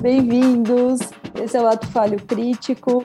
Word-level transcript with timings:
Bem-vindos. 0.00 0.98
Esse 1.34 1.58
é 1.58 1.60
o 1.60 1.66
Ato 1.66 1.86
Falho 1.88 2.16
Crítico. 2.24 3.04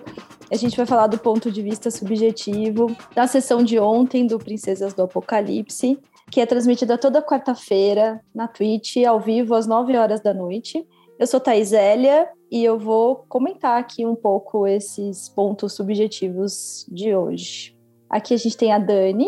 A 0.49 0.55
gente 0.55 0.77
vai 0.77 0.85
falar 0.85 1.07
do 1.07 1.17
ponto 1.17 1.51
de 1.51 1.61
vista 1.61 1.91
subjetivo 1.91 2.95
da 3.13 3.27
sessão 3.27 3.61
de 3.61 3.77
ontem 3.77 4.25
do 4.25 4.39
Princesas 4.39 4.93
do 4.93 5.03
Apocalipse, 5.03 5.99
que 6.31 6.39
é 6.39 6.45
transmitida 6.45 6.97
toda 6.97 7.21
quarta-feira 7.21 8.21
na 8.33 8.47
Twitch, 8.47 8.95
ao 9.05 9.19
vivo, 9.19 9.55
às 9.55 9.67
9 9.67 9.97
horas 9.97 10.21
da 10.21 10.33
noite. 10.33 10.87
Eu 11.19 11.27
sou 11.27 11.41
Thais 11.41 11.73
Elia 11.73 12.29
e 12.49 12.63
eu 12.63 12.79
vou 12.79 13.25
comentar 13.27 13.77
aqui 13.77 14.05
um 14.05 14.15
pouco 14.15 14.65
esses 14.65 15.27
pontos 15.27 15.73
subjetivos 15.73 16.85
de 16.89 17.13
hoje. 17.13 17.77
Aqui 18.09 18.33
a 18.33 18.37
gente 18.37 18.55
tem 18.55 18.71
a 18.71 18.79
Dani. 18.79 19.27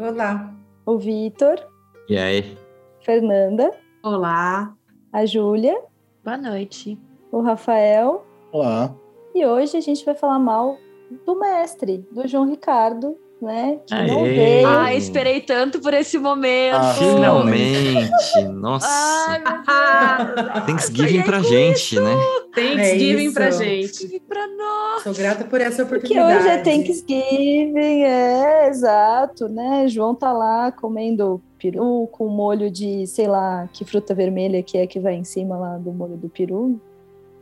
Olá. 0.00 0.52
O 0.84 0.98
Vitor. 0.98 1.64
E 2.08 2.18
aí? 2.18 2.58
Fernanda. 3.02 3.70
Olá. 4.02 4.74
A 5.12 5.24
Júlia. 5.24 5.80
Boa 6.24 6.36
noite. 6.36 6.98
O 7.30 7.40
Rafael. 7.40 8.24
Olá. 8.52 8.94
E 9.34 9.44
hoje 9.44 9.76
a 9.76 9.80
gente 9.80 10.04
vai 10.04 10.14
falar 10.14 10.38
mal 10.38 10.78
do 11.26 11.38
mestre, 11.38 12.06
do 12.10 12.26
João 12.26 12.48
Ricardo, 12.48 13.16
né? 13.42 13.78
Que 13.86 13.94
Aê. 13.94 14.06
não 14.06 14.22
veio. 14.22 14.66
Ah, 14.68 14.94
esperei 14.94 15.40
tanto 15.40 15.80
por 15.80 15.92
esse 15.92 16.18
momento. 16.18 16.76
Ah, 16.76 16.94
Finalmente! 16.94 18.42
Nossa! 18.52 18.86
Ai, 18.88 19.42
meu 19.42 20.34
Deus. 20.34 20.64
Thanksgiving 20.66 21.22
pra 21.22 21.40
gente, 21.40 22.00
né? 22.00 22.14
Thanksgiving 22.54 23.28
É 23.28 23.32
pra 23.32 23.50
gente. 23.50 24.20
Pra 24.28 24.46
nós. 24.46 25.02
Sou 25.02 25.12
grata 25.14 25.44
por 25.44 25.60
essa 25.60 25.84
Porque 25.84 26.18
oportunidade. 26.18 26.38
hoje 26.38 26.48
é 26.48 26.58
Thanksgiving, 26.58 28.02
é, 28.04 28.68
exato, 28.68 29.48
né? 29.48 29.88
João 29.88 30.14
tá 30.14 30.32
lá 30.32 30.70
comendo 30.72 31.42
peru 31.70 32.06
com 32.08 32.28
molho 32.28 32.70
de, 32.70 33.06
sei 33.06 33.26
lá, 33.26 33.66
que 33.72 33.84
fruta 33.84 34.14
vermelha 34.14 34.62
que 34.62 34.76
é 34.76 34.86
que 34.86 35.00
vai 35.00 35.14
em 35.14 35.24
cima 35.24 35.56
lá 35.56 35.78
do 35.78 35.92
molho 35.92 36.16
do 36.16 36.28
peru. 36.28 36.78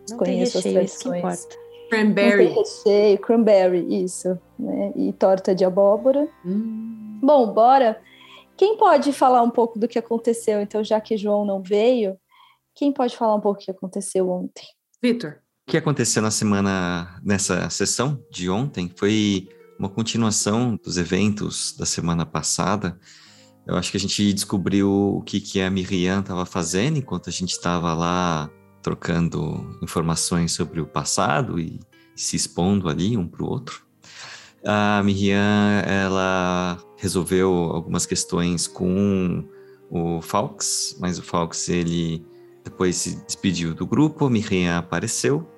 Não 0.09 0.19
as 0.20 0.28
recheio, 0.28 0.42
isso 0.42 0.62
que 0.62 0.73
tradições. 0.73 1.48
Não 1.51 1.62
Cranberry. 1.91 2.47
tem 2.47 2.55
recheio, 2.55 3.19
cranberry, 3.19 4.05
isso, 4.05 4.39
né? 4.59 4.93
E 4.97 5.12
torta 5.12 5.55
de 5.55 5.65
abóbora. 5.65 6.27
Hum. 6.45 7.19
Bom, 7.23 7.53
bora. 7.53 8.00
Quem 8.56 8.77
pode 8.77 9.12
falar 9.12 9.43
um 9.43 9.50
pouco 9.50 9.78
do 9.78 9.89
que 9.89 9.98
aconteceu, 9.98 10.61
então, 10.61 10.83
já 10.83 11.00
que 11.00 11.17
João 11.17 11.45
não 11.45 11.61
veio? 11.61 12.17
Quem 12.75 12.93
pode 12.93 13.17
falar 13.17 13.34
um 13.34 13.41
pouco 13.41 13.61
do 13.61 13.65
que 13.65 13.70
aconteceu 13.70 14.31
ontem? 14.31 14.65
Vitor. 15.03 15.39
O 15.67 15.70
que 15.70 15.77
aconteceu 15.77 16.23
na 16.23 16.31
semana, 16.31 17.20
nessa 17.23 17.69
sessão 17.70 18.23
de 18.31 18.48
ontem, 18.48 18.91
foi 18.97 19.48
uma 19.78 19.89
continuação 19.89 20.77
dos 20.83 20.97
eventos 20.97 21.77
da 21.77 21.84
semana 21.84 22.25
passada. 22.25 22.98
Eu 23.67 23.77
acho 23.77 23.91
que 23.91 23.97
a 23.97 24.01
gente 24.01 24.33
descobriu 24.33 24.91
o 24.91 25.23
que, 25.23 25.41
que 25.41 25.61
a 25.61 25.71
Miriam 25.71 26.21
estava 26.21 26.45
fazendo 26.45 26.99
enquanto 26.99 27.29
a 27.29 27.33
gente 27.33 27.53
estava 27.53 27.95
lá 27.95 28.51
trocando 28.83 29.79
informações 29.81 30.53
sobre 30.53 30.81
o 30.81 30.87
passado 30.87 31.61
e 31.61 31.79
se 32.17 32.35
expondo 32.37 32.89
ali 32.89 33.17
um 33.17 33.27
para 33.27 33.45
o 33.45 33.49
outro. 33.49 33.87
A 34.65 35.03
Miriam, 35.05 35.83
ela 35.87 36.77
resolveu 36.97 37.53
algumas 37.53 38.05
questões 38.07 38.67
com 38.67 39.45
o 39.91 40.21
Falks, 40.21 40.97
mas 41.01 41.19
o 41.19 41.23
Falks, 41.23 41.69
ele 41.69 42.25
depois 42.65 42.97
se 42.97 43.25
despediu 43.25 43.75
do 43.75 43.87
grupo, 43.87 44.25
a 44.25 44.31
Miriam 44.31 44.79
apareceu 44.79 45.49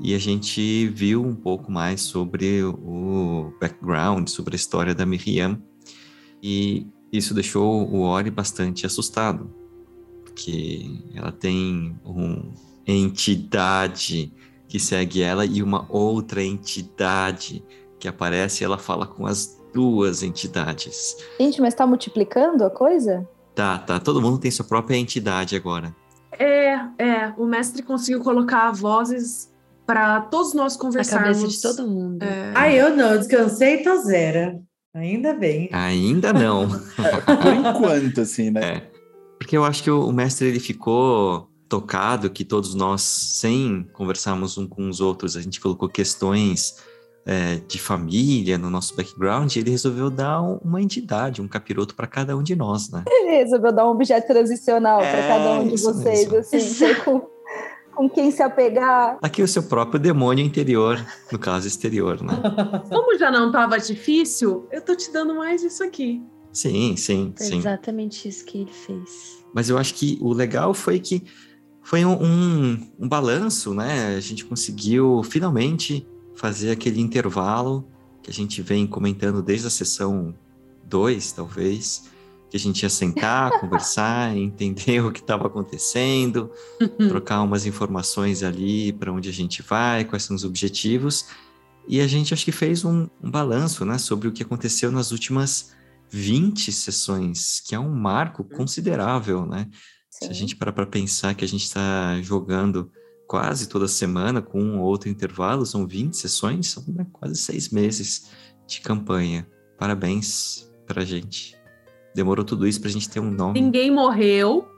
e 0.00 0.14
a 0.14 0.18
gente 0.18 0.88
viu 0.88 1.24
um 1.24 1.34
pouco 1.34 1.70
mais 1.70 2.00
sobre 2.00 2.62
o 2.64 3.52
background, 3.60 4.28
sobre 4.28 4.54
a 4.54 4.56
história 4.56 4.94
da 4.94 5.06
Miriam 5.06 5.62
e 6.42 6.86
isso 7.16 7.32
deixou 7.34 7.88
o 7.88 8.00
Ori 8.00 8.30
bastante 8.30 8.84
assustado, 8.84 9.50
porque 10.24 11.00
ela 11.14 11.30
tem 11.30 11.96
uma 12.04 12.42
entidade 12.86 14.32
que 14.68 14.80
segue 14.80 15.22
ela 15.22 15.46
e 15.46 15.62
uma 15.62 15.86
outra 15.88 16.42
entidade 16.42 17.64
que 17.98 18.08
aparece 18.08 18.62
e 18.62 18.64
ela 18.64 18.78
fala 18.78 19.06
com 19.06 19.26
as 19.26 19.60
duas 19.72 20.22
entidades. 20.22 21.16
Gente, 21.38 21.60
mas 21.60 21.74
tá 21.74 21.86
multiplicando 21.86 22.64
a 22.64 22.70
coisa? 22.70 23.28
Tá, 23.54 23.78
tá, 23.78 24.00
todo 24.00 24.20
mundo 24.20 24.38
tem 24.38 24.50
sua 24.50 24.64
própria 24.64 24.96
entidade 24.96 25.54
agora. 25.54 25.94
É, 26.32 26.72
é. 26.98 27.34
O 27.38 27.46
mestre 27.46 27.82
conseguiu 27.82 28.20
colocar 28.22 28.72
vozes 28.72 29.52
para 29.86 30.22
todos 30.22 30.54
nós 30.54 30.76
conversarmos. 30.76 31.38
cabeça 31.38 31.48
de 31.48 31.62
todo 31.62 31.88
mundo. 31.88 32.22
É, 32.22 32.52
Ah, 32.54 32.72
eu 32.72 32.96
não, 32.96 33.12
eu 33.12 33.18
descansei 33.18 33.76
e 33.80 33.84
tô 33.84 33.96
zero. 33.98 34.63
Ainda 34.94 35.34
bem. 35.34 35.68
Ainda 35.72 36.32
não. 36.32 36.68
Por 37.42 37.52
enquanto, 37.52 38.20
assim, 38.20 38.50
né? 38.50 38.60
É. 38.62 38.90
Porque 39.38 39.56
eu 39.56 39.64
acho 39.64 39.82
que 39.82 39.90
o, 39.90 40.12
mestre 40.12 40.46
ele 40.48 40.60
ficou 40.60 41.48
tocado 41.68 42.30
que 42.30 42.44
todos 42.44 42.74
nós, 42.74 43.02
sem 43.02 43.86
conversarmos 43.92 44.56
um 44.56 44.66
com 44.66 44.88
os 44.88 45.00
outros, 45.00 45.36
a 45.36 45.40
gente 45.42 45.60
colocou 45.60 45.88
questões 45.88 46.76
é, 47.26 47.56
de 47.66 47.78
família 47.78 48.58
no 48.58 48.68
nosso 48.68 48.94
background, 48.94 49.56
e 49.56 49.58
ele 49.58 49.70
resolveu 49.70 50.10
dar 50.10 50.42
um- 50.42 50.58
uma 50.62 50.82
entidade, 50.82 51.40
um 51.40 51.48
capiroto 51.48 51.94
para 51.94 52.06
cada 52.06 52.36
um 52.36 52.42
de 52.42 52.54
nós, 52.54 52.90
né? 52.90 53.02
Ele 53.08 53.38
resolveu 53.38 53.72
dar 53.72 53.86
um 53.86 53.92
objeto 53.92 54.26
transicional 54.26 54.98
para 54.98 55.08
É, 55.08 55.28
cada 55.28 55.50
um 55.60 55.68
de 55.68 55.82
vocês, 55.82 56.30
mesmo. 56.30 56.36
assim, 56.36 56.94
com, 57.02 57.22
com 57.94 58.08
quem 58.08 58.30
se 58.30 58.42
apegar. 58.42 59.18
Aqui 59.22 59.42
o 59.42 59.48
seu 59.48 59.62
próprio 59.62 59.98
demônio 59.98 60.44
interior, 60.44 61.04
no 61.30 61.38
caso 61.38 61.66
exterior, 61.66 62.22
né? 62.22 62.32
Como 62.88 63.18
já 63.18 63.30
não 63.30 63.46
estava 63.46 63.78
difícil, 63.78 64.66
eu 64.70 64.82
tô 64.82 64.94
te 64.94 65.12
dando 65.12 65.34
mais 65.34 65.62
isso 65.62 65.82
aqui. 65.82 66.22
Sim, 66.52 66.96
sim, 66.96 67.34
Foi 67.36 67.46
sim. 67.46 67.58
exatamente 67.58 68.28
isso 68.28 68.44
que 68.44 68.58
ele 68.58 68.72
fez. 68.72 69.44
Mas 69.52 69.68
eu 69.68 69.76
acho 69.76 69.94
que 69.94 70.18
o 70.20 70.32
legal 70.32 70.72
foi 70.72 71.00
que 71.00 71.24
foi 71.82 72.04
um, 72.04 72.22
um, 72.22 72.90
um 73.00 73.08
balanço, 73.08 73.74
né? 73.74 74.16
A 74.16 74.20
gente 74.20 74.44
conseguiu 74.44 75.22
finalmente 75.24 76.06
fazer 76.34 76.70
aquele 76.70 77.00
intervalo 77.00 77.88
que 78.22 78.30
a 78.30 78.32
gente 78.32 78.62
vem 78.62 78.86
comentando 78.86 79.42
desde 79.42 79.66
a 79.66 79.70
sessão 79.70 80.34
2, 80.84 81.32
talvez, 81.32 82.04
que 82.54 82.56
a 82.56 82.60
gente 82.60 82.84
ia 82.84 82.88
sentar, 82.88 83.50
conversar, 83.58 84.36
entender 84.36 85.04
o 85.04 85.10
que 85.10 85.18
estava 85.18 85.48
acontecendo, 85.48 86.48
trocar 87.08 87.42
umas 87.42 87.66
informações 87.66 88.44
ali 88.44 88.92
para 88.92 89.12
onde 89.12 89.28
a 89.28 89.32
gente 89.32 89.60
vai, 89.60 90.04
quais 90.04 90.22
são 90.22 90.36
os 90.36 90.44
objetivos. 90.44 91.26
E 91.88 92.00
a 92.00 92.06
gente 92.06 92.32
acho 92.32 92.44
que 92.44 92.52
fez 92.52 92.84
um, 92.84 93.08
um 93.20 93.28
balanço, 93.28 93.84
né, 93.84 93.98
sobre 93.98 94.28
o 94.28 94.32
que 94.32 94.44
aconteceu 94.44 94.92
nas 94.92 95.10
últimas 95.10 95.74
20 96.10 96.70
sessões, 96.70 97.60
que 97.66 97.74
é 97.74 97.78
um 97.78 97.92
marco 97.92 98.44
considerável, 98.44 99.44
né? 99.44 99.68
Se 100.08 100.26
a 100.26 100.28
Sim. 100.28 100.34
gente 100.34 100.54
parar 100.54 100.72
para 100.72 100.86
pensar 100.86 101.34
que 101.34 101.44
a 101.44 101.48
gente 101.48 101.64
está 101.64 102.22
jogando 102.22 102.88
quase 103.26 103.68
toda 103.68 103.88
semana 103.88 104.40
com 104.40 104.62
um 104.62 104.78
ou 104.78 104.86
outro 104.86 105.08
intervalo, 105.08 105.66
são 105.66 105.88
20 105.88 106.16
sessões, 106.16 106.68
são 106.68 106.84
né, 106.86 107.04
quase 107.12 107.34
seis 107.34 107.70
meses 107.70 108.30
de 108.64 108.80
campanha. 108.80 109.44
Parabéns 109.76 110.70
pra 110.86 111.04
gente. 111.04 111.63
Demorou 112.14 112.44
tudo 112.44 112.66
isso 112.66 112.80
pra 112.80 112.90
gente 112.90 113.08
ter 113.08 113.20
um 113.20 113.30
nome. 113.30 113.60
Ninguém 113.60 113.90
morreu. 113.90 114.68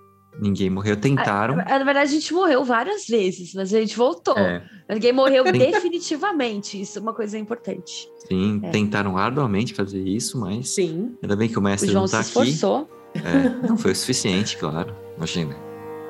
Ninguém 0.40 0.68
morreu. 0.68 0.96
Tentaram. 0.96 1.56
Na 1.56 1.64
verdade, 1.78 1.98
a 2.00 2.04
gente 2.18 2.32
morreu 2.34 2.62
várias 2.64 3.06
vezes, 3.06 3.54
mas 3.54 3.72
a 3.72 3.80
gente 3.80 3.96
voltou. 3.96 4.36
É, 4.36 4.62
Ninguém 4.90 5.12
morreu 5.12 5.44
definitivamente. 5.50 6.80
Isso 6.80 6.98
é 6.98 7.02
uma 7.02 7.14
coisa 7.14 7.38
importante. 7.38 8.08
sim, 8.28 8.60
É. 8.62 8.70
tentaram 8.70 9.16
arduamente 9.16 9.72
fazer 9.74 10.02
isso, 10.02 10.38
mas 10.38 10.68
Sim. 10.70 11.16
ainda 11.22 11.36
bem 11.36 11.48
que 11.48 11.56
o 11.56 11.60
O 11.60 11.62
mestre 11.64 11.90
João 11.90 12.02
não 12.02 12.06
se 12.06 12.12
tá 12.12 12.20
aqui. 12.20 12.28
esforçou. 12.50 12.88
É, 13.14 13.66
não 13.66 13.76
foi 13.78 13.92
o 13.92 13.96
suficiente, 13.96 14.56
claro. 14.58 14.94
Imagina. 15.16 15.56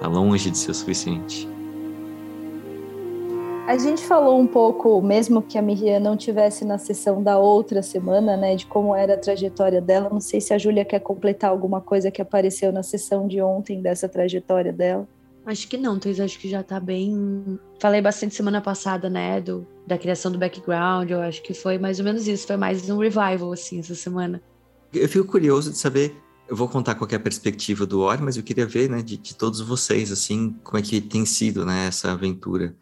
Tá 0.00 0.08
longe 0.08 0.50
de 0.50 0.58
ser 0.58 0.72
o 0.72 0.74
suficiente. 0.74 1.48
A 3.66 3.76
gente 3.76 4.06
falou 4.06 4.40
um 4.40 4.46
pouco, 4.46 5.02
mesmo 5.02 5.42
que 5.42 5.58
a 5.58 5.62
Miriam 5.62 5.98
não 5.98 6.16
tivesse 6.16 6.64
na 6.64 6.78
sessão 6.78 7.20
da 7.20 7.36
outra 7.36 7.82
semana, 7.82 8.36
né, 8.36 8.54
de 8.54 8.64
como 8.64 8.94
era 8.94 9.14
a 9.14 9.18
trajetória 9.18 9.80
dela. 9.80 10.08
Não 10.08 10.20
sei 10.20 10.40
se 10.40 10.54
a 10.54 10.58
Júlia 10.58 10.84
quer 10.84 11.00
completar 11.00 11.50
alguma 11.50 11.80
coisa 11.80 12.08
que 12.08 12.22
apareceu 12.22 12.70
na 12.70 12.84
sessão 12.84 13.26
de 13.26 13.42
ontem 13.42 13.82
dessa 13.82 14.08
trajetória 14.08 14.72
dela. 14.72 15.08
Acho 15.44 15.66
que 15.66 15.76
não, 15.76 15.98
Thais, 15.98 16.20
acho 16.20 16.38
que 16.38 16.48
já 16.48 16.62
tá 16.62 16.78
bem. 16.78 17.58
Falei 17.80 18.00
bastante 18.00 18.36
semana 18.36 18.60
passada, 18.60 19.10
né? 19.10 19.40
Do, 19.40 19.66
da 19.84 19.98
criação 19.98 20.30
do 20.30 20.38
background. 20.38 21.10
Eu 21.10 21.20
acho 21.20 21.42
que 21.42 21.52
foi 21.52 21.76
mais 21.76 21.98
ou 21.98 22.04
menos 22.04 22.28
isso. 22.28 22.46
Foi 22.46 22.56
mais 22.56 22.88
um 22.88 22.98
revival, 22.98 23.52
assim, 23.52 23.80
essa 23.80 23.96
semana. 23.96 24.40
Eu 24.94 25.08
fico 25.08 25.26
curioso 25.26 25.72
de 25.72 25.78
saber. 25.78 26.14
Eu 26.48 26.54
vou 26.54 26.68
contar 26.68 26.94
qual 26.94 27.08
é 27.10 27.16
a 27.16 27.20
perspectiva 27.20 27.84
do 27.84 28.00
Ori, 28.00 28.22
mas 28.22 28.36
eu 28.36 28.44
queria 28.44 28.66
ver, 28.66 28.88
né, 28.88 29.02
de, 29.02 29.16
de 29.16 29.34
todos 29.34 29.60
vocês, 29.60 30.12
assim, 30.12 30.54
como 30.62 30.78
é 30.78 30.82
que 30.82 31.00
tem 31.00 31.26
sido, 31.26 31.66
né, 31.66 31.88
essa 31.88 32.12
aventura. 32.12 32.74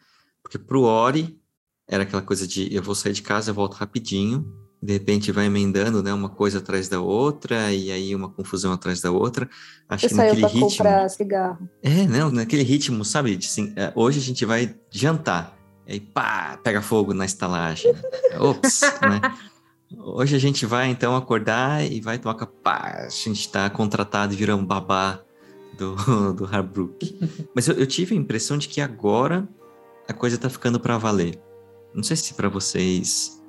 Porque 0.44 0.58
pro 0.58 0.82
Ori, 0.82 1.40
era 1.88 2.02
aquela 2.02 2.22
coisa 2.22 2.46
de 2.46 2.72
eu 2.72 2.82
vou 2.82 2.94
sair 2.94 3.14
de 3.14 3.22
casa, 3.22 3.50
eu 3.50 3.54
volto 3.54 3.74
rapidinho, 3.74 4.46
de 4.80 4.92
repente 4.92 5.32
vai 5.32 5.46
emendando, 5.46 6.02
né, 6.02 6.12
uma 6.12 6.28
coisa 6.28 6.58
atrás 6.58 6.88
da 6.88 7.00
outra, 7.00 7.72
e 7.72 7.90
aí 7.90 8.14
uma 8.14 8.28
confusão 8.28 8.70
atrás 8.70 9.00
da 9.00 9.10
outra. 9.10 9.48
Acho 9.88 10.08
que 10.08 10.14
naquele 10.14 10.46
ritmo. 10.46 10.68
comprar 10.68 11.08
cigarro. 11.08 11.68
É, 11.82 12.06
não, 12.06 12.30
naquele 12.30 12.62
ritmo, 12.62 13.02
sabe? 13.02 13.38
Assim, 13.42 13.72
é, 13.76 13.90
hoje 13.94 14.18
a 14.18 14.22
gente 14.22 14.44
vai 14.44 14.76
jantar. 14.90 15.56
Aí, 15.88 15.98
pá, 15.98 16.58
pega 16.62 16.82
fogo 16.82 17.14
na 17.14 17.24
estalagem. 17.24 17.94
Ops, 18.38 18.80
né? 19.00 19.20
Hoje 19.96 20.36
a 20.36 20.38
gente 20.38 20.66
vai, 20.66 20.90
então, 20.90 21.16
acordar 21.16 21.84
e 21.90 22.00
vai 22.00 22.18
tomar 22.18 22.34
pá, 22.46 23.06
a 23.06 23.08
gente 23.08 23.48
tá 23.48 23.70
contratado 23.70 24.34
e 24.34 24.36
vira 24.36 24.54
um 24.54 24.64
babá 24.64 25.20
do, 25.78 25.94
do 26.34 26.44
Harbrook. 26.44 27.18
Mas 27.56 27.68
eu, 27.68 27.74
eu 27.76 27.86
tive 27.86 28.14
a 28.14 28.18
impressão 28.18 28.58
de 28.58 28.68
que 28.68 28.80
agora 28.82 29.48
a 30.08 30.12
coisa 30.12 30.38
tá 30.38 30.48
ficando 30.48 30.78
para 30.78 30.98
valer. 30.98 31.40
Não 31.94 32.02
sei 32.02 32.16
se 32.16 32.34
para 32.34 32.48
vocês 32.48 33.40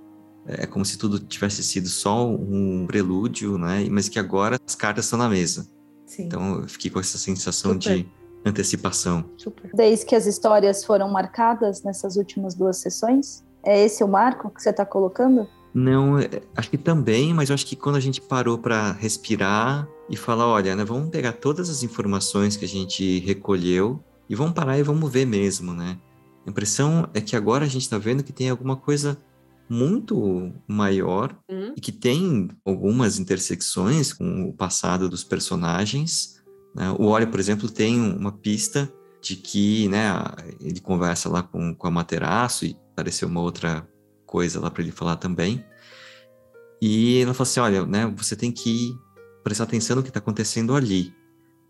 é 0.48 0.68
como 0.68 0.86
se 0.86 0.98
tudo 0.98 1.19
tivesse 1.19 1.63
sido 1.63 1.88
só 1.88 2.28
um 2.30 2.86
prelúdio, 2.88 3.57
né? 3.57 3.88
Mas 3.90 4.07
que 4.07 4.19
agora 4.19 4.57
as 4.66 4.75
cartas 4.75 5.06
estão 5.06 5.18
na 5.18 5.28
mesa. 5.28 5.68
Sim. 6.06 6.24
Então 6.25 6.62
eu 6.62 6.68
fiquei 6.68 6.92
com 6.92 7.00
essa 7.00 7.18
sensação 7.18 7.74
Super. 7.74 7.98
de 7.98 8.12
antecipação. 8.46 9.25
Super. 9.38 9.72
Desde 9.74 10.06
que 10.06 10.16
as 10.16 10.28
histórias 10.28 10.86
foram 10.86 11.10
marcadas 11.10 11.81
nessas 11.84 12.16
últimas 12.16 12.54
duas 12.54 12.78
sessões? 12.78 13.44
É 13.63 13.84
esse 13.84 14.04
o 14.04 14.08
marco 14.08 14.51
que 14.51 14.62
você 14.62 14.69
está 14.69 14.86
colocando? 14.86 15.48
Não, 15.74 16.19
é- 16.19 16.30
acho 16.56 16.69
que 16.69 16.78
também, 16.78 17.34
mas 17.34 17.50
eu 17.50 17.56
acho 17.56 17.66
que 17.66 17.75
quando 17.75 17.96
a 17.96 18.00
gente 18.00 18.22
parou 18.22 18.58
para 18.58 18.92
respirar 18.94 19.88
e 20.10 20.16
falar, 20.16 20.48
olha, 20.48 20.75
né, 20.75 20.86
vamos 20.86 21.10
pegar 21.10 21.34
todas 21.34 21.69
as 21.69 21.81
informações 21.81 22.56
que 22.56 22.63
a 22.63 22.68
gente 22.68 23.19
recolheu 23.19 24.00
e 24.30 24.36
vamos 24.36 24.54
parar 24.54 24.78
e 24.78 24.84
vamos 24.84 25.12
ver 25.12 25.25
mesmo, 25.25 25.74
né? 25.74 25.98
A 26.45 26.50
impressão 26.50 27.09
é 27.13 27.21
que 27.21 27.36
agora 27.36 27.65
a 27.65 27.68
gente 27.68 27.83
está 27.83 27.97
vendo 27.97 28.24
que 28.24 28.33
tem 28.33 28.50
alguma 28.50 28.75
coisa 28.75 29.18
muito 29.68 30.53
maior 30.68 31.36
Hum? 31.50 31.74
e 31.75 31.81
que 31.81 31.92
tem 31.92 32.50
algumas 32.63 33.18
intersecções 33.18 34.13
com 34.13 34.47
o 34.47 34.53
passado 34.53 35.09
dos 35.09 35.24
personagens. 35.24 36.36
né? 36.75 36.92
O 37.00 37.06
Ori, 37.06 37.25
por 37.25 37.39
exemplo, 37.39 37.69
tem 37.69 38.00
uma 38.00 38.31
pista 38.31 38.92
de 39.21 39.36
que 39.36 39.88
né, 39.88 40.07
ele 40.59 40.80
conversa 40.80 41.27
lá 41.30 41.42
com, 41.42 41.74
com 41.74 41.88
a 41.88 41.92
Materaço 41.92 42.65
e 42.65 42.77
apareceu 42.91 43.27
uma 43.27 43.41
outra 43.41 43.88
coisa 44.25 44.59
lá 44.59 44.69
para 44.69 44.83
ele 44.83 44.91
falar 44.91 45.15
também. 45.15 45.65
E 46.80 47.21
ela 47.21 47.33
fala 47.33 47.48
assim: 47.48 47.59
olha, 47.59 47.86
né, 47.88 48.06
você 48.15 48.36
tem 48.36 48.51
que 48.51 48.95
prestar 49.44 49.63
atenção 49.63 49.95
no 49.95 50.03
que 50.03 50.09
está 50.09 50.19
acontecendo 50.19 50.75
ali, 50.75 51.12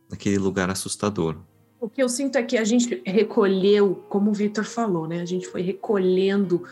naquele 0.10 0.38
lugar 0.38 0.70
assustador. 0.70 1.38
O 1.80 1.90
que 1.90 2.02
eu 2.02 2.10
sinto 2.10 2.38
é 2.38 2.44
que 2.44 2.58
a 2.58 2.64
gente 2.64 3.02
recolheu, 3.06 4.04
como 4.10 4.32
o 4.32 4.34
Victor 4.34 4.64
falou, 4.64 5.08
né? 5.08 5.22
A 5.22 5.26
gente 5.26 5.48
foi 5.48 5.62
recolhendo 5.62 6.64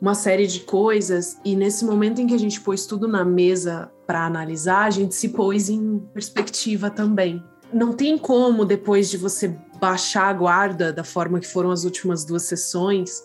uma 0.00 0.14
série 0.14 0.46
de 0.46 0.60
coisas 0.60 1.38
e 1.44 1.54
nesse 1.54 1.84
momento 1.84 2.20
em 2.20 2.26
que 2.26 2.34
a 2.34 2.38
gente 2.38 2.60
pôs 2.60 2.86
tudo 2.86 3.06
na 3.06 3.24
mesa 3.24 3.90
para 4.06 4.24
analisar, 4.24 4.84
a 4.84 4.90
gente 4.90 5.14
se 5.14 5.30
pôs 5.30 5.68
em 5.68 5.98
perspectiva 6.12 6.90
também. 6.90 7.42
Não 7.72 7.92
tem 7.92 8.16
como 8.16 8.64
depois 8.64 9.10
de 9.10 9.16
você 9.16 9.56
baixar 9.78 10.28
a 10.28 10.32
guarda 10.32 10.92
da 10.92 11.04
forma 11.04 11.40
que 11.40 11.46
foram 11.46 11.70
as 11.70 11.84
últimas 11.84 12.24
duas 12.24 12.42
sessões, 12.42 13.22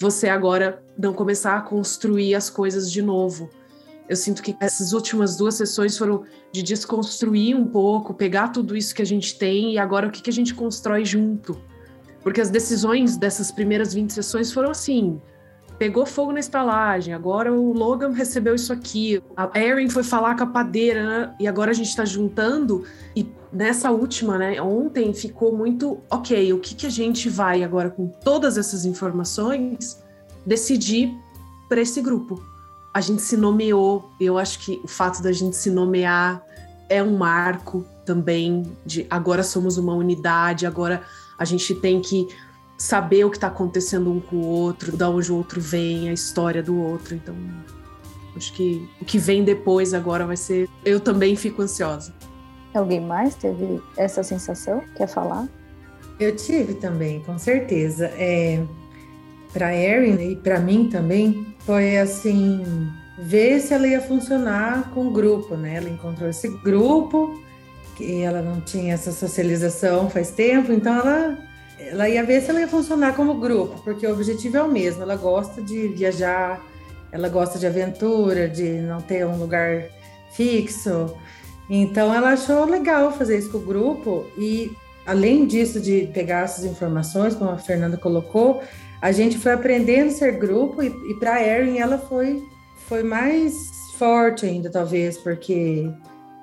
você 0.00 0.28
agora 0.28 0.82
não 0.98 1.12
começar 1.12 1.56
a 1.56 1.62
construir 1.62 2.34
as 2.34 2.50
coisas 2.50 2.90
de 2.90 3.00
novo. 3.00 3.48
Eu 4.08 4.16
sinto 4.16 4.42
que 4.42 4.56
essas 4.60 4.92
últimas 4.92 5.36
duas 5.36 5.54
sessões 5.54 5.98
foram 5.98 6.22
de 6.52 6.62
desconstruir 6.62 7.56
um 7.56 7.66
pouco, 7.66 8.14
pegar 8.14 8.48
tudo 8.48 8.76
isso 8.76 8.94
que 8.94 9.02
a 9.02 9.06
gente 9.06 9.36
tem 9.36 9.74
e 9.74 9.78
agora 9.78 10.06
o 10.06 10.10
que, 10.10 10.22
que 10.22 10.30
a 10.30 10.32
gente 10.32 10.54
constrói 10.54 11.04
junto. 11.04 11.58
Porque 12.22 12.40
as 12.40 12.50
decisões 12.50 13.16
dessas 13.16 13.50
primeiras 13.50 13.94
20 13.94 14.12
sessões 14.12 14.52
foram 14.52 14.70
assim: 14.70 15.20
pegou 15.78 16.06
fogo 16.06 16.32
na 16.32 16.40
estalagem, 16.40 17.14
agora 17.14 17.52
o 17.52 17.72
Logan 17.72 18.12
recebeu 18.12 18.54
isso 18.54 18.72
aqui, 18.72 19.22
a 19.36 19.50
Erin 19.58 19.88
foi 19.88 20.02
falar 20.02 20.36
com 20.36 20.44
a 20.44 20.46
padeira, 20.46 21.04
né? 21.04 21.34
e 21.38 21.46
agora 21.46 21.70
a 21.70 21.74
gente 21.74 21.88
está 21.88 22.04
juntando. 22.04 22.84
E 23.14 23.28
nessa 23.52 23.90
última, 23.90 24.38
né, 24.38 24.60
ontem 24.60 25.12
ficou 25.12 25.56
muito 25.56 26.00
ok, 26.10 26.52
o 26.52 26.58
que, 26.58 26.74
que 26.74 26.86
a 26.86 26.90
gente 26.90 27.28
vai 27.28 27.62
agora 27.62 27.90
com 27.90 28.06
todas 28.06 28.56
essas 28.56 28.84
informações 28.84 30.02
decidir 30.44 31.12
para 31.68 31.80
esse 31.80 32.00
grupo? 32.00 32.40
A 32.96 33.00
gente 33.02 33.20
se 33.20 33.36
nomeou, 33.36 34.10
eu 34.18 34.38
acho 34.38 34.58
que 34.60 34.80
o 34.82 34.88
fato 34.88 35.22
da 35.22 35.30
gente 35.30 35.54
se 35.54 35.68
nomear 35.68 36.42
é 36.88 37.02
um 37.02 37.14
marco 37.18 37.84
também 38.06 38.62
de 38.86 39.06
agora 39.10 39.42
somos 39.42 39.76
uma 39.76 39.92
unidade, 39.92 40.64
agora 40.64 41.02
a 41.38 41.44
gente 41.44 41.74
tem 41.74 42.00
que 42.00 42.26
saber 42.78 43.22
o 43.26 43.30
que 43.30 43.36
está 43.36 43.48
acontecendo 43.48 44.10
um 44.10 44.18
com 44.18 44.36
o 44.36 44.46
outro, 44.46 44.96
da 44.96 45.10
onde 45.10 45.30
o 45.30 45.36
outro 45.36 45.60
vem, 45.60 46.08
a 46.08 46.12
história 46.14 46.62
do 46.62 46.74
outro. 46.80 47.14
Então, 47.14 47.34
acho 48.34 48.50
que 48.54 48.88
o 48.98 49.04
que 49.04 49.18
vem 49.18 49.44
depois 49.44 49.92
agora 49.92 50.24
vai 50.24 50.38
ser. 50.38 50.66
Eu 50.82 50.98
também 50.98 51.36
fico 51.36 51.60
ansiosa. 51.60 52.14
Alguém 52.72 53.02
mais 53.02 53.34
teve 53.34 53.78
essa 53.98 54.22
sensação? 54.22 54.82
Quer 54.96 55.06
falar? 55.06 55.46
Eu 56.18 56.34
tive 56.34 56.72
também, 56.72 57.20
com 57.20 57.38
certeza. 57.38 58.06
É, 58.14 58.64
para 59.56 59.74
Erin 59.74 60.32
e 60.32 60.36
para 60.36 60.60
mim 60.60 60.90
também 60.90 61.46
foi 61.60 61.96
assim 61.96 62.62
ver 63.18 63.58
se 63.60 63.72
ela 63.72 63.88
ia 63.88 64.02
funcionar 64.02 64.90
com 64.92 65.06
o 65.06 65.10
grupo, 65.10 65.56
né? 65.56 65.76
Ela 65.76 65.88
encontrou 65.88 66.28
esse 66.28 66.46
grupo 66.58 67.42
que 67.96 68.20
ela 68.20 68.42
não 68.42 68.60
tinha 68.60 68.92
essa 68.92 69.10
socialização 69.12 70.10
faz 70.10 70.30
tempo, 70.30 70.70
então 70.70 70.94
ela 70.94 71.38
ela 71.78 72.08
ia 72.08 72.22
ver 72.22 72.42
se 72.42 72.50
ela 72.50 72.60
ia 72.60 72.68
funcionar 72.68 73.14
como 73.14 73.40
grupo, 73.40 73.80
porque 73.82 74.06
o 74.06 74.12
objetivo 74.12 74.58
é 74.58 74.62
o 74.62 74.68
mesmo. 74.70 75.02
Ela 75.02 75.16
gosta 75.16 75.62
de 75.62 75.88
viajar, 75.88 76.62
ela 77.10 77.28
gosta 77.30 77.58
de 77.58 77.66
aventura, 77.66 78.48
de 78.48 78.80
não 78.80 79.00
ter 79.00 79.26
um 79.26 79.38
lugar 79.38 79.84
fixo. 80.32 81.14
Então 81.70 82.12
ela 82.12 82.30
achou 82.32 82.66
legal 82.66 83.10
fazer 83.10 83.38
isso 83.38 83.50
com 83.50 83.58
o 83.58 83.62
grupo 83.62 84.26
e 84.36 84.70
além 85.06 85.46
disso 85.46 85.80
de 85.80 86.10
pegar 86.12 86.40
essas 86.40 86.64
informações, 86.64 87.34
como 87.34 87.50
a 87.50 87.58
Fernanda 87.58 87.96
colocou, 87.96 88.62
a 89.00 89.12
gente 89.12 89.38
foi 89.38 89.52
aprendendo 89.52 90.08
a 90.08 90.12
ser 90.12 90.32
grupo 90.32 90.82
e, 90.82 90.88
e 91.10 91.14
para 91.14 91.42
Erin 91.42 91.78
ela 91.78 91.98
foi 91.98 92.42
foi 92.88 93.02
mais 93.02 93.54
forte 93.98 94.46
ainda 94.46 94.70
talvez 94.70 95.18
porque 95.18 95.90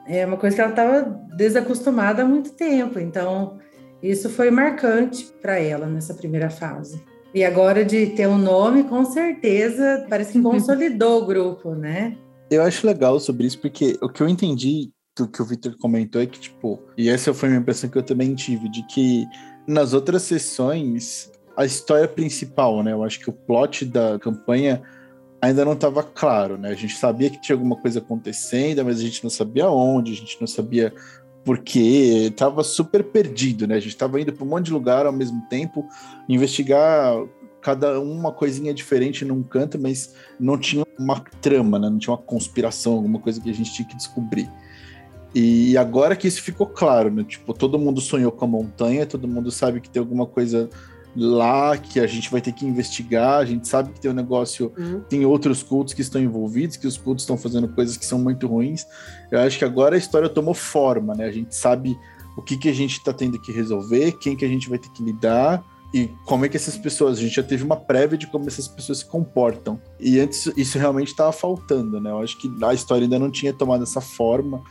é 0.06 0.26
uma 0.26 0.38
coisa 0.38 0.56
que 0.56 0.62
ela 0.62 0.72
estava 0.72 1.02
desacostumada 1.36 2.24
há 2.24 2.26
muito 2.26 2.52
tempo. 2.52 3.00
Então 3.00 3.58
isso 4.02 4.30
foi 4.30 4.52
marcante 4.52 5.26
para 5.42 5.58
ela 5.58 5.86
nessa 5.88 6.14
primeira 6.14 6.50
fase. 6.50 7.02
E 7.34 7.44
agora 7.44 7.84
de 7.84 8.08
ter 8.08 8.28
um 8.28 8.38
nome, 8.38 8.84
com 8.84 9.04
certeza, 9.06 10.06
parece 10.10 10.34
que 10.34 10.42
consolidou 10.42 11.24
o 11.24 11.26
grupo, 11.26 11.74
né? 11.74 12.16
Eu 12.52 12.62
acho 12.62 12.86
legal 12.86 13.20
sobre 13.20 13.48
isso, 13.48 13.60
porque 13.60 13.98
o 14.02 14.10
que 14.10 14.22
eu 14.22 14.30
entendi 14.30 14.92
do 15.18 15.28
que 15.28 15.42
o 15.42 15.46
Victor 15.46 15.76
comentou 15.80 16.22
é 16.22 16.28
que, 16.28 16.40
tipo, 16.40 16.80
e 16.96 17.10
essa 17.10 17.34
foi 17.34 17.50
uma 17.50 17.58
impressão 17.58 17.90
que 17.90 17.98
eu 17.98 18.04
também 18.04 18.36
tive, 18.36 18.70
de 18.70 18.86
que 18.86 19.26
nas 19.68 19.94
outras 19.94 20.22
sessões, 20.24 21.32
a 21.56 21.66
história 21.66 22.08
principal, 22.08 22.82
né? 22.84 22.92
Eu 22.92 23.04
acho 23.04 23.20
que 23.20 23.30
o 23.30 23.34
plot 23.34 23.86
da 23.86 24.18
campanha 24.20 24.82
ainda 25.42 25.66
não 25.66 25.74
estava 25.74 26.02
claro, 26.02 26.58
né? 26.58 26.70
A 26.70 26.76
gente 26.76 26.96
sabia 26.96 27.30
que 27.30 27.42
tinha 27.42 27.56
alguma 27.56 27.76
coisa 27.76 28.00
acontecendo, 28.00 28.84
mas 28.86 29.00
a 29.00 29.04
gente 29.04 29.24
não 29.24 29.30
sabia 29.30 29.70
onde, 29.70 30.14
a 30.14 30.16
gente 30.16 30.38
não 30.40 30.48
sabia 30.48 30.94
por 31.44 31.60
quê, 31.60 32.30
estava 32.32 32.64
super 32.64 33.04
perdido, 33.04 33.68
né? 33.68 33.76
A 33.76 33.80
gente 33.80 33.90
estava 33.90 34.20
indo 34.22 34.32
para 34.32 34.46
um 34.46 34.48
monte 34.48 34.68
de 34.68 34.74
lugar 34.74 35.06
ao 35.06 35.12
mesmo 35.12 35.42
tempo, 35.50 35.86
investigar 36.30 37.14
cada 37.62 38.00
uma 38.00 38.32
coisinha 38.32 38.74
diferente 38.74 39.26
num 39.26 39.44
canto, 39.44 39.80
mas 39.80 40.16
não 40.40 40.58
tinha 40.58 40.86
uma 40.98 41.20
trama, 41.42 41.78
né? 41.78 41.90
Não 41.90 41.98
tinha 41.98 42.14
uma 42.14 42.22
conspiração, 42.22 42.94
alguma 42.94 43.20
coisa 43.20 43.42
que 43.42 43.50
a 43.50 43.54
gente 43.54 43.74
tinha 43.74 43.88
que 43.88 43.96
descobrir. 43.96 44.50
E 45.36 45.76
agora 45.78 46.16
que 46.16 46.28
isso 46.28 46.42
ficou 46.42 46.68
claro, 46.68 47.10
né? 47.12 47.24
Tipo, 47.24 47.54
todo 47.54 47.80
mundo 47.80 48.00
sonhou 48.00 48.32
com 48.32 48.46
a 48.46 48.48
montanha, 48.48 49.06
todo 49.06 49.28
mundo 49.28 49.52
sabe 49.52 49.82
que 49.82 49.90
tem 49.90 50.00
alguma 50.00 50.26
coisa 50.26 50.70
lá 51.16 51.78
que 51.78 52.00
a 52.00 52.08
gente 52.08 52.32
vai 52.32 52.42
ter 52.42 52.52
que 52.52 52.66
investigar, 52.66 53.40
a 53.40 53.46
gente 53.46 53.68
sabe 53.68 53.92
que 53.94 54.00
tem 54.00 54.10
um 54.10 54.14
negócio, 54.16 54.72
Uhum. 54.78 55.02
tem 55.02 55.26
outros 55.26 55.62
cultos 55.62 55.94
que 55.94 56.02
estão 56.02 56.22
envolvidos, 56.22 56.78
que 56.78 56.88
os 56.88 56.98
cultos 56.98 57.24
estão 57.24 57.38
fazendo 57.38 57.68
coisas 57.68 57.98
que 57.98 58.06
são 58.06 58.18
muito 58.20 58.48
ruins. 58.48 58.86
Eu 59.32 59.40
acho 59.40 59.58
que 59.58 59.66
agora 59.66 59.96
a 59.96 59.98
história 59.98 60.28
tomou 60.30 60.54
forma, 60.54 61.14
né? 61.14 61.26
A 61.26 61.32
gente 61.32 61.56
sabe 61.56 61.96
o 62.36 62.42
que, 62.42 62.58
que 62.58 62.68
a 62.70 62.74
gente 62.74 62.94
está 62.98 63.14
tendo 63.14 63.40
que 63.40 63.52
resolver, 63.52 64.14
quem 64.14 64.36
que 64.36 64.44
a 64.44 64.48
gente 64.48 64.68
vai 64.70 64.80
ter 64.80 64.90
que 64.90 65.04
lidar 65.04 65.64
e 65.94 66.10
como 66.26 66.44
é 66.44 66.50
que 66.50 66.58
essas 66.58 66.76
pessoas, 66.76 67.20
a 67.20 67.22
gente 67.22 67.36
já 67.36 67.44
teve 67.44 67.64
uma 67.64 67.76
prévia 67.76 68.18
de 68.18 68.26
como 68.26 68.48
essas 68.48 68.68
pessoas 68.68 69.00
se 69.00 69.06
comportam. 69.06 69.80
E 70.00 70.20
antes 70.20 70.52
isso 70.58 70.80
realmente 70.80 71.10
estava 71.10 71.32
faltando, 71.32 72.02
né? 72.02 72.10
Eu 72.10 72.20
acho 72.20 72.36
que 72.40 72.52
a 72.64 72.74
história 72.74 73.06
ainda 73.06 73.20
não 73.20 73.30
tinha 73.30 73.54
tomado 73.54 73.84
essa 73.84 74.02
forma 74.02 74.64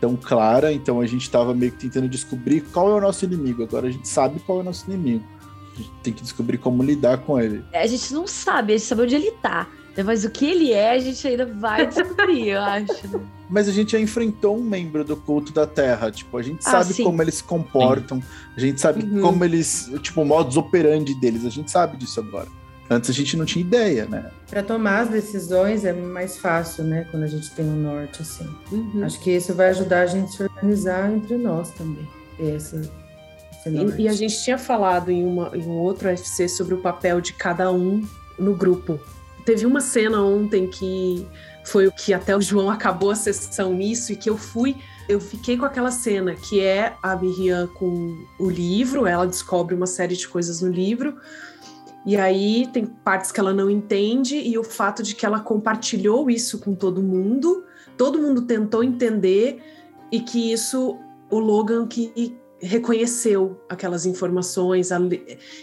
tão 0.00 0.16
clara, 0.16 0.72
então 0.72 1.00
a 1.00 1.06
gente 1.06 1.22
estava 1.22 1.54
meio 1.54 1.70
que 1.70 1.78
tentando 1.78 2.08
descobrir 2.08 2.60
qual 2.72 2.90
é 2.90 2.94
o 2.94 3.00
nosso 3.00 3.24
inimigo. 3.24 3.62
Agora 3.62 3.86
a 3.86 3.90
gente 3.90 4.08
sabe 4.08 4.40
qual 4.40 4.58
é 4.58 4.60
o 4.62 4.64
nosso 4.64 4.90
inimigo. 4.90 5.24
A 5.74 5.76
gente 5.78 5.90
tem 6.02 6.12
que 6.12 6.22
descobrir 6.22 6.58
como 6.58 6.82
lidar 6.82 7.18
com 7.18 7.40
ele. 7.40 7.64
A 7.72 7.86
gente 7.86 8.12
não 8.14 8.26
sabe, 8.26 8.72
a 8.74 8.76
gente 8.76 8.86
sabe 8.86 9.02
onde 9.02 9.14
ele 9.14 9.30
tá. 9.42 9.68
Mas 10.04 10.24
o 10.24 10.30
que 10.30 10.44
ele 10.44 10.72
é, 10.72 10.90
a 10.92 10.98
gente 10.98 11.26
ainda 11.26 11.46
vai 11.46 11.86
descobrir, 11.86 12.48
eu 12.48 12.60
acho. 12.60 13.06
né? 13.08 13.20
Mas 13.48 13.68
a 13.68 13.72
gente 13.72 13.92
já 13.92 14.00
enfrentou 14.00 14.56
um 14.56 14.62
membro 14.62 15.04
do 15.04 15.16
culto 15.16 15.52
da 15.52 15.66
Terra. 15.68 16.10
Tipo, 16.10 16.36
a 16.38 16.42
gente 16.42 16.58
Ah, 16.66 16.70
sabe 16.70 16.94
sim. 16.94 17.04
como 17.04 17.22
eles 17.22 17.36
se 17.36 17.44
comportam, 17.44 18.20
a 18.56 18.60
gente 18.60 18.80
sabe 18.80 19.04
Uhum. 19.04 19.20
como 19.20 19.44
eles, 19.44 19.88
tipo, 20.02 20.22
o 20.22 20.24
modus 20.24 20.56
operandi 20.56 21.14
deles, 21.14 21.44
a 21.44 21.50
gente 21.50 21.70
sabe 21.70 21.96
disso 21.96 22.18
agora. 22.18 22.48
Antes 22.90 23.08
a 23.08 23.12
gente 23.12 23.36
não 23.36 23.44
tinha 23.44 23.64
ideia, 23.64 24.04
né? 24.04 24.30
Para 24.50 24.62
tomar 24.62 24.98
as 25.00 25.08
decisões 25.10 25.84
é 25.84 25.92
mais 25.92 26.36
fácil, 26.38 26.84
né? 26.84 27.06
Quando 27.10 27.22
a 27.22 27.26
gente 27.28 27.50
tem 27.52 27.64
um 27.64 27.76
norte 27.76 28.20
assim. 28.20 28.48
Uhum. 28.72 29.04
Acho 29.04 29.20
que 29.20 29.30
isso 29.30 29.54
vai 29.54 29.68
ajudar 29.70 30.00
a 30.02 30.06
gente 30.06 30.28
a 30.28 30.32
se 30.32 30.42
organizar 30.42 31.10
entre 31.12 31.36
nós 31.38 31.70
também. 31.70 32.06
Essa. 32.38 32.82
E, 33.66 34.02
e 34.02 34.08
a 34.08 34.12
gente 34.12 34.42
tinha 34.42 34.58
falado 34.58 35.10
em, 35.10 35.24
uma, 35.24 35.50
em 35.56 35.62
um 35.62 35.78
outro 35.78 36.08
UFC 36.08 36.48
sobre 36.48 36.74
o 36.74 36.78
papel 36.78 37.20
de 37.20 37.32
cada 37.32 37.72
um 37.72 38.06
no 38.38 38.54
grupo. 38.54 39.00
Teve 39.44 39.66
uma 39.66 39.80
cena 39.80 40.22
ontem 40.22 40.66
que 40.66 41.26
foi 41.64 41.86
o 41.86 41.92
que 41.92 42.12
até 42.12 42.36
o 42.36 42.40
João 42.40 42.70
acabou 42.70 43.10
a 43.10 43.14
sessão 43.14 43.74
nisso 43.74 44.12
e 44.12 44.16
que 44.16 44.28
eu 44.28 44.36
fui. 44.36 44.76
Eu 45.08 45.20
fiquei 45.20 45.56
com 45.56 45.64
aquela 45.64 45.90
cena 45.90 46.34
que 46.34 46.60
é 46.60 46.94
a 47.02 47.16
Miriam 47.16 47.66
com 47.66 48.16
o 48.38 48.48
livro, 48.48 49.06
ela 49.06 49.26
descobre 49.26 49.74
uma 49.74 49.86
série 49.86 50.16
de 50.16 50.28
coisas 50.28 50.60
no 50.60 50.70
livro. 50.70 51.16
E 52.06 52.16
aí 52.16 52.68
tem 52.72 52.84
partes 52.84 53.32
que 53.32 53.40
ela 53.40 53.54
não 53.54 53.70
entende, 53.70 54.36
e 54.36 54.58
o 54.58 54.64
fato 54.64 55.02
de 55.02 55.14
que 55.14 55.24
ela 55.24 55.40
compartilhou 55.40 56.28
isso 56.28 56.58
com 56.58 56.74
todo 56.74 57.02
mundo, 57.02 57.64
todo 57.96 58.20
mundo 58.20 58.42
tentou 58.42 58.84
entender, 58.84 59.62
e 60.12 60.20
que 60.20 60.52
isso 60.52 60.98
o 61.30 61.38
Logan 61.38 61.86
que 61.86 62.12
reconheceu 62.64 63.60
aquelas 63.68 64.06
informações. 64.06 64.90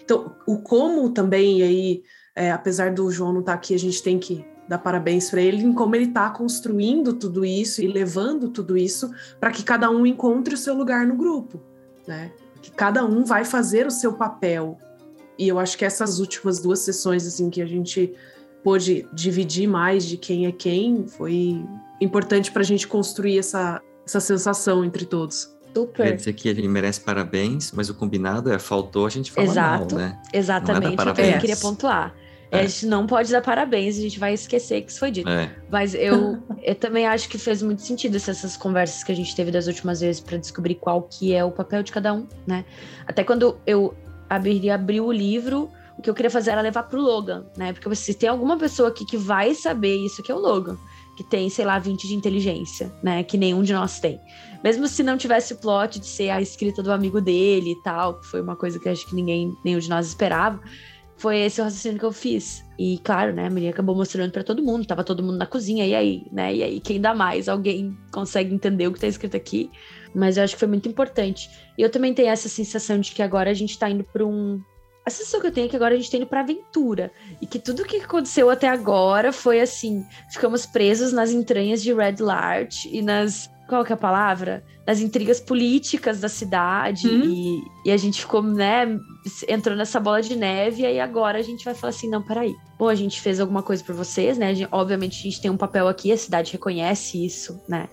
Então, 0.03 0.35
o 0.45 0.57
como 0.59 1.09
também 1.09 1.61
aí, 1.63 2.03
é, 2.35 2.51
apesar 2.51 2.93
do 2.93 3.09
João 3.11 3.33
não 3.33 3.39
estar 3.41 3.53
tá 3.53 3.57
aqui, 3.57 3.73
a 3.73 3.79
gente 3.79 4.01
tem 4.01 4.19
que 4.19 4.45
dar 4.67 4.77
parabéns 4.77 5.29
para 5.29 5.41
ele 5.41 5.63
em 5.63 5.73
como 5.73 5.95
ele 5.95 6.05
está 6.05 6.29
construindo 6.29 7.13
tudo 7.13 7.43
isso 7.43 7.81
e 7.81 7.87
levando 7.87 8.49
tudo 8.49 8.77
isso 8.77 9.11
para 9.39 9.51
que 9.51 9.63
cada 9.63 9.89
um 9.89 10.05
encontre 10.05 10.53
o 10.53 10.57
seu 10.57 10.73
lugar 10.73 11.05
no 11.05 11.15
grupo, 11.15 11.61
né? 12.07 12.31
Que 12.61 12.71
cada 12.71 13.03
um 13.03 13.25
vai 13.25 13.43
fazer 13.43 13.87
o 13.87 13.91
seu 13.91 14.13
papel. 14.13 14.77
E 15.37 15.47
eu 15.47 15.59
acho 15.59 15.77
que 15.77 15.83
essas 15.83 16.19
últimas 16.19 16.59
duas 16.59 16.79
sessões 16.79 17.25
assim 17.25 17.49
que 17.49 17.61
a 17.61 17.65
gente 17.65 18.13
pôde 18.63 19.07
dividir 19.11 19.67
mais 19.67 20.05
de 20.05 20.15
quem 20.15 20.45
é 20.45 20.51
quem 20.51 21.07
foi 21.07 21.65
importante 21.99 22.51
para 22.51 22.61
a 22.61 22.65
gente 22.65 22.87
construir 22.87 23.39
essa, 23.39 23.81
essa 24.05 24.19
sensação 24.19 24.85
entre 24.85 25.05
todos. 25.05 25.49
Super. 25.73 26.07
Quer 26.07 26.15
dizer 26.15 26.33
que 26.33 26.49
ele 26.49 26.67
merece 26.67 26.99
parabéns, 27.01 27.71
mas 27.71 27.89
o 27.89 27.93
combinado 27.93 28.51
é 28.51 28.59
faltou 28.59 29.05
a 29.05 29.09
gente 29.09 29.31
falar 29.31 29.47
Exato, 29.47 29.95
mal, 29.95 30.03
né? 30.03 30.19
Exatamente, 30.33 31.01
é 31.01 31.11
o 31.11 31.13
que 31.13 31.21
eu 31.21 31.39
queria 31.39 31.57
pontuar. 31.57 32.13
É. 32.51 32.59
A 32.59 32.65
gente 32.65 32.85
não 32.85 33.07
pode 33.07 33.31
dar 33.31 33.41
parabéns, 33.41 33.97
a 33.97 34.01
gente 34.01 34.19
vai 34.19 34.33
esquecer 34.33 34.81
que 34.81 34.91
isso 34.91 34.99
foi 34.99 35.09
dito. 35.09 35.29
É. 35.29 35.49
Mas 35.71 35.93
eu, 35.93 36.37
eu 36.61 36.75
também 36.75 37.07
acho 37.07 37.29
que 37.29 37.37
fez 37.37 37.61
muito 37.63 37.81
sentido 37.81 38.17
essas 38.17 38.57
conversas 38.57 39.03
que 39.03 39.11
a 39.11 39.15
gente 39.15 39.33
teve 39.33 39.51
das 39.51 39.67
últimas 39.67 40.01
vezes 40.01 40.19
para 40.19 40.37
descobrir 40.37 40.75
qual 40.75 41.03
que 41.03 41.33
é 41.33 41.43
o 41.45 41.51
papel 41.51 41.81
de 41.81 41.91
cada 41.93 42.13
um, 42.13 42.27
né? 42.45 42.65
Até 43.07 43.23
quando 43.23 43.57
eu 43.65 43.95
abri, 44.29 44.69
abri 44.69 44.99
o 44.99 45.11
livro, 45.11 45.71
o 45.97 46.01
que 46.01 46.09
eu 46.09 46.13
queria 46.13 46.29
fazer 46.29 46.51
era 46.51 46.61
levar 46.61 46.83
pro 46.83 46.99
Logan, 46.99 47.45
né? 47.55 47.71
Porque 47.71 47.95
se 47.95 48.13
tem 48.13 48.27
alguma 48.27 48.57
pessoa 48.57 48.89
aqui 48.89 49.05
que 49.05 49.15
vai 49.15 49.55
saber 49.55 49.95
isso, 49.95 50.21
que 50.21 50.29
é 50.31 50.35
o 50.35 50.39
Logan 50.39 50.77
que 51.21 51.29
tem, 51.29 51.49
sei 51.49 51.63
lá, 51.63 51.77
20 51.77 52.07
de 52.07 52.15
inteligência, 52.15 52.91
né? 53.03 53.23
Que 53.23 53.37
nenhum 53.37 53.61
de 53.61 53.73
nós 53.73 53.99
tem. 53.99 54.19
Mesmo 54.63 54.87
se 54.87 55.03
não 55.03 55.17
tivesse 55.17 55.53
o 55.53 55.57
plot 55.57 55.99
de 55.99 56.07
ser 56.07 56.29
a 56.31 56.41
escrita 56.41 56.81
do 56.81 56.91
amigo 56.91 57.21
dele 57.21 57.71
e 57.71 57.83
tal, 57.83 58.19
que 58.19 58.25
foi 58.25 58.41
uma 58.41 58.55
coisa 58.55 58.79
que 58.79 58.89
acho 58.89 59.05
que 59.07 59.15
ninguém, 59.15 59.53
nenhum 59.63 59.79
de 59.79 59.89
nós 59.89 60.07
esperava, 60.07 60.59
foi 61.17 61.39
esse 61.39 61.61
o 61.61 61.63
raciocínio 61.63 61.99
que 61.99 62.05
eu 62.05 62.11
fiz. 62.11 62.63
E 62.79 62.97
claro, 63.03 63.33
né, 63.33 63.45
a 63.45 63.49
Maria 63.49 63.69
acabou 63.69 63.95
mostrando 63.95 64.31
para 64.31 64.43
todo 64.43 64.63
mundo, 64.63 64.85
tava 64.85 65.03
todo 65.03 65.21
mundo 65.21 65.37
na 65.37 65.45
cozinha, 65.45 65.85
e 65.85 65.93
aí, 65.93 66.25
né? 66.31 66.55
E 66.55 66.63
aí, 66.63 66.79
quem 66.79 66.99
dá 66.99 67.13
mais? 67.13 67.47
Alguém 67.47 67.95
consegue 68.11 68.53
entender 68.53 68.87
o 68.87 68.93
que 68.93 68.99
tá 68.99 69.07
escrito 69.07 69.37
aqui? 69.37 69.69
Mas 70.15 70.37
eu 70.37 70.43
acho 70.43 70.55
que 70.55 70.59
foi 70.59 70.67
muito 70.67 70.89
importante. 70.89 71.49
E 71.77 71.81
eu 71.81 71.89
também 71.89 72.13
tenho 72.13 72.29
essa 72.29 72.49
sensação 72.49 72.99
de 72.99 73.11
que 73.11 73.21
agora 73.21 73.51
a 73.51 73.53
gente 73.53 73.77
tá 73.77 73.89
indo 73.89 74.03
para 74.03 74.25
um 74.25 74.59
a 75.05 75.09
sensação 75.09 75.41
que 75.41 75.47
eu 75.47 75.51
tenho 75.51 75.65
é 75.65 75.69
que 75.69 75.75
agora 75.75 75.95
a 75.95 75.97
gente 75.97 76.11
tá 76.11 76.17
indo 76.17 76.27
pra 76.27 76.41
aventura. 76.41 77.11
E 77.41 77.47
que 77.47 77.57
tudo 77.57 77.83
que 77.83 77.97
aconteceu 77.97 78.49
até 78.49 78.67
agora 78.67 79.33
foi 79.33 79.59
assim: 79.59 80.05
ficamos 80.31 80.65
presos 80.65 81.11
nas 81.11 81.31
entranhas 81.31 81.81
de 81.81 81.93
Red 81.93 82.17
Lart 82.19 82.85
e 82.85 83.01
nas. 83.01 83.49
Qual 83.67 83.85
que 83.85 83.93
é 83.93 83.95
a 83.95 83.97
palavra? 83.97 84.63
Nas 84.85 84.99
intrigas 84.99 85.39
políticas 85.39 86.19
da 86.19 86.27
cidade. 86.27 87.07
Hum. 87.07 87.23
E, 87.23 87.89
e, 87.89 87.91
a 87.91 87.97
gente 87.97 88.19
ficou, 88.19 88.43
né? 88.43 88.99
Entrou 89.47 89.77
nessa 89.77 89.97
bola 89.97 90.21
de 90.21 90.35
neve. 90.35 90.81
E 90.81 90.85
aí 90.85 90.99
agora 90.99 91.39
a 91.39 91.41
gente 91.41 91.65
vai 91.65 91.73
falar 91.73 91.91
assim: 91.91 92.09
não, 92.09 92.21
peraí. 92.21 92.53
Bom, 92.77 92.89
a 92.89 92.95
gente 92.95 93.19
fez 93.21 93.39
alguma 93.39 93.63
coisa 93.63 93.83
para 93.83 93.95
vocês, 93.95 94.37
né? 94.37 94.49
A 94.49 94.53
gente, 94.53 94.69
obviamente 94.71 95.19
a 95.19 95.23
gente 95.23 95.41
tem 95.41 95.49
um 95.49 95.57
papel 95.57 95.87
aqui, 95.87 96.11
a 96.11 96.17
cidade 96.17 96.51
reconhece 96.51 97.25
isso, 97.25 97.59
né? 97.67 97.89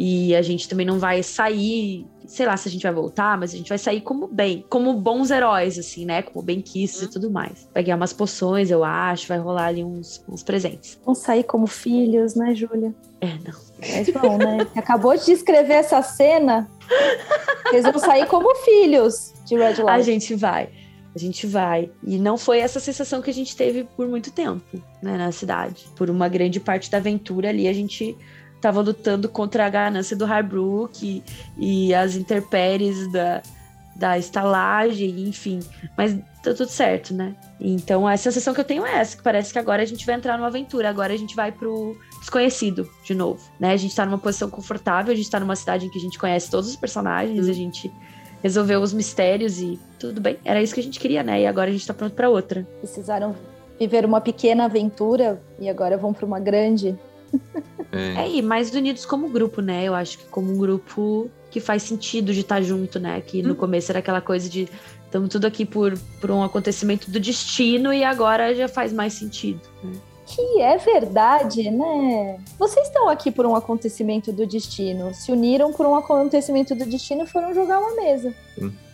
E 0.00 0.32
a 0.36 0.42
gente 0.42 0.68
também 0.68 0.86
não 0.86 1.00
vai 1.00 1.24
sair, 1.24 2.06
sei 2.24 2.46
lá 2.46 2.56
se 2.56 2.68
a 2.68 2.70
gente 2.70 2.84
vai 2.84 2.92
voltar, 2.92 3.36
mas 3.36 3.52
a 3.52 3.56
gente 3.56 3.68
vai 3.68 3.78
sair 3.78 4.00
como 4.00 4.28
bem, 4.28 4.64
como 4.68 4.94
bons 4.94 5.28
heróis, 5.28 5.76
assim, 5.76 6.06
né? 6.06 6.22
Como 6.22 6.40
benquistas 6.40 7.02
uhum. 7.02 7.08
e 7.08 7.10
tudo 7.10 7.30
mais. 7.32 7.68
Vai 7.74 7.82
ganhar 7.82 7.96
umas 7.96 8.12
poções, 8.12 8.70
eu 8.70 8.84
acho, 8.84 9.26
vai 9.26 9.38
rolar 9.38 9.66
ali 9.66 9.82
uns, 9.82 10.24
uns 10.28 10.44
presentes. 10.44 11.00
Vão 11.04 11.16
sair 11.16 11.42
como 11.42 11.66
filhos, 11.66 12.36
né, 12.36 12.54
Júlia? 12.54 12.94
É, 13.20 13.26
não. 13.26 13.58
Mas 13.80 14.08
bom, 14.10 14.38
né? 14.38 14.68
Acabou 14.76 15.16
de 15.16 15.26
descrever 15.26 15.74
essa 15.74 16.00
cena. 16.00 16.70
Eles 17.72 17.82
vão 17.82 17.98
sair 17.98 18.26
como 18.26 18.54
filhos 18.54 19.34
de 19.44 19.56
Red 19.56 19.82
Light. 19.82 20.00
A 20.00 20.02
gente 20.02 20.32
vai. 20.36 20.68
A 21.12 21.18
gente 21.18 21.44
vai. 21.44 21.90
E 22.06 22.18
não 22.18 22.38
foi 22.38 22.60
essa 22.60 22.78
sensação 22.78 23.20
que 23.20 23.30
a 23.30 23.34
gente 23.34 23.56
teve 23.56 23.82
por 23.96 24.06
muito 24.06 24.30
tempo, 24.30 24.62
né, 25.02 25.18
na 25.18 25.32
cidade. 25.32 25.88
Por 25.96 26.08
uma 26.08 26.28
grande 26.28 26.60
parte 26.60 26.88
da 26.88 26.98
aventura 26.98 27.48
ali, 27.48 27.66
a 27.66 27.72
gente 27.72 28.16
estava 28.58 28.80
lutando 28.80 29.28
contra 29.28 29.64
a 29.64 29.68
ganância 29.68 30.16
do 30.16 30.24
Harbrook 30.24 31.22
e, 31.56 31.86
e 31.88 31.94
as 31.94 32.16
intempéries 32.16 33.10
da, 33.10 33.40
da 33.96 34.18
estalagem, 34.18 35.28
enfim. 35.28 35.60
Mas 35.96 36.16
tá 36.42 36.54
tudo 36.54 36.68
certo, 36.68 37.14
né? 37.14 37.34
Então 37.60 38.06
a 38.06 38.16
sensação 38.16 38.54
que 38.54 38.60
eu 38.60 38.64
tenho 38.64 38.84
é 38.86 38.98
essa, 38.98 39.16
que 39.16 39.22
parece 39.22 39.52
que 39.52 39.58
agora 39.58 39.82
a 39.82 39.86
gente 39.86 40.04
vai 40.04 40.14
entrar 40.14 40.36
numa 40.36 40.46
aventura, 40.46 40.88
agora 40.88 41.12
a 41.12 41.16
gente 41.16 41.34
vai 41.34 41.50
pro 41.50 41.96
desconhecido 42.20 42.88
de 43.04 43.14
novo, 43.14 43.40
né? 43.58 43.72
A 43.72 43.76
gente 43.76 43.94
tá 43.94 44.04
numa 44.04 44.18
posição 44.18 44.48
confortável, 44.50 45.12
a 45.12 45.16
gente 45.16 45.30
tá 45.30 45.40
numa 45.40 45.56
cidade 45.56 45.86
em 45.86 45.90
que 45.90 45.98
a 45.98 46.02
gente 46.02 46.18
conhece 46.18 46.50
todos 46.50 46.68
os 46.68 46.76
personagens, 46.76 47.44
uhum. 47.44 47.50
a 47.50 47.54
gente 47.54 47.92
resolveu 48.42 48.80
os 48.80 48.92
mistérios 48.92 49.60
e 49.60 49.78
tudo 49.98 50.20
bem, 50.20 50.38
era 50.44 50.62
isso 50.62 50.72
que 50.72 50.80
a 50.80 50.82
gente 50.82 51.00
queria, 51.00 51.22
né? 51.22 51.40
E 51.42 51.46
agora 51.46 51.70
a 51.70 51.72
gente 51.72 51.86
tá 51.86 51.94
pronto 51.94 52.14
para 52.14 52.28
outra. 52.28 52.66
Precisaram 52.78 53.34
viver 53.78 54.04
uma 54.04 54.20
pequena 54.20 54.64
aventura 54.64 55.40
e 55.58 55.68
agora 55.68 55.96
vão 55.96 56.12
para 56.12 56.26
uma 56.26 56.40
grande. 56.40 56.98
É. 57.90 58.24
é, 58.24 58.30
e 58.30 58.42
mais 58.42 58.74
unidos 58.74 59.06
como 59.06 59.28
grupo, 59.30 59.62
né? 59.62 59.84
Eu 59.84 59.94
acho 59.94 60.18
que 60.18 60.26
como 60.26 60.52
um 60.52 60.58
grupo 60.58 61.30
que 61.50 61.58
faz 61.58 61.82
sentido 61.82 62.34
de 62.34 62.40
estar 62.40 62.60
junto, 62.60 63.00
né? 63.00 63.20
Que 63.20 63.42
no 63.42 63.52
hum. 63.52 63.56
começo 63.56 63.90
era 63.90 63.98
aquela 64.00 64.20
coisa 64.20 64.48
de 64.48 64.68
estamos 65.06 65.30
tudo 65.30 65.46
aqui 65.46 65.64
por, 65.64 65.98
por 66.20 66.30
um 66.30 66.42
acontecimento 66.42 67.10
do 67.10 67.18
destino 67.18 67.92
e 67.92 68.04
agora 68.04 68.54
já 68.54 68.68
faz 68.68 68.92
mais 68.92 69.14
sentido. 69.14 69.60
Né? 69.82 69.92
Que 70.26 70.60
é 70.60 70.76
verdade, 70.76 71.70
né? 71.70 72.38
Vocês 72.58 72.86
estão 72.86 73.08
aqui 73.08 73.30
por 73.30 73.46
um 73.46 73.56
acontecimento 73.56 74.30
do 74.30 74.46
destino, 74.46 75.14
se 75.14 75.32
uniram 75.32 75.72
por 75.72 75.86
um 75.86 75.94
acontecimento 75.94 76.74
do 76.74 76.84
destino 76.84 77.24
e 77.24 77.26
foram 77.26 77.54
jogar 77.54 77.78
uma 77.78 77.96
mesa. 77.96 78.34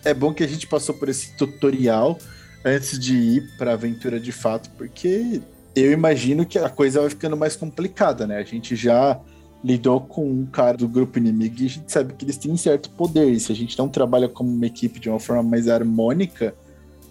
É 0.04 0.14
bom 0.14 0.32
que 0.32 0.44
a 0.44 0.46
gente 0.46 0.68
passou 0.68 0.94
por 0.94 1.08
esse 1.08 1.36
tutorial 1.36 2.16
antes 2.64 2.96
de 2.96 3.16
ir 3.16 3.56
para 3.58 3.72
a 3.72 3.74
aventura 3.74 4.20
de 4.20 4.30
fato, 4.30 4.70
porque 4.78 5.42
eu 5.74 5.92
imagino 5.92 6.46
que 6.46 6.58
a 6.58 6.68
coisa 6.68 7.00
vai 7.00 7.10
ficando 7.10 7.36
mais 7.36 7.56
complicada, 7.56 8.26
né? 8.26 8.38
A 8.38 8.44
gente 8.44 8.76
já 8.76 9.20
lidou 9.62 10.00
com 10.00 10.30
um 10.30 10.46
cara 10.46 10.76
do 10.76 10.86
grupo 10.86 11.18
inimigo 11.18 11.56
e 11.60 11.66
a 11.66 11.68
gente 11.68 11.90
sabe 11.90 12.12
que 12.12 12.24
eles 12.24 12.36
têm 12.36 12.56
certo 12.56 12.90
poder. 12.90 13.30
E 13.30 13.40
se 13.40 13.50
a 13.50 13.54
gente 13.54 13.78
não 13.78 13.88
trabalha 13.88 14.28
como 14.28 14.50
uma 14.50 14.66
equipe 14.66 15.00
de 15.00 15.08
uma 15.08 15.18
forma 15.18 15.42
mais 15.42 15.68
harmônica, 15.68 16.54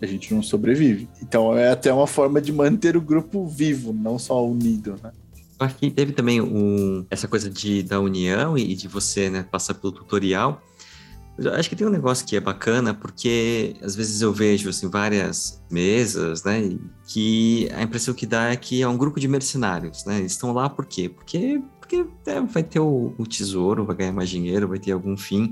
a 0.01 0.05
gente 0.05 0.34
não 0.34 0.43
sobrevive. 0.43 1.08
Então 1.22 1.58
é 1.58 1.72
até 1.72 1.91
uma 1.91 2.08
forma 2.08 2.39
de 2.39 2.51
manter 2.51 2.96
o 2.96 3.01
grupo 3.01 3.46
vivo, 3.48 3.91
não 3.91 4.20
só 4.20 4.46
unido, 4.46 4.96
né? 5.03 5.12
Acho 5.60 5.75
que 5.75 5.89
teve 5.89 6.12
também 6.12 6.41
um, 6.41 7.05
essa 7.10 7.27
coisa 7.27 7.50
de, 7.50 7.84
da 7.84 8.00
união 8.00 8.58
e 8.58 8.75
de 8.75 8.88
você 8.88 9.29
né, 9.29 9.46
passar 9.50 9.75
pelo 9.75 9.93
tutorial 9.93 10.62
acho 11.56 11.70
que 11.70 11.75
tem 11.75 11.88
um 11.88 11.92
negócio 11.92 12.25
que 12.25 12.36
é 12.36 12.40
bacana, 12.40 12.94
porque 12.94 13.75
às 13.82 13.96
vezes 13.96 14.22
eu 14.22 14.32
vejo 14.32 14.70
assim, 14.70 14.88
várias 14.88 15.62
mesas, 15.70 16.44
né? 16.44 16.78
Que 17.08 17.70
a 17.74 17.82
impressão 17.82 18.13
que 18.13 18.25
dá 18.25 18.52
é 18.52 18.56
que 18.56 18.82
é 18.82 18.88
um 18.88 18.98
grupo 18.98 19.20
de 19.20 19.28
mercenários, 19.28 20.06
né? 20.06 20.20
Eles 20.20 20.34
estão 20.34 20.54
lá 20.54 20.70
por 20.70 20.86
quê? 20.86 21.10
Porque, 21.10 21.62
porque 21.80 22.06
é, 22.28 22.40
vai 22.42 22.63
ter 22.63 22.80
o, 22.80 23.16
o, 23.18 23.25
tesouro, 23.25 23.86
vai 23.86 23.96
ganhar 23.96 24.13
mais 24.13 24.30
dinheiro, 24.30 24.68
vai 24.68 24.80
ter 24.80 24.92
algum 24.92 25.18
fim. 25.18 25.52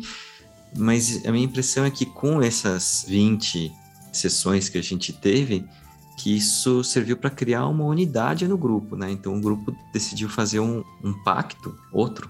Mas 0.78 1.26
a 1.26 1.32
minha 1.32 1.46
impressão 1.46 1.84
é 1.84 1.92
que 1.92 2.06
com 2.06 2.42
essas 2.42 3.06
20 3.08 3.72
sessões 4.14 4.70
que 4.70 4.78
a 4.78 4.84
gente 4.84 5.12
teve, 5.12 5.66
que 6.18 6.38
isso 6.38 6.84
serviu 6.84 7.18
para 7.18 7.30
criar 7.30 7.66
uma 7.68 7.86
unidade 7.86 8.48
no 8.48 8.58
grupo, 8.58 8.96
né? 8.96 9.10
Então 9.10 9.36
o 9.36 9.42
grupo 9.42 9.76
decidiu 9.92 10.30
fazer 10.30 10.60
um, 10.60 10.84
um 11.04 11.14
pacto, 11.24 11.76
outro, 11.92 12.30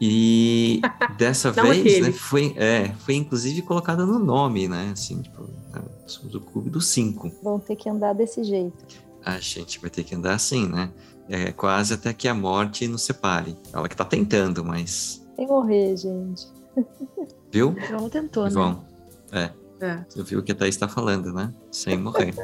e 0.00 0.80
dessa 1.18 1.50
vez, 1.50 2.00
né, 2.00 2.12
foi, 2.12 2.54
é, 2.56 2.92
foi 3.00 3.14
inclusive 3.14 3.62
colocada 3.62 4.06
no 4.06 4.18
nome, 4.18 4.68
né? 4.68 4.90
Assim, 4.92 5.20
tipo, 5.20 5.42
né, 5.42 5.82
somos 6.06 6.34
o 6.34 6.40
clube 6.40 6.70
dos 6.70 6.86
cinco. 6.86 7.30
Vão 7.42 7.58
ter 7.58 7.76
que 7.76 7.88
andar 7.88 8.12
desse 8.12 8.44
jeito. 8.44 8.84
A 9.24 9.38
gente 9.40 9.80
vai 9.80 9.90
ter 9.90 10.04
que 10.04 10.14
andar 10.14 10.34
assim, 10.34 10.68
né? 10.68 10.90
É, 11.28 11.52
quase 11.52 11.92
até 11.92 12.12
que 12.12 12.26
a 12.26 12.34
morte 12.34 12.88
nos 12.88 13.02
separe. 13.02 13.56
Ela 13.72 13.88
que 13.88 13.96
tá 13.96 14.04
tentando, 14.04 14.64
mas. 14.64 15.22
Sem 15.36 15.46
morrer, 15.46 15.96
gente. 15.96 16.46
Viu? 17.52 17.74
João 17.88 18.08
tentou, 18.08 18.48
João. 18.48 18.84
né? 19.32 19.50
É. 19.80 19.86
é. 19.86 20.04
Você 20.08 20.22
viu 20.22 20.40
o 20.40 20.42
que 20.42 20.52
a 20.52 20.54
Thaís 20.54 20.76
tá 20.76 20.88
falando, 20.88 21.32
né? 21.32 21.52
Sem 21.70 21.98
morrer. 21.98 22.34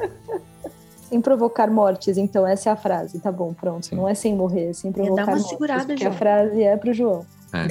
sem 1.08 1.20
provocar 1.20 1.70
mortes, 1.70 2.16
então 2.16 2.46
essa 2.46 2.70
é 2.70 2.72
a 2.72 2.76
frase. 2.76 3.20
Tá 3.20 3.30
bom, 3.30 3.52
pronto. 3.54 3.86
Sim. 3.86 3.96
Não 3.96 4.08
é 4.08 4.14
sem 4.14 4.34
morrer, 4.34 4.70
é 4.70 4.72
sem 4.72 4.90
provocar 4.90 5.26
mortes. 5.26 5.26
Dá 5.26 5.32
uma 5.32 5.38
mortes, 5.38 5.50
segurada, 5.50 5.86
porque 5.86 6.02
João. 6.02 6.14
a 6.14 6.16
frase 6.16 6.62
é 6.62 6.76
pro 6.76 6.92
João. 6.92 7.26
É. 7.54 7.68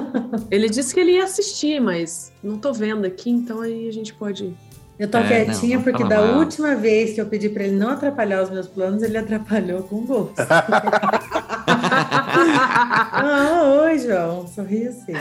Ele 0.50 0.68
disse 0.68 0.94
que 0.94 1.00
ele 1.00 1.12
ia 1.12 1.24
assistir, 1.24 1.78
mas 1.78 2.32
não 2.42 2.56
tô 2.56 2.72
vendo 2.72 3.04
aqui, 3.04 3.30
então 3.30 3.60
aí 3.60 3.86
a 3.86 3.92
gente 3.92 4.14
pode. 4.14 4.54
Eu 4.98 5.08
tô 5.08 5.18
é, 5.18 5.44
quietinha 5.44 5.76
não, 5.76 5.84
porque 5.84 6.02
da 6.04 6.16
mal. 6.22 6.38
última 6.38 6.74
vez 6.74 7.12
que 7.12 7.20
eu 7.20 7.26
pedi 7.26 7.50
para 7.50 7.64
ele 7.64 7.76
não 7.76 7.90
atrapalhar 7.90 8.42
os 8.42 8.48
meus 8.48 8.66
planos, 8.66 9.02
ele 9.02 9.18
atrapalhou 9.18 9.82
com 9.82 10.06
gosto. 10.06 10.40
ah, 13.12 13.82
oi, 13.82 13.98
João. 13.98 14.46
Sorri 14.48 14.88
assim. 14.88 15.12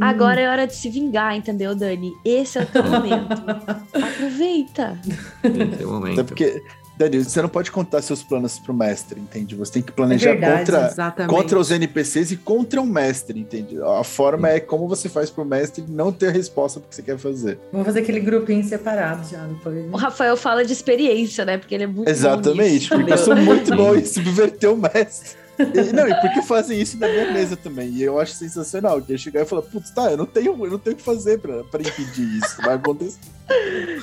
Agora 0.00 0.40
é 0.40 0.48
hora 0.48 0.66
de 0.66 0.74
se 0.74 0.90
vingar, 0.90 1.36
entendeu, 1.36 1.72
Dani? 1.76 2.12
Esse 2.24 2.58
é 2.58 2.62
o 2.62 2.66
teu 2.66 2.82
momento. 2.82 3.30
Aproveita. 3.94 4.98
Esse 5.44 5.82
é 5.82 5.86
o 5.86 5.90
momento. 5.90 6.20
Até 6.20 6.24
porque 6.24 6.62
Dani, 6.96 7.24
você 7.24 7.42
não 7.42 7.48
pode 7.48 7.70
contar 7.70 8.02
seus 8.02 8.22
planos 8.22 8.58
pro 8.58 8.72
mestre, 8.72 9.20
entende? 9.20 9.54
Você 9.56 9.72
tem 9.72 9.82
que 9.82 9.90
planejar 9.90 10.30
é 10.30 10.36
verdade, 10.36 10.94
contra, 10.96 11.26
contra 11.26 11.58
os 11.58 11.70
NPCs 11.70 12.30
e 12.30 12.36
contra 12.36 12.80
o 12.80 12.86
mestre, 12.86 13.40
entende? 13.40 13.80
A 13.82 14.04
forma 14.04 14.48
Sim. 14.48 14.54
é 14.54 14.60
como 14.60 14.88
você 14.88 15.08
faz 15.08 15.28
pro 15.28 15.44
mestre 15.44 15.84
não 15.88 16.12
ter 16.12 16.28
a 16.28 16.30
resposta 16.30 16.78
do 16.78 16.86
que 16.86 16.94
você 16.94 17.02
quer 17.02 17.18
fazer. 17.18 17.58
Vamos 17.72 17.86
fazer 17.86 18.00
aquele 18.00 18.20
grupinho 18.20 18.62
separado 18.62 19.28
já 19.28 19.44
depois. 19.44 19.92
O 19.92 19.96
Rafael 19.96 20.36
fala 20.36 20.64
de 20.64 20.72
experiência, 20.72 21.44
né? 21.44 21.58
Porque 21.58 21.74
ele 21.74 21.84
é 21.84 21.88
muito 21.88 22.08
Exatamente, 22.08 22.88
bom 22.88 22.96
porque 22.96 23.12
eu 23.12 23.18
sou 23.18 23.34
muito 23.36 23.74
bom 23.74 23.94
em 23.96 24.04
subverter 24.04 24.72
o 24.72 24.76
mestre. 24.76 25.43
E, 25.58 25.92
não, 25.92 26.08
e 26.08 26.14
porque 26.20 26.42
fazem 26.42 26.80
isso 26.80 26.98
na 26.98 27.08
minha 27.08 27.32
mesa 27.32 27.56
também. 27.56 27.88
E 27.90 28.02
eu 28.02 28.18
acho 28.18 28.34
sensacional. 28.34 29.00
Que 29.00 29.12
eu 29.12 29.18
chegar 29.18 29.42
e 29.42 29.44
falar, 29.44 29.62
putz, 29.62 29.90
tá, 29.90 30.10
eu 30.10 30.16
não 30.16 30.26
tenho, 30.26 30.52
eu 30.64 30.70
não 30.70 30.78
tenho 30.78 30.94
o 30.94 30.98
que 30.98 31.04
fazer 31.04 31.38
pra, 31.38 31.62
pra 31.64 31.80
impedir 31.80 32.38
isso. 32.38 32.60
Vai 32.62 32.74
acontecer. 32.74 33.18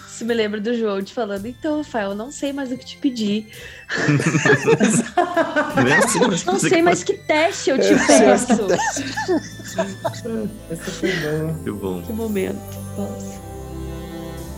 Isso 0.07 0.23
me 0.23 0.33
lembra 0.33 0.61
do 0.61 0.73
João 0.77 1.01
te 1.01 1.13
falando, 1.13 1.47
então, 1.47 1.77
Rafael, 1.77 2.11
eu 2.11 2.15
não 2.15 2.31
sei 2.31 2.53
mais 2.53 2.71
o 2.71 2.77
que 2.77 2.85
te 2.85 2.97
pedir. 2.97 3.47
não, 5.75 5.97
assim, 5.97 6.45
não 6.45 6.59
sei 6.59 6.81
mais 6.81 7.03
que 7.03 7.13
teste 7.13 7.71
eu 7.71 7.79
te 7.79 7.89
peço. 8.05 8.67
Essa 10.69 10.91
foi 10.91 11.11
boa. 11.11 11.53
Que 11.63 11.71
bom. 11.71 12.01
Que 12.03 12.13
momento. 12.13 12.61
Nossa. 12.97 13.41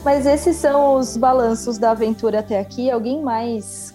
Mas 0.04 0.26
esses 0.26 0.58
são 0.58 0.98
os 0.98 1.16
balanços 1.16 1.78
da 1.78 1.92
aventura 1.92 2.40
até 2.40 2.60
aqui. 2.60 2.92
Alguém 2.92 3.22
mais 3.22 3.93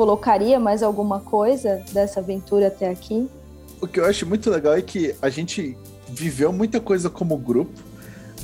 colocaria 0.00 0.58
mais 0.58 0.82
alguma 0.82 1.20
coisa 1.20 1.84
dessa 1.92 2.20
aventura 2.20 2.68
até 2.68 2.88
aqui? 2.88 3.28
O 3.82 3.86
que 3.86 4.00
eu 4.00 4.06
acho 4.06 4.24
muito 4.24 4.48
legal 4.48 4.72
é 4.72 4.80
que 4.80 5.14
a 5.20 5.28
gente 5.28 5.76
viveu 6.08 6.50
muita 6.54 6.80
coisa 6.80 7.10
como 7.10 7.36
grupo, 7.36 7.78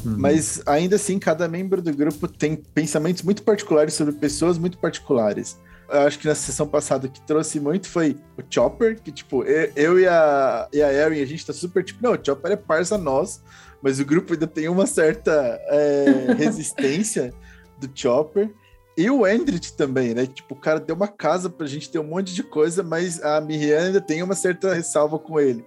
uhum. 0.05 0.17
mas 0.19 0.61
ainda 0.67 0.97
assim 0.97 1.19
cada 1.19 1.49
membro 1.49 1.81
do 1.81 1.91
grupo 1.97 2.29
tem 2.29 2.57
pensamentos 2.57 3.23
muito 3.23 3.43
particulares 3.43 3.95
sobre 3.95 4.13
pessoas 4.13 4.59
muito 4.59 4.77
particulares. 4.77 5.59
Eu 5.89 6.01
acho 6.01 6.19
que 6.19 6.29
na 6.29 6.35
sessão 6.35 6.69
passada 6.69 7.07
o 7.07 7.11
que 7.11 7.23
trouxe 7.23 7.59
muito 7.59 7.89
foi 7.89 8.19
o 8.37 8.43
Chopper, 8.51 9.01
que 9.01 9.11
tipo, 9.11 9.43
eu 9.43 9.99
e 9.99 10.07
a, 10.07 10.69
e 10.75 10.83
a 10.83 10.93
Erin, 10.93 11.23
a 11.23 11.27
gente 11.27 11.47
tá 11.47 11.55
super 11.55 11.83
tipo, 11.83 12.03
não, 12.03 12.13
o 12.13 12.19
Chopper 12.23 12.53
é 12.53 12.57
parça 12.57 12.99
nós, 12.99 13.43
mas 13.81 13.99
o 13.99 14.05
grupo 14.05 14.35
ainda 14.35 14.47
tem 14.47 14.69
uma 14.69 14.87
certa 14.87 15.59
é, 15.69 16.35
resistência 16.37 17.33
do 17.81 17.89
Chopper. 17.95 18.51
E 18.97 19.11
o 19.11 19.27
Endrit 19.27 19.75
também, 19.75 20.15
né? 20.15 20.27
Tipo, 20.27 20.55
o 20.55 20.59
cara 20.59 20.81
deu 20.81 20.97
uma 20.97 21.09
casa 21.09 21.51
pra 21.51 21.67
gente 21.67 21.91
ter 21.91 21.99
um 21.99 22.05
monte 22.05 22.35
de 22.35 22.43
coisa, 22.43 22.83
mas 22.83 23.23
a 23.23 23.41
Miriam 23.41 23.79
ainda 23.79 24.01
tem 24.01 24.23
uma 24.23 24.35
certa 24.35 24.73
ressalva 24.73 25.19
com 25.19 25.39
ele. 25.39 25.65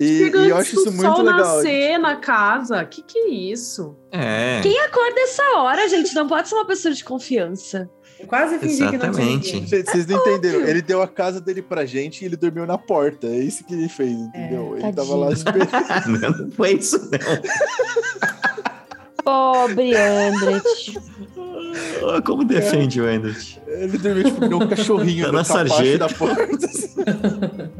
E, 0.00 0.22
e 0.22 0.48
eu 0.48 0.56
acho 0.56 0.74
isso 0.74 0.90
muito 0.90 1.02
sol 1.02 1.22
legal. 1.22 1.56
nascer 1.56 1.98
na 1.98 2.16
casa, 2.16 2.84
que 2.84 3.02
que 3.02 3.18
é 3.18 3.28
isso? 3.28 3.94
É. 4.10 4.60
Quem 4.62 4.80
acorda 4.80 5.20
essa 5.20 5.42
hora, 5.56 5.88
gente? 5.88 6.14
Não 6.14 6.26
pode 6.26 6.48
ser 6.48 6.54
uma 6.56 6.66
pessoa 6.66 6.92
de 6.92 7.04
confiança. 7.04 7.88
Eu 8.18 8.26
quase 8.26 8.58
fingi 8.58 8.82
Exatamente. 8.82 9.50
que 9.50 9.60
não 9.60 9.66
tinha 9.66 9.84
Vocês 9.84 10.06
não 10.06 10.18
entenderam. 10.18 10.60
Ele 10.66 10.82
deu 10.82 11.02
a 11.02 11.08
casa 11.08 11.40
dele 11.40 11.62
pra 11.62 11.84
gente 11.84 12.22
e 12.22 12.24
ele 12.24 12.36
dormiu 12.36 12.66
na 12.66 12.78
porta. 12.78 13.26
É 13.26 13.38
isso 13.38 13.64
que 13.64 13.74
ele 13.74 13.88
fez, 13.88 14.10
entendeu? 14.10 14.76
É, 14.76 14.80
ele 14.80 14.92
tava 14.92 15.14
lá 15.14 15.32
esperando. 15.32 15.68
não, 16.20 16.30
não 16.30 16.50
foi 16.50 16.72
isso, 16.74 16.98
não. 16.98 17.18
Pobre 19.22 19.94
Andret. 19.96 20.98
Como 22.24 22.44
defende 22.44 23.00
o 23.00 23.06
Andret? 23.06 23.60
Ele 23.66 23.98
dormiu 23.98 24.24
tipo 24.24 24.44
um 24.44 24.68
cachorrinho 24.68 25.26
tá 25.26 25.32
na 25.32 25.44
sarjeta 25.44 25.98
da 25.98 26.08
porta. 26.08 26.44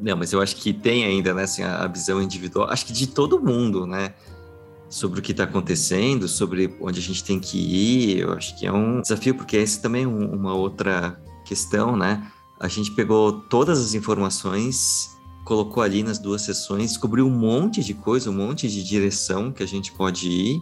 Não, 0.00 0.16
mas 0.16 0.32
eu 0.32 0.40
acho 0.40 0.56
que 0.56 0.72
tem 0.72 1.04
ainda, 1.04 1.34
né, 1.34 1.44
assim, 1.44 1.62
a 1.62 1.86
visão 1.86 2.22
individual, 2.22 2.70
acho 2.70 2.86
que 2.86 2.92
de 2.92 3.06
todo 3.06 3.40
mundo, 3.40 3.86
né, 3.86 4.14
sobre 4.88 5.20
o 5.20 5.22
que 5.22 5.32
está 5.32 5.44
acontecendo, 5.44 6.28
sobre 6.28 6.74
onde 6.80 7.00
a 7.00 7.02
gente 7.02 7.24
tem 7.24 7.40
que 7.40 7.58
ir, 7.58 8.20
eu 8.20 8.32
acho 8.32 8.58
que 8.58 8.66
é 8.66 8.72
um 8.72 9.00
desafio, 9.00 9.34
porque 9.34 9.56
esse 9.56 9.80
também 9.80 10.04
é 10.04 10.06
um, 10.06 10.32
uma 10.32 10.54
outra 10.54 11.20
questão, 11.44 11.96
né, 11.96 12.26
a 12.60 12.68
gente 12.68 12.90
pegou 12.92 13.32
todas 13.32 13.78
as 13.80 13.94
informações 13.94 15.16
colocou 15.46 15.80
ali 15.80 16.02
nas 16.02 16.18
duas 16.18 16.42
sessões, 16.42 16.90
descobriu 16.90 17.24
um 17.24 17.30
monte 17.30 17.82
de 17.82 17.94
coisa, 17.94 18.28
um 18.28 18.34
monte 18.34 18.68
de 18.68 18.82
direção 18.82 19.52
que 19.52 19.62
a 19.62 19.66
gente 19.66 19.92
pode 19.92 20.28
ir 20.28 20.60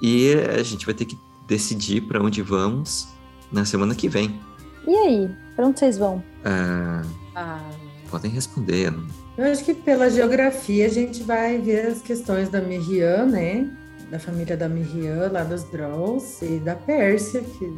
e 0.00 0.34
a 0.34 0.62
gente 0.62 0.84
vai 0.84 0.94
ter 0.94 1.06
que 1.06 1.18
decidir 1.50 2.02
para 2.02 2.22
onde 2.22 2.40
vamos 2.40 3.08
na 3.50 3.64
semana 3.64 3.92
que 3.92 4.08
vem. 4.08 4.40
E 4.86 4.94
aí, 4.94 5.30
para 5.56 5.66
onde 5.66 5.80
vocês 5.80 5.98
vão? 5.98 6.22
Ah, 6.44 7.02
ah. 7.34 7.70
Podem 8.08 8.30
responder. 8.30 8.94
Eu 9.36 9.44
acho 9.44 9.64
que 9.64 9.74
pela 9.74 10.08
geografia 10.08 10.86
a 10.86 10.88
gente 10.88 11.22
vai 11.24 11.58
ver 11.58 11.86
as 11.86 12.00
questões 12.00 12.48
da 12.48 12.60
Miriam, 12.60 13.26
né? 13.26 13.68
Da 14.10 14.18
família 14.18 14.56
da 14.56 14.68
Miriam, 14.68 15.30
lá 15.30 15.42
dos 15.42 15.64
Drolls, 15.64 16.44
e 16.44 16.58
da 16.60 16.74
Pérsia, 16.74 17.40
que, 17.40 17.72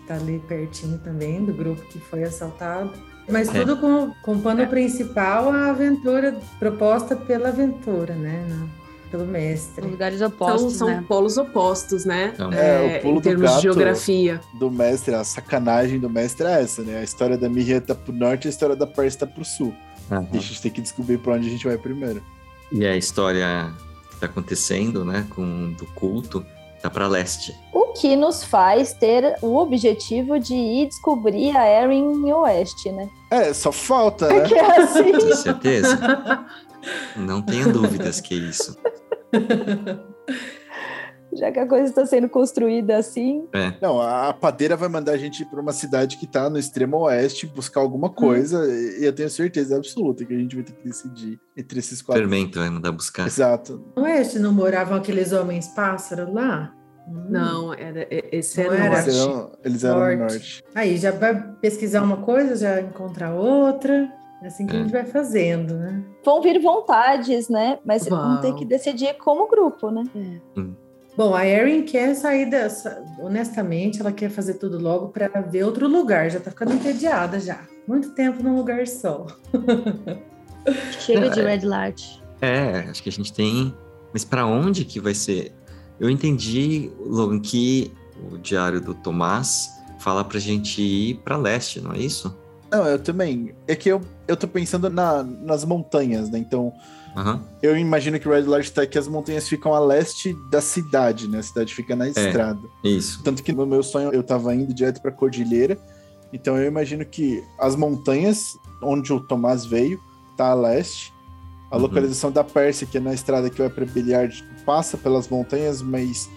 está 0.00 0.14
ali 0.14 0.42
pertinho 0.46 0.98
também, 0.98 1.44
do 1.44 1.52
grupo 1.52 1.82
que 1.88 1.98
foi 1.98 2.22
assaltado. 2.22 2.92
Mas 3.28 3.48
é. 3.48 3.52
tudo 3.52 3.76
com, 3.78 4.12
com 4.22 4.40
pano 4.40 4.62
é. 4.62 4.66
principal 4.66 5.50
a 5.50 5.70
aventura 5.70 6.38
proposta 6.58 7.16
pela 7.16 7.48
aventura, 7.48 8.14
né? 8.14 8.46
Pelo 9.10 9.24
mestre. 9.24 9.82
São 9.82 9.90
lugares 9.90 10.20
opostos, 10.20 10.74
são, 10.74 10.88
né? 10.88 10.96
são 10.96 11.04
polos 11.04 11.36
opostos, 11.38 12.04
né? 12.04 12.32
Então, 12.34 12.52
é, 12.52 13.02
é, 13.02 13.06
em 13.06 13.20
termos 13.20 13.54
de 13.56 13.62
geografia. 13.62 14.40
Do 14.58 14.70
mestre, 14.70 15.14
a 15.14 15.22
sacanagem 15.22 15.98
do 15.98 16.10
mestre 16.10 16.46
é 16.46 16.62
essa, 16.62 16.82
né? 16.82 16.98
A 16.98 17.02
história 17.02 17.38
da 17.38 17.48
Miriam 17.48 17.80
tá 17.80 17.94
pro 17.94 18.12
norte 18.12 18.46
e 18.46 18.48
a 18.48 18.50
história 18.50 18.74
da 18.74 18.86
Pérsia 18.86 19.20
tá 19.20 19.26
pro 19.26 19.44
sul. 19.44 19.74
Uhum. 20.10 20.26
E 20.32 20.36
a 20.36 20.40
gente 20.40 20.62
tem 20.62 20.70
que 20.70 20.80
descobrir 20.80 21.18
para 21.18 21.34
onde 21.34 21.48
a 21.48 21.50
gente 21.50 21.66
vai 21.66 21.78
primeiro. 21.78 22.22
E 22.72 22.84
a 22.84 22.96
história 22.96 23.72
que 24.10 24.16
tá 24.16 24.26
acontecendo, 24.26 25.04
né, 25.04 25.26
com 25.34 25.72
do 25.72 25.86
culto, 25.86 26.44
tá 26.82 26.90
para 26.90 27.06
leste. 27.06 27.54
O 27.72 27.92
que 27.92 28.14
nos 28.14 28.44
faz 28.44 28.92
ter 28.92 29.36
o 29.42 29.56
objetivo 29.56 30.38
de 30.38 30.54
ir 30.54 30.86
descobrir 30.86 31.56
a 31.56 31.66
Erin 31.66 32.12
em 32.12 32.32
oeste, 32.32 32.90
né? 32.92 33.08
É, 33.30 33.52
só 33.52 33.72
falta, 33.72 34.28
né? 34.28 34.48
É 34.52 34.82
assim. 34.82 35.12
Com 35.12 35.34
certeza. 35.34 35.98
Não 37.16 37.42
tenha 37.42 37.66
dúvidas 37.68 38.20
que 38.20 38.34
é 38.34 38.38
isso. 38.38 38.76
Já 41.36 41.52
que 41.52 41.58
a 41.58 41.66
coisa 41.66 41.84
está 41.84 42.06
sendo 42.06 42.28
construída 42.28 42.96
assim. 42.96 43.46
É. 43.52 43.74
Não, 43.80 44.00
a 44.00 44.32
padeira 44.32 44.76
vai 44.76 44.88
mandar 44.88 45.12
a 45.12 45.16
gente 45.18 45.44
para 45.44 45.60
uma 45.60 45.72
cidade 45.72 46.16
que 46.16 46.24
está 46.24 46.48
no 46.48 46.58
extremo 46.58 46.96
oeste 46.98 47.46
buscar 47.46 47.80
alguma 47.80 48.08
coisa, 48.08 48.60
hum. 48.60 48.98
e 49.00 49.04
eu 49.04 49.12
tenho 49.12 49.28
certeza 49.28 49.76
absoluta 49.76 50.24
que 50.24 50.32
a 50.32 50.38
gente 50.38 50.54
vai 50.54 50.64
ter 50.64 50.72
que 50.72 50.84
decidir 50.84 51.38
entre 51.56 51.78
esses 51.78 52.00
quatro. 52.00 52.22
Fermento 52.22 52.58
vai 52.58 52.70
mandar 52.70 52.90
buscar. 52.92 53.26
Exato. 53.26 53.84
No 53.96 54.04
oeste 54.04 54.38
não 54.38 54.52
moravam 54.52 54.96
aqueles 54.96 55.32
homens 55.32 55.68
pássaros 55.68 56.32
lá? 56.32 56.72
Hum. 57.06 57.26
Não, 57.28 57.74
era, 57.74 58.06
esse 58.10 58.60
era, 58.60 58.74
era. 58.74 59.02
Eles 59.02 59.16
eram, 59.16 59.52
eles 59.62 59.84
eram 59.84 59.98
norte. 59.98 60.16
no 60.16 60.20
norte. 60.20 60.64
Aí 60.74 60.96
já 60.96 61.10
vai 61.10 61.40
pesquisar 61.60 62.02
uma 62.02 62.18
coisa, 62.18 62.56
já 62.56 62.80
encontrar 62.80 63.34
outra. 63.34 64.10
É 64.46 64.48
assim 64.48 64.64
que 64.64 64.76
é. 64.76 64.78
a 64.78 64.82
gente 64.82 64.92
vai 64.92 65.04
fazendo, 65.04 65.74
né? 65.74 66.04
Vão 66.24 66.40
vir 66.40 66.62
vontades, 66.62 67.48
né? 67.48 67.80
Mas 67.84 68.06
vão 68.06 68.40
ter 68.40 68.54
que 68.54 68.64
decidir 68.64 69.14
como 69.14 69.48
grupo, 69.48 69.90
né? 69.90 70.04
É. 70.14 70.60
Hum. 70.60 70.72
Bom, 71.16 71.34
a 71.34 71.44
Erin 71.44 71.82
quer 71.82 72.14
sair 72.14 72.48
dessa. 72.48 73.04
Honestamente, 73.18 74.00
ela 74.00 74.12
quer 74.12 74.30
fazer 74.30 74.54
tudo 74.54 74.78
logo 74.78 75.08
para 75.08 75.40
ver 75.40 75.64
outro 75.64 75.88
lugar. 75.88 76.30
Já 76.30 76.38
tá 76.38 76.52
ficando 76.52 76.74
entediada 76.74 77.40
já. 77.40 77.66
Muito 77.88 78.10
tempo 78.14 78.40
num 78.40 78.54
lugar 78.54 78.86
só. 78.86 79.26
Chega 81.00 81.28
de 81.30 81.42
Red 81.42 81.66
Light. 81.66 82.22
É, 82.40 82.86
acho 82.88 83.02
que 83.02 83.08
a 83.08 83.12
gente 83.12 83.32
tem. 83.32 83.74
Mas 84.12 84.24
para 84.24 84.46
onde 84.46 84.84
que 84.84 85.00
vai 85.00 85.14
ser? 85.14 85.52
Eu 85.98 86.08
entendi, 86.08 86.92
Logan, 87.00 87.40
que 87.40 87.92
o 88.30 88.38
diário 88.38 88.80
do 88.80 88.94
Tomás 88.94 89.72
fala 89.98 90.22
pra 90.22 90.38
gente 90.38 90.80
ir 90.80 91.16
para 91.24 91.36
leste, 91.36 91.80
não 91.80 91.92
é 91.92 91.98
isso? 91.98 92.45
Não, 92.70 92.86
eu 92.86 92.98
também. 92.98 93.54
É 93.66 93.76
que 93.76 93.88
eu, 93.88 94.00
eu 94.26 94.36
tô 94.36 94.48
pensando 94.48 94.90
na, 94.90 95.22
nas 95.22 95.64
montanhas, 95.64 96.28
né? 96.30 96.38
Então, 96.38 96.72
uhum. 97.16 97.40
eu 97.62 97.76
imagino 97.76 98.18
que 98.18 98.28
o 98.28 98.32
Red 98.32 98.42
Light 98.42 98.72
tá 98.72 98.86
que 98.86 98.98
as 98.98 99.08
montanhas 99.08 99.48
ficam 99.48 99.74
a 99.74 99.78
leste 99.78 100.36
da 100.50 100.60
cidade, 100.60 101.28
né? 101.28 101.38
A 101.38 101.42
cidade 101.42 101.74
fica 101.74 101.94
na 101.94 102.06
é, 102.06 102.10
estrada. 102.10 102.60
É, 102.84 102.88
isso. 102.88 103.22
Tanto 103.22 103.42
que 103.42 103.52
no 103.52 103.66
meu 103.66 103.82
sonho 103.82 104.10
eu 104.12 104.22
tava 104.22 104.54
indo 104.54 104.74
direto 104.74 105.00
pra 105.00 105.12
Cordilheira. 105.12 105.78
Então 106.32 106.56
eu 106.56 106.66
imagino 106.66 107.04
que 107.04 107.42
as 107.58 107.76
montanhas 107.76 108.56
onde 108.82 109.12
o 109.12 109.20
Tomás 109.20 109.64
veio 109.64 110.00
tá 110.36 110.48
a 110.48 110.54
leste. 110.54 111.12
A 111.70 111.76
uhum. 111.76 111.82
localização 111.82 112.30
da 112.30 112.44
Pérsia, 112.44 112.86
que 112.86 112.98
é 112.98 113.00
na 113.00 113.14
estrada 113.14 113.50
que 113.50 113.58
vai 113.58 113.68
para 113.68 113.84
Bilhard, 113.84 114.44
passa 114.64 114.96
pelas 114.96 115.28
montanhas, 115.28 115.82
mas 115.82 116.28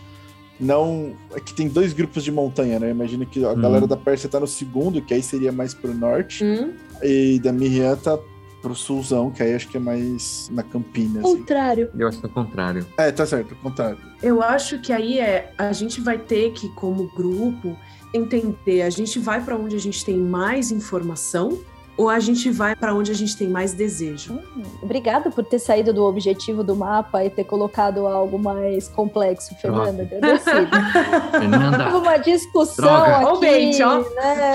não. 0.60 1.14
É 1.34 1.40
que 1.40 1.54
tem 1.54 1.68
dois 1.68 1.94
grupos 1.94 2.24
de 2.24 2.32
montanha, 2.32 2.80
né? 2.80 2.90
Imagina 2.90 3.26
que 3.26 3.44
a 3.44 3.50
uhum. 3.50 3.62
galera 3.62 3.88
da 3.88 3.98
Pérsia 3.98 4.30
tá 4.30 4.40
no 4.40 4.48
segundo, 4.48 5.02
que 5.02 5.14
aí 5.14 5.24
seria 5.24 5.52
mais 5.52 5.74
pro 5.74 5.94
norte, 5.94 6.44
uhum. 6.44 6.74
e 7.02 7.40
da 7.40 7.52
Miriam 7.52 7.96
tá 7.96 8.20
pro 8.62 8.76
sulzão, 8.76 9.32
que 9.32 9.42
aí 9.42 9.54
acho 9.56 9.70
que 9.70 9.78
é 9.78 9.80
mais 9.80 10.50
na 10.52 10.64
Campina. 10.64 11.22
Assim. 11.22 11.38
Contrário. 11.38 11.90
Eu 11.98 12.08
acho 12.08 12.20
que 12.20 12.26
é 12.26 12.30
o 12.30 12.32
contrário. 12.32 12.86
É, 12.98 13.12
tá 13.12 13.26
certo, 13.26 13.54
o 13.54 13.56
contrário. 13.58 13.98
Eu 14.22 14.42
acho 14.44 14.82
que 14.82 14.92
aí 14.92 15.20
é. 15.20 15.54
A 15.58 15.72
gente 15.72 16.02
vai 16.02 16.18
ter 16.18 16.52
que, 16.52 16.70
como 16.76 17.10
grupo, 17.16 17.78
entender. 18.14 18.82
A 18.82 18.90
gente 18.90 19.18
vai 19.20 19.44
para 19.44 19.56
onde 19.56 19.76
a 19.76 19.80
gente 19.80 20.04
tem 20.04 20.18
mais 20.18 20.72
informação 20.72 21.58
ou 22.00 22.08
a 22.08 22.18
gente 22.18 22.50
vai 22.50 22.78
para 22.78 22.96
onde 22.96 23.12
a 23.12 23.14
gente 23.14 23.36
tem 23.36 23.50
mais 23.50 23.74
desejo. 23.74 24.32
Hum, 24.56 24.64
obrigada 24.82 25.30
por 25.30 25.44
ter 25.44 25.60
saído 25.60 25.94
do 25.94 26.06
objetivo 26.06 26.64
do 26.64 26.74
mapa 26.74 27.26
e 27.26 27.30
ter 27.30 27.44
colocado 27.44 28.08
algo 28.08 28.40
mais 28.40 28.88
complexo, 28.88 29.54
Fernanda. 29.56 30.04
Agradecida. 30.04 30.70
Fernanda. 31.38 31.98
uma 31.98 32.16
discussão 32.16 32.86
Droga. 32.86 33.18
aqui. 33.18 33.26
Ô, 33.26 33.38
Bente, 33.40 33.84
ó. 33.84 34.00
Né? 34.00 34.54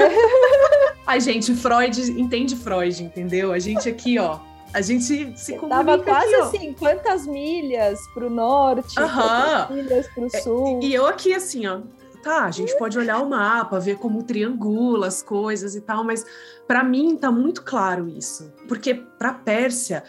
A 1.07 1.19
gente, 1.19 1.55
Freud 1.55 2.19
entende 2.19 2.57
Freud, 2.57 3.03
entendeu? 3.03 3.53
A 3.53 3.59
gente 3.59 3.91
aqui, 3.91 4.19
ó. 4.19 4.39
A 4.73 4.81
gente 4.81 5.37
se 5.37 5.53
comunica 5.53 5.69
Tava 5.69 5.99
quase 5.99 6.35
aqui, 6.35 6.57
assim, 6.57 6.73
quantas 6.73 7.27
milhas 7.27 8.01
para 8.15 8.27
o 8.27 8.31
norte, 8.31 8.95
quantas 8.95 9.71
milhas 9.71 10.07
para 10.09 10.25
o 10.25 10.27
é, 10.33 10.41
sul. 10.41 10.81
E 10.83 10.95
eu 10.95 11.07
aqui 11.07 11.35
assim, 11.35 11.67
ó, 11.67 11.81
tá, 12.25 12.45
a 12.45 12.51
gente 12.51 12.77
pode 12.79 12.99
olhar 12.99 13.21
o 13.21 13.29
mapa, 13.29 13.79
ver 13.79 13.99
como 13.99 14.23
triangula 14.23 15.07
as 15.07 15.23
coisas 15.23 15.77
e 15.77 15.81
tal, 15.81 16.03
mas 16.03 16.25
para 16.67 16.83
mim 16.83 17.17
tá 17.17 17.31
muito 17.31 17.63
claro 17.63 18.09
isso. 18.09 18.51
Porque 18.67 18.95
para 18.95 19.35
Pérsia, 19.35 20.03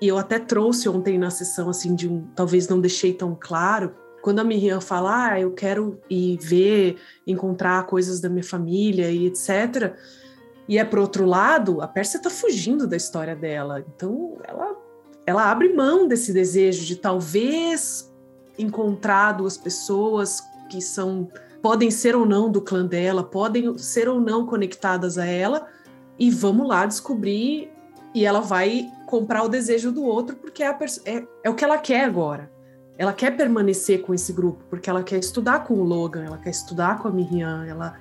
e 0.00 0.08
eu 0.08 0.16
até 0.16 0.38
trouxe 0.38 0.88
ontem 0.88 1.18
na 1.18 1.30
sessão 1.30 1.68
assim 1.68 1.94
de 1.94 2.08
um, 2.08 2.26
talvez 2.34 2.66
não 2.66 2.80
deixei 2.80 3.12
tão 3.12 3.36
claro, 3.38 3.94
quando 4.22 4.40
a 4.40 4.44
Miriam 4.44 4.80
fala, 4.80 5.28
ah, 5.32 5.40
eu 5.40 5.52
quero 5.52 6.00
ir 6.10 6.38
ver, 6.38 6.96
encontrar 7.26 7.86
coisas 7.86 8.20
da 8.20 8.28
minha 8.28 8.42
família 8.42 9.10
e 9.10 9.26
etc. 9.26 9.94
E 10.66 10.78
é 10.78 10.84
pro 10.84 11.02
outro 11.02 11.24
lado, 11.24 11.80
a 11.80 11.86
Pérsia 11.86 12.20
tá 12.20 12.28
fugindo 12.28 12.86
da 12.86 12.96
história 12.96 13.36
dela. 13.36 13.84
Então, 13.94 14.38
ela 14.44 14.76
ela 15.28 15.50
abre 15.50 15.74
mão 15.74 16.08
desse 16.08 16.32
desejo 16.32 16.86
de 16.86 16.96
talvez 16.96 18.10
encontrar 18.58 19.32
duas 19.32 19.58
pessoas 19.58 20.42
que 20.70 20.80
são 20.80 21.28
podem 21.62 21.90
ser 21.90 22.14
ou 22.14 22.24
não 22.24 22.50
do 22.50 22.60
clã 22.60 22.86
dela, 22.86 23.22
podem 23.22 23.76
ser 23.78 24.08
ou 24.08 24.20
não 24.20 24.46
conectadas 24.46 25.18
a 25.18 25.26
ela, 25.26 25.66
e 26.18 26.30
vamos 26.30 26.68
lá 26.68 26.86
descobrir. 26.86 27.70
E 28.14 28.24
ela 28.24 28.40
vai 28.40 28.88
comprar 29.06 29.42
o 29.44 29.48
desejo 29.48 29.92
do 29.92 30.02
outro, 30.02 30.36
porque 30.36 30.62
é, 30.62 30.76
é, 31.04 31.24
é 31.44 31.50
o 31.50 31.54
que 31.54 31.64
ela 31.64 31.78
quer 31.78 32.04
agora. 32.04 32.50
Ela 32.96 33.12
quer 33.12 33.36
permanecer 33.36 34.02
com 34.02 34.12
esse 34.12 34.32
grupo, 34.32 34.64
porque 34.68 34.90
ela 34.90 35.04
quer 35.04 35.18
estudar 35.18 35.60
com 35.60 35.74
o 35.74 35.84
Logan, 35.84 36.24
ela 36.24 36.38
quer 36.38 36.50
estudar 36.50 36.98
com 36.98 37.06
a 37.06 37.10
Miriam, 37.10 37.64
ela. 37.64 37.96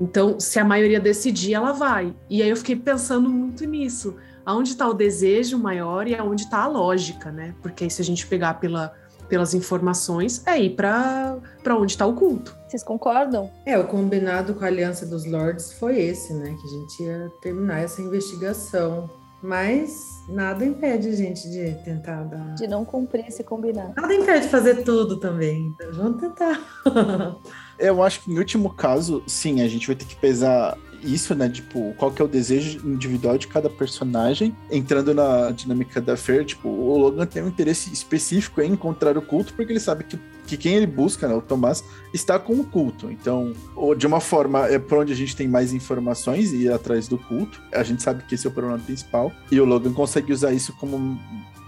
Então, 0.00 0.38
se 0.38 0.58
a 0.58 0.64
maioria 0.64 1.00
decidir, 1.00 1.54
ela 1.54 1.72
vai. 1.72 2.14
E 2.28 2.42
aí 2.42 2.50
eu 2.50 2.56
fiquei 2.56 2.76
pensando 2.76 3.30
muito 3.30 3.64
nisso. 3.64 4.16
Aonde 4.44 4.70
está 4.70 4.86
o 4.86 4.92
desejo 4.92 5.58
maior 5.58 6.06
e 6.06 6.14
aonde 6.14 6.42
está 6.42 6.64
a 6.64 6.66
lógica, 6.66 7.32
né? 7.32 7.54
Porque 7.62 7.84
aí, 7.84 7.90
se 7.90 8.02
a 8.02 8.04
gente 8.04 8.26
pegar 8.26 8.54
pela, 8.54 8.92
pelas 9.28 9.54
informações, 9.54 10.42
é 10.46 10.58
ir 10.58 10.70
para 10.70 11.40
onde 11.70 11.92
está 11.92 12.06
o 12.06 12.14
culto. 12.14 12.56
Vocês 12.68 12.82
concordam? 12.82 13.50
É, 13.64 13.78
o 13.78 13.86
combinado 13.86 14.54
com 14.54 14.64
a 14.64 14.68
Aliança 14.68 15.06
dos 15.06 15.24
Lords 15.24 15.72
foi 15.74 15.98
esse, 16.00 16.32
né? 16.34 16.56
Que 16.60 16.66
a 16.66 16.70
gente 16.70 17.02
ia 17.02 17.32
terminar 17.40 17.80
essa 17.80 18.02
investigação. 18.02 19.08
Mas 19.44 20.24
nada 20.26 20.64
impede 20.64 21.08
a 21.08 21.12
gente 21.14 21.50
de 21.50 21.74
tentar 21.84 22.22
dar. 22.24 22.54
De 22.54 22.66
não 22.66 22.82
cumprir 22.82 23.26
esse 23.28 23.44
combinado. 23.44 23.92
Nada 23.94 24.14
impede 24.14 24.46
de 24.46 24.48
fazer 24.48 24.84
tudo 24.84 25.18
também. 25.18 25.66
Então 25.66 25.92
vamos 25.92 26.18
tentar. 26.18 26.58
Eu 27.78 28.02
acho 28.02 28.22
que 28.22 28.32
em 28.32 28.38
último 28.38 28.72
caso, 28.72 29.22
sim, 29.26 29.60
a 29.60 29.68
gente 29.68 29.86
vai 29.86 29.94
ter 29.94 30.06
que 30.06 30.16
pesar 30.16 30.78
isso, 31.04 31.34
né? 31.34 31.48
Tipo, 31.48 31.94
qual 31.96 32.10
que 32.10 32.20
é 32.20 32.24
o 32.24 32.28
desejo 32.28 32.86
individual 32.86 33.38
de 33.38 33.46
cada 33.46 33.68
personagem. 33.70 34.54
Entrando 34.70 35.14
na 35.14 35.50
dinâmica 35.50 36.00
da 36.00 36.16
Fer, 36.16 36.44
tipo, 36.44 36.68
o 36.68 36.98
Logan 36.98 37.26
tem 37.26 37.42
um 37.42 37.48
interesse 37.48 37.92
específico 37.92 38.60
em 38.60 38.72
encontrar 38.72 39.16
o 39.16 39.22
culto, 39.22 39.52
porque 39.54 39.72
ele 39.72 39.80
sabe 39.80 40.04
que, 40.04 40.18
que 40.46 40.56
quem 40.56 40.74
ele 40.74 40.86
busca, 40.86 41.28
né, 41.28 41.34
o 41.34 41.40
Tomás, 41.40 41.84
está 42.12 42.38
com 42.38 42.54
o 42.54 42.64
culto. 42.64 43.10
Então, 43.10 43.52
de 43.96 44.06
uma 44.06 44.20
forma, 44.20 44.66
é 44.66 44.78
por 44.78 44.98
onde 44.98 45.12
a 45.12 45.16
gente 45.16 45.36
tem 45.36 45.48
mais 45.48 45.72
informações 45.72 46.52
e 46.52 46.64
ir 46.64 46.72
atrás 46.72 47.08
do 47.08 47.18
culto. 47.18 47.60
A 47.72 47.82
gente 47.82 48.02
sabe 48.02 48.24
que 48.24 48.34
esse 48.34 48.46
é 48.46 48.50
o 48.50 48.52
problema 48.52 48.78
principal. 48.78 49.32
E 49.50 49.60
o 49.60 49.64
Logan 49.64 49.92
consegue 49.92 50.32
usar 50.32 50.52
isso 50.52 50.72
como 50.74 50.96
um, 50.96 51.18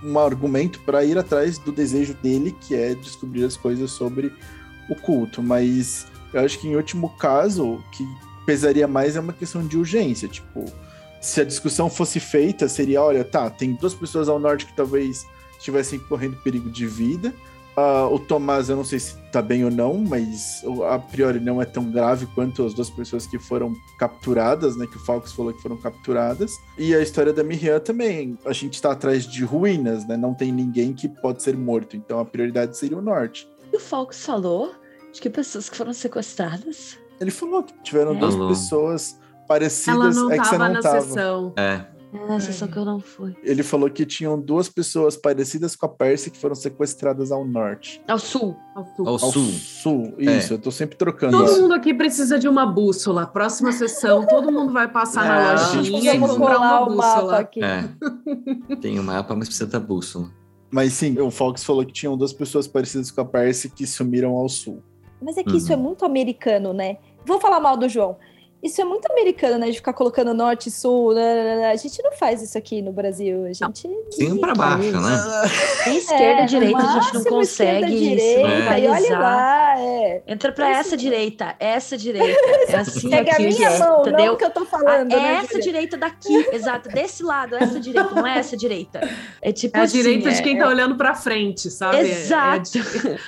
um 0.02 0.18
argumento 0.18 0.80
para 0.80 1.04
ir 1.04 1.18
atrás 1.18 1.58
do 1.58 1.72
desejo 1.72 2.14
dele, 2.14 2.54
que 2.60 2.74
é 2.74 2.94
descobrir 2.94 3.44
as 3.44 3.56
coisas 3.56 3.90
sobre 3.90 4.32
o 4.88 4.94
culto. 4.94 5.42
Mas 5.42 6.06
eu 6.32 6.40
acho 6.40 6.58
que 6.58 6.68
em 6.68 6.76
último 6.76 7.10
caso, 7.16 7.82
que 7.92 8.06
pesaria 8.46 8.86
mais 8.86 9.16
é 9.16 9.20
uma 9.20 9.32
questão 9.32 9.66
de 9.66 9.76
urgência. 9.76 10.28
Tipo, 10.28 10.64
se 11.20 11.40
a 11.40 11.44
discussão 11.44 11.90
fosse 11.90 12.20
feita, 12.20 12.68
seria: 12.68 13.02
olha, 13.02 13.24
tá, 13.24 13.50
tem 13.50 13.74
duas 13.74 13.94
pessoas 13.94 14.28
ao 14.28 14.38
norte 14.38 14.64
que 14.64 14.76
talvez 14.76 15.26
estivessem 15.58 15.98
correndo 15.98 16.36
perigo 16.36 16.70
de 16.70 16.86
vida. 16.86 17.34
Uh, 17.76 18.14
o 18.14 18.18
Tomás, 18.18 18.70
eu 18.70 18.76
não 18.76 18.84
sei 18.84 18.98
se 18.98 19.18
tá 19.30 19.42
bem 19.42 19.62
ou 19.62 19.70
não, 19.70 19.98
mas 19.98 20.64
a 20.88 20.98
priori 20.98 21.38
não 21.38 21.60
é 21.60 21.66
tão 21.66 21.90
grave 21.90 22.24
quanto 22.34 22.64
as 22.64 22.72
duas 22.72 22.88
pessoas 22.88 23.26
que 23.26 23.38
foram 23.38 23.74
capturadas, 23.98 24.76
né? 24.76 24.86
Que 24.86 24.96
o 24.96 25.00
Falcos 25.00 25.32
falou 25.32 25.52
que 25.52 25.60
foram 25.60 25.76
capturadas. 25.76 26.52
E 26.78 26.94
a 26.94 27.02
história 27.02 27.34
da 27.34 27.44
Miriam 27.44 27.78
também. 27.78 28.38
A 28.46 28.52
gente 28.54 28.80
tá 28.80 28.92
atrás 28.92 29.26
de 29.26 29.44
ruínas, 29.44 30.06
né? 30.06 30.16
Não 30.16 30.32
tem 30.32 30.50
ninguém 30.50 30.94
que 30.94 31.06
pode 31.06 31.42
ser 31.42 31.54
morto. 31.54 31.98
Então 31.98 32.18
a 32.18 32.24
prioridade 32.24 32.78
seria 32.78 32.96
o 32.96 33.02
norte. 33.02 33.46
E 33.70 33.76
o 33.76 33.80
Falcos 33.80 34.24
falou 34.24 34.74
de 35.12 35.20
que 35.20 35.28
pessoas 35.28 35.68
que 35.68 35.76
foram 35.76 35.92
sequestradas? 35.92 36.96
Ele 37.20 37.30
falou 37.30 37.62
que 37.62 37.72
tiveram 37.82 38.14
é. 38.14 38.18
duas 38.18 38.36
pessoas 38.36 39.18
parecidas. 39.46 39.94
Ela 39.94 40.10
não 40.10 40.30
é 40.30 40.38
que 40.38 40.44
você 40.44 40.58
não 40.58 40.72
na 40.72 40.80
tava. 40.80 41.00
sessão. 41.00 41.52
É. 41.56 41.96
É 42.12 42.26
na 42.26 42.40
sessão 42.40 42.68
que 42.68 42.76
eu 42.76 42.84
não 42.84 43.00
fui. 43.00 43.36
Ele 43.42 43.62
falou 43.62 43.90
que 43.90 44.06
tinham 44.06 44.40
duas 44.40 44.68
pessoas 44.68 45.16
parecidas 45.16 45.76
com 45.76 45.86
a 45.86 45.88
Pérsia 45.88 46.30
que 46.30 46.38
foram 46.38 46.54
sequestradas 46.54 47.30
ao 47.30 47.44
norte. 47.44 48.00
Ao 48.08 48.18
sul. 48.18 48.56
Ao 48.74 48.84
sul. 48.96 49.08
Ao 49.08 49.18
sul. 49.18 49.52
sul. 49.52 50.14
Isso, 50.18 50.52
é. 50.52 50.56
eu 50.56 50.58
tô 50.58 50.70
sempre 50.70 50.96
trocando. 50.96 51.36
Todo 51.36 51.62
mundo 51.62 51.74
aqui 51.74 51.92
precisa 51.92 52.38
de 52.38 52.48
uma 52.48 52.64
bússola. 52.64 53.26
Próxima 53.26 53.72
sessão, 53.72 54.26
todo 54.26 54.50
mundo 54.50 54.72
vai 54.72 54.88
passar 54.88 55.26
é. 55.26 55.28
na 55.28 55.52
lojinha 55.52 56.14
e 56.14 56.18
comprar 56.18 56.58
uma 56.58 56.86
bússola. 56.86 57.38
Aqui. 57.38 57.60
É. 57.62 57.88
Tem 58.80 58.98
o 58.98 59.02
um 59.02 59.04
mapa, 59.04 59.34
mas 59.34 59.48
precisa 59.48 59.66
da 59.66 59.80
bússola. 59.80 60.30
Mas 60.70 60.92
sim, 60.94 61.18
o 61.20 61.30
Fox 61.30 61.64
falou 61.64 61.84
que 61.84 61.92
tinham 61.92 62.16
duas 62.16 62.32
pessoas 62.32 62.66
parecidas 62.66 63.10
com 63.10 63.20
a 63.20 63.24
Pérsia 63.24 63.70
que 63.70 63.86
sumiram 63.86 64.32
ao 64.32 64.48
sul. 64.48 64.82
Mas 65.20 65.36
é 65.36 65.42
que 65.42 65.50
uhum. 65.50 65.56
isso 65.56 65.72
é 65.72 65.76
muito 65.76 66.04
americano, 66.04 66.72
né? 66.72 66.98
Vou 67.24 67.40
falar 67.40 67.60
mal 67.60 67.76
do 67.76 67.88
João. 67.88 68.16
Isso 68.62 68.80
é 68.80 68.84
muito 68.84 69.06
americano, 69.10 69.58
né? 69.58 69.70
De 69.70 69.74
ficar 69.74 69.92
colocando 69.92 70.32
norte, 70.34 70.70
sul. 70.70 71.14
Né, 71.14 71.34
né, 71.34 71.56
né, 71.56 71.70
a 71.70 71.76
gente 71.76 72.02
não 72.02 72.12
faz 72.12 72.42
isso 72.42 72.56
aqui 72.56 72.80
no 72.80 72.90
Brasil. 72.90 73.44
A 73.44 73.52
gente. 73.52 73.88
Sim, 74.10 74.38
para 74.38 74.54
baixo, 74.54 74.90
né? 74.92 75.50
Tem 75.84 75.96
esquerda, 75.98 76.42
é, 76.42 76.46
direita, 76.46 76.78
a 76.78 77.00
gente 77.00 77.14
não 77.14 77.24
consegue 77.24 77.86
direita, 77.86 78.22
isso. 78.22 78.72
É. 78.72 78.80
E 78.80 78.88
olha 78.88 79.18
lá, 79.18 79.74
é. 79.78 80.22
Entra 80.26 80.52
para 80.52 80.70
essa 80.70 80.96
direita, 80.96 81.54
essa 81.60 81.96
direita. 81.96 82.26
É 82.68 82.76
assim 82.76 83.10
Pega 83.10 83.32
aqui, 83.32 83.44
a 83.44 83.48
minha 83.48 83.68
é, 83.68 83.78
mão, 83.78 84.00
entendeu? 84.00 84.26
não 84.26 84.36
que 84.36 84.44
eu 84.44 84.50
tô 84.50 84.64
falando. 84.64 85.12
É 85.12 85.16
né, 85.16 85.40
essa 85.44 85.60
direita 85.60 85.96
daqui, 85.96 86.48
exato. 86.52 86.88
Desse 86.88 87.22
lado, 87.22 87.54
essa 87.54 87.78
direita, 87.78 88.14
não 88.14 88.26
é 88.26 88.38
essa 88.38 88.56
direita. 88.56 89.08
É 89.40 89.52
tipo 89.52 89.76
é 89.76 89.80
a 89.80 89.84
assim, 89.84 89.98
direita 89.98 90.32
de 90.32 90.42
quem 90.42 90.58
tá 90.58 90.66
olhando 90.66 90.96
para 90.96 91.14
frente, 91.14 91.70
sabe? 91.70 91.98
Exato. 91.98 92.70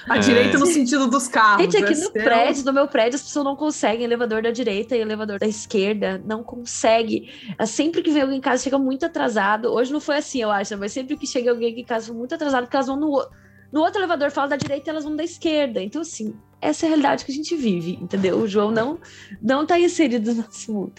a, 0.08 0.14
a 0.14 0.18
direita 0.18 0.58
no 0.58 0.66
sentido 0.66 1.06
dos 1.06 1.28
carros. 1.28 1.62
Gente, 1.62 1.76
aqui 1.76 1.94
no 1.94 2.10
prédio, 2.10 2.64
no 2.64 2.72
meu 2.72 2.88
prédio, 2.88 3.16
as 3.16 3.22
pessoas 3.22 3.44
não 3.44 3.54
conseguem 3.54 4.04
elevador 4.04 4.42
da 4.42 4.50
direita 4.50 4.96
e 4.96 5.00
elevador 5.00 5.17
da 5.26 5.46
esquerda 5.46 6.22
não 6.24 6.42
consegue. 6.42 7.30
Ah, 7.58 7.66
sempre 7.66 8.02
que 8.02 8.10
vem 8.10 8.22
alguém 8.22 8.38
em 8.38 8.40
casa, 8.40 8.62
chega 8.62 8.78
muito 8.78 9.06
atrasado. 9.06 9.72
Hoje 9.72 9.92
não 9.92 10.00
foi 10.00 10.16
assim, 10.16 10.42
eu 10.42 10.50
acho, 10.50 10.76
mas 10.76 10.92
sempre 10.92 11.16
que 11.16 11.26
chega 11.26 11.50
alguém 11.50 11.72
aqui 11.72 11.80
em 11.80 11.84
casa, 11.84 12.12
muito 12.12 12.34
atrasado, 12.34 12.64
porque 12.64 12.76
elas 12.76 12.86
vão 12.86 12.96
no, 12.96 13.28
no 13.72 13.80
outro 13.80 14.00
elevador, 14.00 14.30
fala 14.30 14.48
da 14.48 14.56
direita 14.56 14.88
e 14.88 14.90
elas 14.90 15.04
vão 15.04 15.14
da 15.16 15.24
esquerda. 15.24 15.82
Então, 15.82 16.02
assim, 16.02 16.34
essa 16.60 16.84
é 16.84 16.86
a 16.86 16.90
realidade 16.90 17.24
que 17.24 17.32
a 17.32 17.34
gente 17.34 17.54
vive, 17.56 17.98
entendeu? 18.00 18.38
O 18.38 18.48
João 18.48 18.70
não, 18.70 18.98
não 19.40 19.64
tá 19.64 19.78
inserido 19.78 20.34
no 20.34 20.42
nosso 20.42 20.72
mundo. 20.72 20.92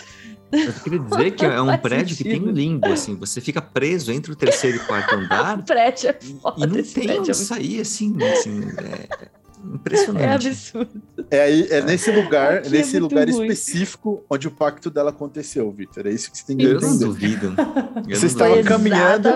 Eu 0.51 0.73
queria 0.73 0.99
dizer 0.99 1.32
que 1.32 1.45
é 1.45 1.62
um 1.62 1.77
prédio 1.77 2.15
sentido. 2.15 2.34
que 2.34 2.45
tem 2.45 2.53
limbo, 2.53 2.88
assim, 2.88 3.15
você 3.15 3.39
fica 3.41 3.62
preso 3.62 4.12
entre 4.12 4.32
o 4.32 4.36
terceiro 4.36 4.77
e 4.77 4.79
o 4.79 4.86
quarto 4.86 5.15
andar. 5.15 5.60
o 5.60 5.63
prédio 5.63 6.10
é 6.10 6.13
foda, 6.13 6.65
e 6.65 6.67
não 6.67 6.84
tem 6.84 7.19
onde 7.19 7.32
é 7.32 7.34
sair, 7.34 7.82
assim, 7.82 8.15
assim 8.23 8.62
é, 8.77 9.29
Impressionante. 9.63 10.25
É 10.25 10.33
absurdo. 10.33 11.01
É, 11.29 11.41
aí, 11.41 11.67
é 11.69 11.81
nesse 11.81 12.11
lugar, 12.11 12.65
é 12.65 12.69
nesse 12.69 12.97
lugar 12.97 13.27
específico 13.27 14.23
onde 14.29 14.47
o 14.47 14.51
pacto 14.51 14.89
dela 14.89 15.09
aconteceu, 15.09 15.69
Vitor. 15.71 16.07
É 16.07 16.11
isso 16.11 16.31
que 16.31 16.37
você 16.37 16.45
tem 16.45 16.57
que 16.57 16.63
entender. 16.63 16.85
Eu 16.85 16.89
não 16.89 16.97
duvido. 16.97 17.55
você 18.07 18.25
estava 18.25 18.61
caminhando 18.63 19.29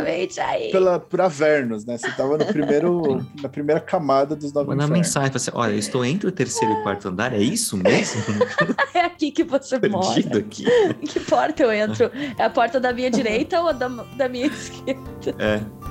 pela, 0.71 0.99
por 0.99 1.21
Avernos, 1.21 1.85
né? 1.85 1.97
Você 1.97 2.07
estava 2.07 2.37
no 2.37 2.45
primeiro, 2.45 3.25
na 3.41 3.49
primeira 3.49 3.81
camada 3.81 4.35
dos 4.35 4.53
nove 4.53 4.69
Manda 4.69 4.87
mensagem 4.87 5.29
para 5.29 5.39
você, 5.39 5.51
olha, 5.53 5.73
eu 5.73 5.79
estou 5.79 6.05
entre 6.05 6.27
o 6.27 6.31
terceiro 6.31 6.73
e 6.73 6.77
o 6.77 6.83
quarto 6.83 7.09
andar, 7.09 7.33
é 7.33 7.41
isso 7.41 7.77
mesmo? 7.77 8.21
é 8.93 9.01
aqui 9.01 9.31
que 9.31 9.43
você 9.43 9.77
mora. 9.89 10.19
Aqui. 10.37 10.65
Em 11.01 11.05
que 11.05 11.19
porta 11.19 11.63
eu 11.63 11.71
entro? 11.71 12.09
É 12.37 12.43
a 12.43 12.49
porta 12.49 12.79
da 12.79 12.93
minha 12.93 13.11
direita 13.11 13.61
ou 13.61 13.73
da, 13.73 13.87
da 13.87 14.29
minha 14.29 14.47
esquerda? 14.53 15.01
É. 15.37 15.82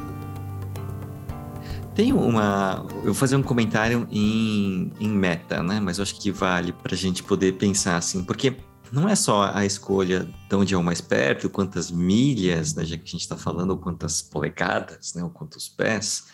Tem 1.94 2.12
uma. 2.12 2.86
Eu 2.96 3.04
vou 3.04 3.14
fazer 3.14 3.36
um 3.36 3.42
comentário 3.42 4.08
em, 4.10 4.90
em 4.98 5.08
meta, 5.08 5.62
né? 5.62 5.78
Mas 5.78 5.98
eu 5.98 6.02
acho 6.02 6.18
que 6.18 6.30
vale 6.30 6.72
para 6.72 6.94
a 6.94 6.96
gente 6.96 7.22
poder 7.22 7.52
pensar 7.58 7.96
assim, 7.96 8.24
porque 8.24 8.56
não 8.90 9.08
é 9.08 9.14
só 9.14 9.50
a 9.54 9.64
escolha 9.64 10.28
de 10.48 10.56
onde 10.56 10.74
é 10.74 10.76
o 10.76 10.82
mais 10.82 11.00
perto, 11.00 11.50
quantas 11.50 11.90
milhas, 11.90 12.74
né, 12.74 12.84
já 12.84 12.96
que 12.96 13.04
a 13.04 13.06
gente 13.10 13.22
está 13.22 13.36
falando, 13.36 13.70
ou 13.70 13.78
quantas 13.78 14.20
polegadas, 14.20 15.14
né, 15.14 15.24
ou 15.24 15.30
quantos 15.30 15.66
pés, 15.66 16.26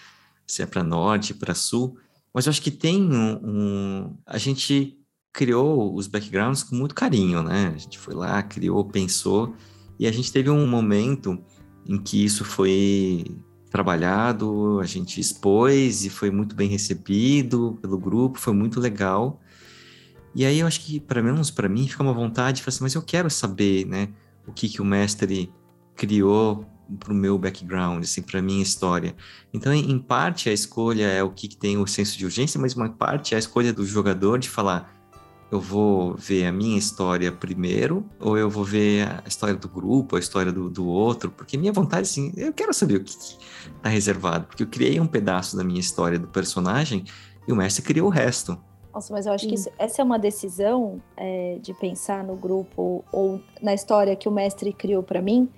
se 0.45 0.61
é 0.61 0.67
para 0.67 0.83
norte, 0.83 1.33
para 1.33 1.55
sul, 1.55 1.97
mas 2.35 2.47
eu 2.47 2.51
acho 2.51 2.61
que 2.61 2.71
tem 2.71 3.01
um, 3.03 3.41
um, 3.45 4.17
A 4.27 4.39
gente 4.39 4.99
criou 5.33 5.95
os 5.95 6.07
backgrounds 6.07 6.63
com 6.63 6.75
muito 6.75 6.95
carinho, 6.95 7.43
né? 7.43 7.73
A 7.75 7.79
gente 7.79 7.99
foi 7.99 8.15
lá, 8.15 8.43
criou, 8.43 8.85
pensou, 8.85 9.55
E 9.99 10.07
a 10.07 10.13
gente 10.13 10.33
teve 10.33 10.51
um 10.51 10.67
momento 10.67 11.39
em 11.87 11.99
que 11.99 12.25
isso 12.25 12.45
foi 12.45 13.25
trabalhado, 13.71 14.81
a 14.81 14.85
gente 14.85 15.21
expôs 15.21 16.05
e 16.05 16.11
foi 16.11 16.31
muito 16.31 16.55
bem 16.55 16.69
recebido 16.69 17.79
pelo 17.81 17.99
grupo, 17.99 18.39
foi 18.39 18.53
muito 18.53 18.81
legal. 18.81 19.41
E 20.35 20.45
aí 20.45 20.61
eu 20.61 20.67
acho 20.67 20.81
que, 20.81 21.01
para 21.01 21.23
menos 21.23 21.51
para 21.51 21.69
mim, 21.69 21.87
fica 21.89 22.03
uma 22.03 22.13
vontade, 22.13 22.63
assim, 22.67 22.83
mas 22.83 22.95
eu 22.95 23.03
quero 23.03 23.29
saber, 23.29 23.87
né, 23.87 24.09
o 24.47 24.53
que 24.53 24.69
que 24.69 24.81
o 24.81 24.85
mestre 24.85 25.53
criou 25.97 26.65
para 26.99 27.13
o 27.13 27.17
meu 27.17 27.39
background, 27.39 28.03
assim, 28.03 28.23
para 28.23 28.41
minha 28.41 28.63
história. 28.63 29.15
Então, 29.53 29.73
em, 29.73 29.99
parte, 29.99 30.49
a 30.49 30.53
escolha 30.53 31.05
é 31.05 31.23
o 31.23 31.31
que, 31.31 31.49
que 31.49 31.57
tem 31.57 31.77
o 31.77 31.87
senso 31.87 32.17
de 32.17 32.25
urgência, 32.25 32.59
mas 32.61 32.75
uma 32.75 32.89
parte 32.89 33.35
é 33.35 33.37
a 33.37 33.39
escolha 33.39 33.73
do 33.73 33.85
jogador 33.85 34.39
de 34.39 34.49
falar, 34.49 34.98
eu 35.51 35.61
vou 35.61 36.15
ver 36.15 36.47
a 36.47 36.53
minha 36.53 36.79
história 36.79 37.33
primeiro, 37.33 38.05
ou 38.21 38.37
eu 38.37 38.51
vou 38.51 38.65
ver 38.65 39.09
a 39.25 39.27
história 39.27 39.55
do 39.55 39.69
grupo, 39.69 40.17
a 40.17 40.19
história 40.19 40.53
do, 40.53 40.69
do 40.69 40.87
outro, 40.87 41.31
porque 41.31 41.57
minha 41.57 41.73
vontade, 41.73 42.03
assim, 42.03 42.33
eu 42.37 42.53
quero 42.53 42.73
saber 42.75 42.97
o 42.97 43.05
que 43.05 43.11
está 43.11 43.89
reservado, 43.89 44.47
porque 44.47 44.63
eu 44.63 44.67
criei 44.67 45.01
um 45.01 45.07
pedaço 45.07 45.57
da 45.57 45.65
minha 45.65 45.81
história 45.81 46.19
do 46.19 46.29
personagem 46.29 47.05
e 47.47 47.53
o 47.53 47.57
mestre 47.57 47.83
criou 47.83 48.09
o 48.09 48.11
resto. 48.11 48.59
Nossa, 48.93 49.13
mas 49.13 49.27
eu 49.27 49.33
acho 49.33 49.47
que 49.47 49.55
isso, 49.55 49.71
essa 49.79 50.03
é 50.03 50.05
uma 50.05 50.19
decisão 50.19 51.01
é, 51.17 51.59
de 51.63 51.73
pensar 51.73 52.25
no 52.25 52.37
grupo 52.37 53.05
ou 53.13 53.41
na 53.63 53.73
história 53.73 54.17
que 54.17 54.29
o 54.29 54.33
mestre 54.33 54.73
criou 54.73 55.03
para 55.03 55.23
mim, 55.23 55.49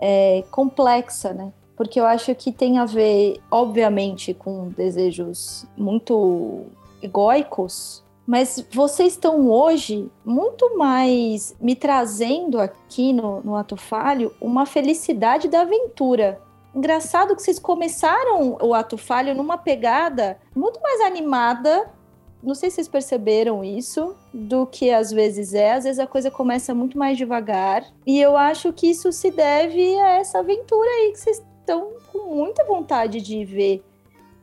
é, 0.00 0.44
complexa, 0.50 1.32
né? 1.32 1.52
Porque 1.76 2.00
eu 2.00 2.06
acho 2.06 2.34
que 2.34 2.50
tem 2.50 2.78
a 2.78 2.84
ver, 2.84 3.40
obviamente, 3.50 4.32
com 4.32 4.68
desejos 4.70 5.66
muito 5.76 6.66
egóicos, 7.02 8.04
mas 8.28 8.62
vocês 8.70 9.14
estão 9.14 9.48
hoje 9.48 10.06
muito 10.22 10.76
mais 10.76 11.56
me 11.58 11.74
trazendo 11.74 12.60
aqui 12.60 13.10
no, 13.10 13.40
no 13.40 13.56
Ato 13.56 13.74
Falho 13.74 14.34
uma 14.38 14.66
felicidade 14.66 15.48
da 15.48 15.62
aventura. 15.62 16.38
Engraçado 16.74 17.34
que 17.34 17.42
vocês 17.42 17.58
começaram 17.58 18.58
o 18.60 18.74
Ato 18.74 18.98
Falho 18.98 19.34
numa 19.34 19.56
pegada 19.56 20.38
muito 20.54 20.78
mais 20.82 21.00
animada 21.00 21.90
não 22.42 22.54
sei 22.54 22.70
se 22.70 22.76
vocês 22.76 22.88
perceberam 22.88 23.64
isso, 23.64 24.14
do 24.32 24.64
que 24.64 24.92
às 24.92 25.10
vezes 25.10 25.54
é. 25.54 25.72
Às 25.72 25.84
vezes 25.84 25.98
a 25.98 26.06
coisa 26.06 26.30
começa 26.30 26.72
muito 26.72 26.96
mais 26.96 27.18
devagar. 27.18 27.84
E 28.06 28.20
eu 28.20 28.36
acho 28.36 28.72
que 28.72 28.88
isso 28.88 29.10
se 29.10 29.30
deve 29.30 29.98
a 29.98 30.10
essa 30.20 30.38
aventura 30.38 30.88
aí 30.88 31.10
que 31.10 31.18
vocês 31.18 31.42
estão 31.58 31.94
com 32.12 32.36
muita 32.36 32.64
vontade 32.64 33.20
de 33.20 33.44
ver. 33.44 33.82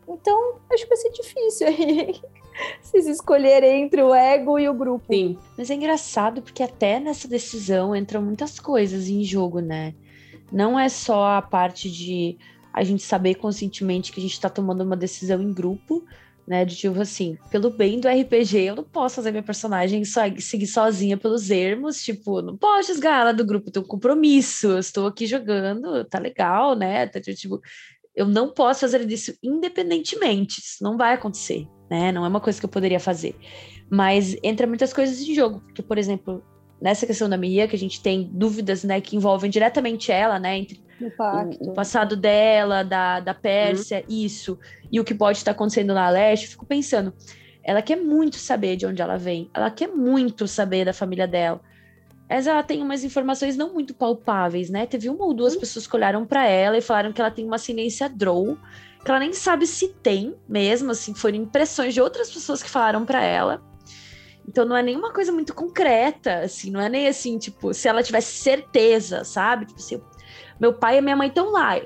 Então, 0.07 0.55
acho 0.69 0.83
que 0.83 0.89
vai 0.89 0.97
ser 0.97 1.11
difícil 1.11 1.67
aí. 1.67 2.21
Vocês 2.81 3.07
escolherem 3.07 3.83
entre 3.83 4.01
o 4.01 4.13
ego 4.13 4.57
e 4.59 4.69
o 4.69 4.73
grupo. 4.73 5.05
Sim. 5.13 5.37
Mas 5.57 5.69
é 5.69 5.75
engraçado 5.75 6.41
porque 6.41 6.63
até 6.63 6.99
nessa 6.99 7.27
decisão 7.27 7.95
entram 7.95 8.21
muitas 8.21 8.59
coisas 8.59 9.07
em 9.07 9.23
jogo, 9.23 9.59
né? 9.59 9.93
Não 10.51 10.79
é 10.79 10.89
só 10.89 11.37
a 11.37 11.41
parte 11.41 11.89
de 11.89 12.37
a 12.73 12.83
gente 12.83 13.03
saber 13.03 13.35
conscientemente 13.35 14.11
que 14.11 14.19
a 14.19 14.23
gente 14.23 14.33
está 14.33 14.49
tomando 14.49 14.83
uma 14.83 14.97
decisão 14.97 15.41
em 15.41 15.53
grupo, 15.53 16.05
né? 16.47 16.63
De 16.63 16.75
tipo 16.75 16.99
assim, 16.99 17.37
pelo 17.49 17.69
bem 17.69 17.99
do 17.99 18.07
RPG, 18.07 18.57
eu 18.59 18.75
não 18.75 18.83
posso 18.83 19.15
fazer 19.15 19.31
minha 19.31 19.43
personagem 19.43 20.03
só, 20.05 20.21
seguir 20.39 20.67
sozinha 20.67 21.17
pelos 21.17 21.49
ermos, 21.49 22.03
tipo, 22.03 22.41
não 22.41 22.55
posso 22.55 22.91
esgar 22.91 23.21
ela 23.21 23.33
do 23.33 23.45
grupo, 23.45 23.71
tenho 23.71 23.85
um 23.85 23.87
compromisso, 23.87 24.67
eu 24.67 24.79
estou 24.79 25.07
aqui 25.07 25.25
jogando, 25.25 26.05
tá 26.05 26.19
legal, 26.19 26.75
né? 26.75 27.07
Tá, 27.07 27.19
tipo, 27.19 27.59
eu 28.15 28.25
não 28.25 28.49
posso 28.49 28.81
fazer 28.81 29.01
isso 29.11 29.33
independentemente, 29.43 30.59
isso 30.59 30.83
não 30.83 30.97
vai 30.97 31.13
acontecer, 31.13 31.67
né? 31.89 32.11
Não 32.11 32.25
é 32.25 32.27
uma 32.27 32.39
coisa 32.39 32.59
que 32.59 32.65
eu 32.65 32.69
poderia 32.69 32.99
fazer. 32.99 33.35
Mas 33.89 34.35
entra 34.41 34.65
muitas 34.65 34.93
coisas 34.93 35.19
em 35.21 35.35
jogo, 35.35 35.61
porque, 35.61 35.83
por 35.83 35.97
exemplo, 35.97 36.43
nessa 36.81 37.05
questão 37.05 37.29
da 37.29 37.37
Mia, 37.37 37.67
que 37.67 37.75
a 37.75 37.79
gente 37.79 38.01
tem 38.01 38.29
dúvidas, 38.31 38.83
né, 38.83 38.99
que 39.01 39.15
envolvem 39.15 39.49
diretamente 39.49 40.11
ela, 40.11 40.39
né, 40.39 40.57
entre 40.57 40.83
o, 41.01 41.71
o, 41.71 41.73
passado 41.73 42.15
dela, 42.15 42.83
da, 42.83 43.19
da 43.19 43.33
Pérsia, 43.33 44.03
uhum. 44.07 44.15
isso, 44.15 44.59
e 44.91 44.99
o 44.99 45.03
que 45.03 45.13
pode 45.13 45.37
estar 45.37 45.51
acontecendo 45.51 45.93
na 45.93 46.09
leste, 46.09 46.45
eu 46.45 46.51
fico 46.51 46.65
pensando, 46.65 47.13
ela 47.63 47.81
quer 47.81 47.97
muito 47.97 48.37
saber 48.37 48.75
de 48.75 48.85
onde 48.85 49.01
ela 49.01 49.17
vem, 49.17 49.49
ela 49.53 49.69
quer 49.69 49.87
muito 49.87 50.47
saber 50.47 50.85
da 50.85 50.93
família 50.93 51.27
dela, 51.27 51.61
mas 52.29 52.47
ela 52.47 52.63
tem 52.63 52.81
umas 52.81 53.03
informações 53.03 53.55
não 53.55 53.73
muito 53.73 53.93
palpáveis, 53.93 54.69
né? 54.69 54.85
Teve 54.85 55.09
uma 55.09 55.25
ou 55.25 55.33
duas 55.33 55.53
uhum. 55.53 55.59
pessoas 55.59 55.85
que 55.85 55.95
olharam 55.95 56.25
para 56.25 56.45
ela 56.47 56.77
e 56.77 56.81
falaram 56.81 57.13
que 57.13 57.21
ela 57.21 57.31
tem 57.31 57.45
uma 57.45 57.55
ascendência 57.55 58.09
Drow, 58.09 58.57
que 59.03 59.11
ela 59.11 59.19
nem 59.19 59.33
sabe 59.33 59.67
se 59.67 59.89
tem 59.89 60.35
mesmo, 60.49 60.91
assim, 60.91 61.13
foram 61.13 61.37
impressões 61.37 61.93
de 61.93 62.01
outras 62.01 62.31
pessoas 62.31 62.63
que 62.63 62.69
falaram 62.69 63.05
para 63.05 63.21
ela. 63.21 63.63
Então 64.47 64.65
não 64.65 64.75
é 64.75 64.81
nenhuma 64.81 65.13
coisa 65.13 65.31
muito 65.31 65.53
concreta, 65.53 66.39
assim, 66.39 66.71
não 66.71 66.81
é 66.81 66.89
nem 66.89 67.07
assim, 67.07 67.37
tipo, 67.37 67.73
se 67.73 67.87
ela 67.87 68.01
tivesse 68.01 68.33
certeza, 68.37 69.23
sabe? 69.23 69.65
Tipo, 69.67 69.81
se 69.81 70.01
meu 70.59 70.73
pai 70.73 70.97
e 70.97 71.01
minha 71.01 71.15
mãe 71.15 71.27
estão 71.27 71.51
lá. 71.51 71.79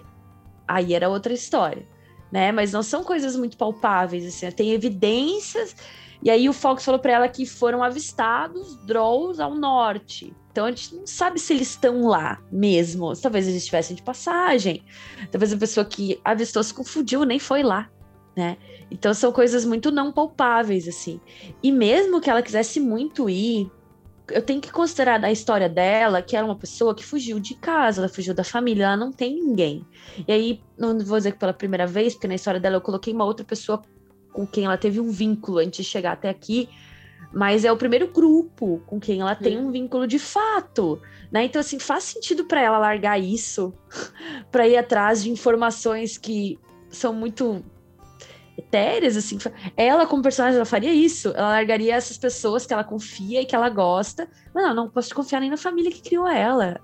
Aí 0.67 0.93
era 0.93 1.09
outra 1.09 1.33
história, 1.33 1.85
né? 2.31 2.51
Mas 2.51 2.71
não 2.71 2.83
são 2.83 3.03
coisas 3.03 3.35
muito 3.35 3.57
palpáveis, 3.57 4.25
assim, 4.25 4.49
tem 4.51 4.71
evidências. 4.71 5.75
E 6.21 6.29
aí 6.29 6.49
o 6.49 6.53
Fox 6.53 6.83
falou 6.83 6.99
para 6.99 7.13
ela 7.13 7.27
que 7.29 7.45
foram 7.45 7.83
avistados 7.83 8.75
Drolls 8.85 9.41
ao 9.41 9.55
norte. 9.55 10.35
Então 10.51 10.65
a 10.65 10.69
gente 10.71 10.95
não 10.95 11.07
sabe 11.07 11.39
se 11.39 11.53
eles 11.53 11.69
estão 11.69 12.07
lá 12.07 12.41
mesmo. 12.51 13.13
Talvez 13.15 13.47
eles 13.47 13.61
estivessem 13.61 13.95
de 13.95 14.03
passagem. 14.03 14.83
Talvez 15.31 15.53
a 15.53 15.57
pessoa 15.57 15.85
que 15.85 16.19
avistou 16.23 16.63
se 16.63 16.73
confundiu, 16.73 17.23
nem 17.23 17.39
foi 17.39 17.63
lá, 17.63 17.89
né? 18.35 18.57
Então 18.91 19.13
são 19.13 19.31
coisas 19.31 19.63
muito 19.63 19.91
não 19.91 20.11
palpáveis, 20.11 20.87
assim. 20.87 21.21
E 21.63 21.71
mesmo 21.71 22.19
que 22.19 22.29
ela 22.29 22.41
quisesse 22.41 22.79
muito 22.79 23.29
ir, 23.29 23.71
eu 24.31 24.41
tenho 24.41 24.59
que 24.59 24.71
considerar 24.71 25.19
da 25.19 25.31
história 25.31 25.69
dela 25.69 26.21
que 26.21 26.35
era 26.35 26.45
uma 26.45 26.55
pessoa 26.55 26.93
que 26.93 27.05
fugiu 27.05 27.39
de 27.39 27.55
casa, 27.55 28.01
ela 28.01 28.09
fugiu 28.09 28.33
da 28.33 28.43
família, 28.43 28.85
ela 28.85 28.97
não 28.97 29.11
tem 29.11 29.35
ninguém. 29.35 29.85
E 30.27 30.31
aí, 30.31 30.61
não 30.77 30.97
vou 30.99 31.17
dizer 31.17 31.31
que 31.31 31.39
pela 31.39 31.53
primeira 31.53 31.87
vez, 31.87 32.13
porque 32.13 32.27
na 32.27 32.35
história 32.35 32.59
dela 32.59 32.77
eu 32.77 32.81
coloquei 32.81 33.13
uma 33.13 33.25
outra 33.25 33.45
pessoa 33.45 33.81
com 34.39 34.47
quem 34.47 34.63
ela 34.63 34.77
teve 34.77 35.01
um 35.01 35.11
vínculo 35.11 35.57
antes 35.57 35.83
de 35.83 35.91
chegar 35.91 36.13
até 36.13 36.29
aqui, 36.29 36.69
mas 37.33 37.65
é 37.65 37.71
o 37.73 37.75
primeiro 37.75 38.07
grupo 38.07 38.81
com 38.87 38.97
quem 38.97 39.19
ela 39.19 39.35
tem 39.35 39.57
um 39.57 39.69
vínculo 39.69 40.07
de 40.07 40.17
fato, 40.17 41.01
né? 41.29 41.43
Então 41.43 41.59
assim, 41.59 41.77
faz 41.77 42.05
sentido 42.05 42.45
para 42.45 42.61
ela 42.61 42.77
largar 42.77 43.19
isso 43.19 43.73
para 44.49 44.65
ir 44.65 44.77
atrás 44.77 45.21
de 45.21 45.29
informações 45.29 46.17
que 46.17 46.57
são 46.89 47.13
muito 47.13 47.61
etéreas, 48.57 49.17
assim. 49.17 49.37
Ela, 49.75 50.07
como 50.07 50.23
personagem, 50.23 50.55
ela 50.55 50.65
faria 50.65 50.93
isso. 50.93 51.29
Ela 51.29 51.49
largaria 51.49 51.95
essas 51.95 52.17
pessoas 52.17 52.65
que 52.65 52.73
ela 52.73 52.83
confia 52.83 53.41
e 53.41 53.45
que 53.45 53.55
ela 53.55 53.69
gosta. 53.69 54.29
Mas 54.53 54.63
não, 54.63 54.73
não 54.73 54.89
posso 54.89 55.13
confiar 55.13 55.41
nem 55.41 55.49
na 55.49 55.57
família 55.57 55.91
que 55.91 56.01
criou 56.01 56.27
ela. 56.27 56.79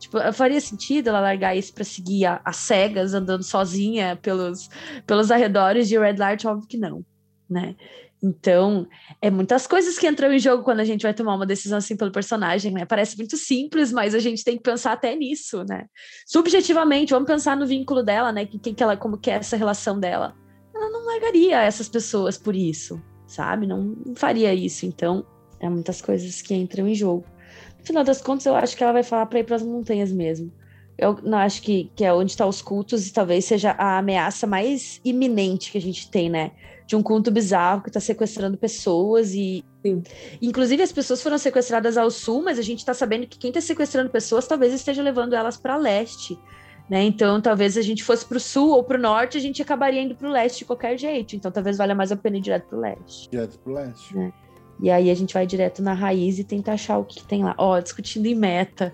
Tipo, 0.00 0.18
faria 0.32 0.60
sentido 0.60 1.08
ela 1.08 1.20
largar 1.20 1.56
isso 1.56 1.72
para 1.72 1.84
seguir 1.84 2.26
as 2.44 2.56
cegas, 2.56 3.14
andando 3.14 3.42
sozinha 3.42 4.18
pelos, 4.20 4.68
pelos 5.06 5.30
arredores 5.30 5.88
de 5.88 5.98
Red 5.98 6.16
Light? 6.16 6.46
Óbvio 6.46 6.68
que 6.68 6.76
não, 6.76 7.04
né? 7.48 7.76
Então, 8.22 8.86
é 9.22 9.30
muitas 9.30 9.66
coisas 9.66 9.98
que 9.98 10.06
entram 10.06 10.32
em 10.32 10.38
jogo 10.38 10.62
quando 10.62 10.80
a 10.80 10.84
gente 10.84 11.02
vai 11.02 11.14
tomar 11.14 11.34
uma 11.36 11.46
decisão 11.46 11.78
assim 11.78 11.96
pelo 11.96 12.12
personagem, 12.12 12.72
né? 12.72 12.84
Parece 12.84 13.16
muito 13.16 13.36
simples, 13.36 13.92
mas 13.92 14.14
a 14.14 14.18
gente 14.18 14.44
tem 14.44 14.56
que 14.56 14.62
pensar 14.62 14.92
até 14.92 15.14
nisso, 15.16 15.64
né? 15.64 15.86
Subjetivamente, 16.26 17.12
vamos 17.12 17.26
pensar 17.26 17.56
no 17.56 17.66
vínculo 17.66 18.02
dela, 18.02 18.30
né? 18.30 18.44
Quem 18.44 18.74
que 18.74 18.82
ela, 18.82 18.96
como 18.96 19.16
que 19.16 19.30
é 19.30 19.34
essa 19.34 19.56
relação 19.56 19.98
dela 19.98 20.34
ela 20.80 20.90
não 20.90 21.04
largaria 21.04 21.60
essas 21.60 21.88
pessoas 21.88 22.38
por 22.38 22.56
isso, 22.56 23.00
sabe? 23.26 23.66
Não, 23.66 23.96
não 24.04 24.14
faria 24.14 24.54
isso. 24.54 24.86
Então, 24.86 25.24
é 25.60 25.68
muitas 25.68 26.00
coisas 26.00 26.40
que 26.40 26.54
entram 26.54 26.88
em 26.88 26.94
jogo. 26.94 27.24
No 27.80 27.86
final 27.86 28.04
das 28.04 28.20
contas, 28.20 28.46
eu 28.46 28.54
acho 28.54 28.76
que 28.76 28.82
ela 28.82 28.92
vai 28.92 29.02
falar 29.02 29.26
para 29.26 29.40
ir 29.40 29.44
para 29.44 29.56
as 29.56 29.62
montanhas 29.62 30.12
mesmo. 30.12 30.52
Eu 30.96 31.18
não 31.22 31.38
acho 31.38 31.62
que, 31.62 31.90
que 31.96 32.04
é 32.04 32.12
onde 32.12 32.32
estão 32.32 32.46
tá 32.46 32.50
os 32.50 32.60
cultos 32.60 33.06
e 33.06 33.12
talvez 33.12 33.46
seja 33.46 33.70
a 33.72 33.98
ameaça 33.98 34.46
mais 34.46 35.00
iminente 35.02 35.72
que 35.72 35.78
a 35.78 35.80
gente 35.80 36.10
tem, 36.10 36.28
né? 36.28 36.52
De 36.86 36.94
um 36.94 37.02
culto 37.02 37.30
bizarro 37.30 37.80
que 37.80 37.88
está 37.88 38.00
sequestrando 38.00 38.58
pessoas 38.58 39.32
e. 39.32 39.64
Sim. 39.84 40.02
Inclusive, 40.42 40.82
as 40.82 40.92
pessoas 40.92 41.22
foram 41.22 41.38
sequestradas 41.38 41.96
ao 41.96 42.10
sul, 42.10 42.42
mas 42.42 42.58
a 42.58 42.62
gente 42.62 42.80
está 42.80 42.92
sabendo 42.92 43.26
que 43.26 43.38
quem 43.38 43.48
está 43.48 43.62
sequestrando 43.62 44.10
pessoas 44.10 44.46
talvez 44.46 44.74
esteja 44.74 45.02
levando 45.02 45.32
elas 45.32 45.56
para 45.56 45.76
leste. 45.76 46.38
Né? 46.90 47.04
Então, 47.04 47.40
talvez 47.40 47.78
a 47.78 47.82
gente 47.82 48.02
fosse 48.02 48.26
para 48.26 48.36
o 48.36 48.40
sul 48.40 48.70
ou 48.70 48.82
para 48.82 48.98
o 48.98 49.00
norte, 49.00 49.38
a 49.38 49.40
gente 49.40 49.62
acabaria 49.62 50.02
indo 50.02 50.16
para 50.16 50.28
o 50.28 50.32
leste 50.32 50.58
de 50.58 50.64
qualquer 50.66 50.98
jeito. 50.98 51.34
Então, 51.34 51.50
talvez 51.50 51.78
valha 51.78 51.94
mais 51.94 52.12
a 52.12 52.16
pena 52.16 52.36
ir 52.36 52.40
direto 52.40 52.66
para 52.66 52.78
o 52.78 52.80
leste. 52.80 53.30
Direto 53.30 53.58
para 53.60 53.72
o 53.72 53.74
leste. 53.76 54.14
Né? 54.14 54.32
E 54.82 54.90
aí 54.90 55.10
a 55.10 55.14
gente 55.14 55.34
vai 55.34 55.46
direto 55.46 55.82
na 55.82 55.92
raiz 55.92 56.38
e 56.38 56.44
tenta 56.44 56.72
achar 56.72 56.98
o 56.98 57.04
que 57.04 57.22
tem 57.22 57.44
lá. 57.44 57.54
Ó, 57.58 57.76
oh, 57.76 57.80
discutindo 57.80 58.26
em 58.26 58.34
meta. 58.34 58.92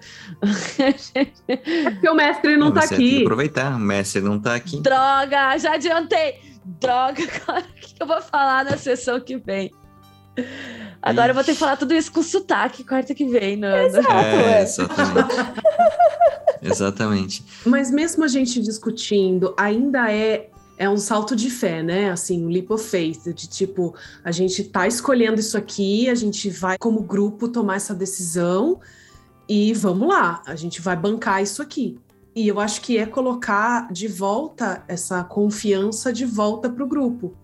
Porque 1.46 2.08
o 2.08 2.14
mestre 2.14 2.56
não, 2.56 2.66
não 2.66 2.74
tá 2.74 2.80
aqui. 2.80 3.22
aproveitar, 3.22 3.76
o 3.76 3.78
mestre 3.78 4.20
não 4.20 4.40
tá 4.40 4.54
aqui. 4.54 4.80
Droga, 4.80 5.56
já 5.58 5.74
adiantei. 5.74 6.40
Droga, 6.64 7.22
agora 7.22 7.64
o 7.64 7.80
que 7.80 7.94
eu 8.00 8.06
vou 8.06 8.20
falar 8.20 8.64
na 8.64 8.76
sessão 8.76 9.20
que 9.20 9.36
vem? 9.36 9.70
Agora 11.00 11.26
Ixi. 11.26 11.30
eu 11.30 11.34
vou 11.34 11.44
ter 11.44 11.52
que 11.52 11.58
falar 11.58 11.76
tudo 11.76 11.94
isso 11.94 12.12
com 12.12 12.22
sotaque 12.22 12.84
quarta 12.84 13.14
que 13.14 13.24
vem, 13.26 13.56
Nando. 13.56 13.96
Exato, 13.96 14.08
é, 14.10 14.62
exatamente. 14.62 15.34
exatamente. 16.62 17.44
Mas 17.64 17.90
mesmo 17.90 18.24
a 18.24 18.28
gente 18.28 18.60
discutindo, 18.60 19.54
ainda 19.56 20.12
é 20.12 20.50
é 20.78 20.88
um 20.88 20.96
salto 20.96 21.34
de 21.34 21.50
fé, 21.50 21.82
né? 21.82 22.10
Assim, 22.10 22.44
um 22.44 22.48
leap 22.48 22.70
of 22.70 22.84
faith, 22.84 23.24
de 23.32 23.48
tipo, 23.48 23.94
a 24.22 24.30
gente 24.30 24.64
tá 24.64 24.86
escolhendo 24.86 25.40
isso 25.40 25.56
aqui, 25.56 26.08
a 26.08 26.14
gente 26.14 26.50
vai 26.50 26.76
como 26.78 27.02
grupo 27.02 27.48
tomar 27.48 27.76
essa 27.76 27.94
decisão 27.94 28.80
e 29.48 29.72
vamos 29.72 30.08
lá, 30.08 30.42
a 30.46 30.54
gente 30.54 30.80
vai 30.80 30.96
bancar 30.96 31.42
isso 31.42 31.62
aqui. 31.62 31.98
E 32.34 32.46
eu 32.48 32.60
acho 32.60 32.82
que 32.82 32.98
é 32.98 33.06
colocar 33.06 33.90
de 33.90 34.06
volta 34.06 34.84
essa 34.86 35.24
confiança 35.24 36.12
de 36.12 36.26
volta 36.26 36.68
para 36.68 36.84
o 36.84 36.86
grupo. 36.86 37.34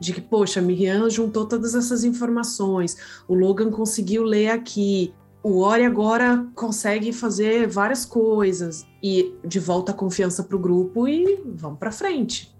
De 0.00 0.12
que, 0.12 0.20
poxa, 0.20 0.60
a 0.60 0.62
Miriam 0.62 1.10
juntou 1.10 1.44
todas 1.44 1.74
essas 1.74 2.04
informações, 2.04 2.96
o 3.26 3.34
Logan 3.34 3.70
conseguiu 3.70 4.22
ler 4.22 4.48
aqui, 4.48 5.12
o 5.42 5.58
Ori 5.60 5.84
agora 5.84 6.46
consegue 6.54 7.12
fazer 7.12 7.66
várias 7.68 8.04
coisas. 8.06 8.86
E 9.02 9.34
de 9.44 9.58
volta 9.58 9.92
a 9.92 9.94
confiança 9.94 10.42
para 10.42 10.56
o 10.56 10.60
grupo 10.60 11.06
e 11.06 11.42
vamos 11.44 11.78
para 11.78 11.92
frente. 11.92 12.56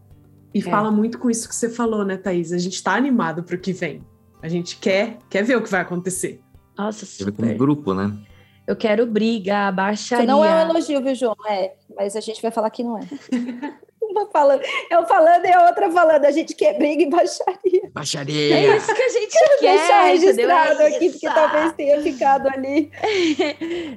E 0.59 0.61
é. 0.61 0.65
fala 0.65 0.91
muito 0.91 1.21
com 1.21 1.31
isso 1.31 1.49
que 1.49 1.55
você 1.55 1.69
falou, 1.69 2.05
né, 2.05 2.17
Thaís? 2.17 2.53
A 2.53 2.59
gente 2.59 2.75
está 2.75 2.95
animado 2.95 3.45
para 3.45 3.55
o 3.55 3.59
que 3.59 3.73
vem. 3.73 4.03
A 4.43 4.49
gente 4.49 4.77
quer, 4.79 5.19
quer 5.31 5.45
ver 5.45 5.57
o 5.57 5.63
que 5.63 5.71
vai 5.71 5.81
acontecer. 5.81 6.41
Nossa, 6.77 7.07
super. 7.07 7.33
Como 7.33 7.57
grupo, 7.57 7.95
né? 7.95 8.13
Eu 8.67 8.75
quero 8.75 9.07
briga, 9.07 9.71
baixaria. 9.71 10.25
Isso 10.25 10.33
não 10.33 10.45
é 10.45 10.53
um 10.57 10.71
elogio, 10.71 11.01
viu, 11.01 11.15
João? 11.15 11.37
É, 11.49 11.75
mas 11.97 12.17
a 12.17 12.21
gente 12.21 12.43
vai 12.43 12.51
falar 12.51 12.71
que 12.71 12.83
não 12.83 12.99
é. 12.99 13.03
Uma 14.19 14.31
falando, 14.31 14.63
eu 14.91 15.07
falando 15.07 15.45
e 15.45 15.53
a 15.53 15.67
outra 15.67 15.91
falando, 15.91 16.25
a 16.25 16.31
gente 16.31 16.55
quer 16.55 16.77
briga 16.77 17.03
e 17.03 17.09
baixaria. 17.09 17.91
Baixaria! 17.93 18.57
É 18.57 18.77
isso 18.77 18.95
que 18.95 19.03
a 19.03 19.09
gente 19.09 19.39
quer, 19.61 19.79
deixar 19.79 20.05
registrado 20.07 20.83
é 20.83 20.87
aqui, 20.89 21.11
porque 21.11 21.27
talvez 21.27 21.73
tenha 21.75 22.03
ficado 22.03 22.49
ali. 22.49 22.91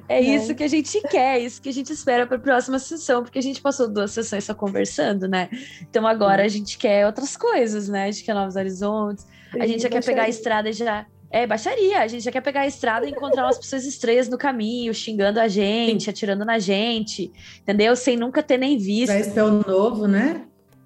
É, 0.08 0.16
é, 0.16 0.20
isso 0.20 0.54
que 0.54 0.62
a 0.62 0.68
gente 0.68 1.00
quer, 1.02 1.38
é 1.38 1.40
isso 1.40 1.60
que 1.60 1.68
a 1.68 1.72
gente 1.72 1.92
espera 1.92 2.26
para 2.26 2.36
a 2.36 2.40
próxima 2.40 2.78
sessão, 2.78 3.22
porque 3.22 3.38
a 3.38 3.42
gente 3.42 3.60
passou 3.60 3.88
duas 3.88 4.12
sessões 4.12 4.44
só 4.44 4.54
conversando, 4.54 5.26
né? 5.26 5.48
Então 5.82 6.06
agora 6.06 6.44
a 6.44 6.48
gente 6.48 6.78
quer 6.78 7.06
outras 7.06 7.36
coisas, 7.36 7.88
né? 7.88 8.04
A 8.04 8.10
gente 8.10 8.24
quer 8.24 8.34
novos 8.34 8.56
horizontes, 8.56 9.26
a 9.58 9.66
gente 9.66 9.82
já 9.82 9.88
quer 9.88 10.04
pegar 10.04 10.24
a 10.24 10.28
estrada 10.28 10.68
e 10.70 10.72
já 10.72 11.06
é, 11.32 11.46
baixaria. 11.46 12.00
A 12.00 12.06
gente 12.06 12.22
já 12.22 12.30
quer 12.30 12.42
pegar 12.42 12.60
a 12.60 12.66
estrada 12.66 13.06
e 13.06 13.10
encontrar 13.10 13.44
umas 13.44 13.58
pessoas 13.58 13.86
estranhas 13.86 14.28
no 14.28 14.36
caminho, 14.36 14.92
xingando 14.92 15.40
a 15.40 15.48
gente, 15.48 16.10
atirando 16.10 16.44
na 16.44 16.58
gente, 16.58 17.32
entendeu? 17.62 17.96
Sem 17.96 18.16
nunca 18.16 18.42
ter 18.42 18.58
nem 18.58 18.76
visto. 18.76 19.12
Vai 19.12 19.24
ser 19.24 19.42
o 19.42 19.64
novo, 19.66 20.06
né? 20.06 20.44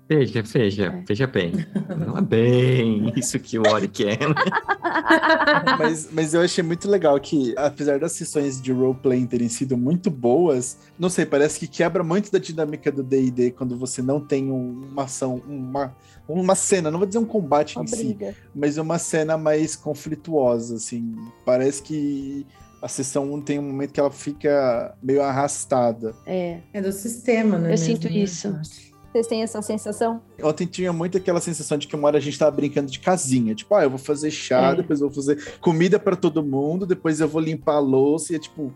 Veja, 0.09 0.41
veja, 0.43 0.87
é. 0.87 1.05
veja 1.07 1.27
bem. 1.27 1.53
Não 1.99 2.17
é 2.17 2.21
bem 2.21 3.13
isso 3.17 3.39
que 3.41 3.59
o 3.59 3.63
Ori 3.67 3.89
quer. 3.89 4.21
Né? 4.21 4.35
mas, 5.79 6.09
mas 6.13 6.35
eu 6.35 6.43
achei 6.43 6.63
muito 6.63 6.89
legal 6.89 7.19
que, 7.19 7.55
apesar 7.57 7.99
das 7.99 8.13
sessões 8.13 8.61
de 8.61 8.73
roleplay 8.73 9.27
terem 9.27 9.49
sido 9.49 9.77
muito 9.77 10.11
boas, 10.11 10.79
não 10.99 11.09
sei, 11.09 11.27
parece 11.27 11.59
que 11.59 11.67
quebra 11.67 12.05
muito 12.05 12.31
da 12.31 12.39
dinâmica 12.39 12.93
do 12.93 13.03
D&D 13.03 13.51
quando 13.51 13.77
você 13.77 14.01
não 14.01 14.21
tem 14.21 14.51
uma 14.51 15.05
ação, 15.05 15.43
uma, 15.47 15.97
uma 16.29 16.55
cena, 16.55 16.91
não 16.91 16.99
vou 16.99 17.07
dizer 17.07 17.19
um 17.19 17.25
combate 17.25 17.77
uma 17.77 17.85
em 17.85 17.91
briga. 17.91 18.33
si, 18.33 18.39
mas 18.55 18.79
uma 18.79 18.99
cena 18.99 19.37
mais 19.37 19.75
conflituosa, 19.75 20.77
assim. 20.77 21.17
Parece 21.45 21.83
que 21.83 22.47
a 22.81 22.89
sessão 22.89 23.33
1 23.35 23.41
tem 23.43 23.59
um 23.59 23.63
momento 23.63 23.93
que 23.93 23.99
ela 23.99 24.11
fica 24.13 24.95
meio 25.03 25.23
arrastada. 25.23 26.15
É. 26.25 26.61
É 26.73 26.81
do 26.81 26.93
sistema, 26.93 27.59
né? 27.59 27.67
Eu 27.67 27.71
mesmo, 27.71 27.87
sinto 27.87 28.09
né? 28.09 28.19
isso. 28.19 28.57
Vocês 29.17 29.27
têm 29.29 29.43
essa 29.43 29.63
sensação? 29.63 30.21
Ontem 30.43 30.67
tinha 30.67 30.93
muito 30.93 31.17
aquela 31.17 31.41
sensação 31.41 31.79
de 31.79 31.87
que 31.87 31.97
uma 31.97 32.07
hora 32.07 32.19
a 32.19 32.21
gente 32.21 32.39
tava 32.39 32.51
brincando 32.51 32.91
de 32.91 33.01
casinha. 33.01 33.55
Tipo, 33.55 33.75
ah, 33.75 33.85
eu 33.85 33.89
vou 33.89 33.99
fazer 33.99 34.31
chá, 34.31 34.73
é. 34.73 34.75
depois 34.75 35.01
eu 35.01 35.09
vou 35.09 35.15
fazer 35.15 35.59
comida 35.59 35.99
para 35.99 36.15
todo 36.15 36.45
mundo, 36.45 36.85
depois 36.85 37.19
eu 37.19 37.27
vou 37.27 37.41
limpar 37.41 37.77
a 37.77 37.79
louça 37.79 38.35
e 38.35 38.37
é 38.37 38.39
tipo, 38.39 38.75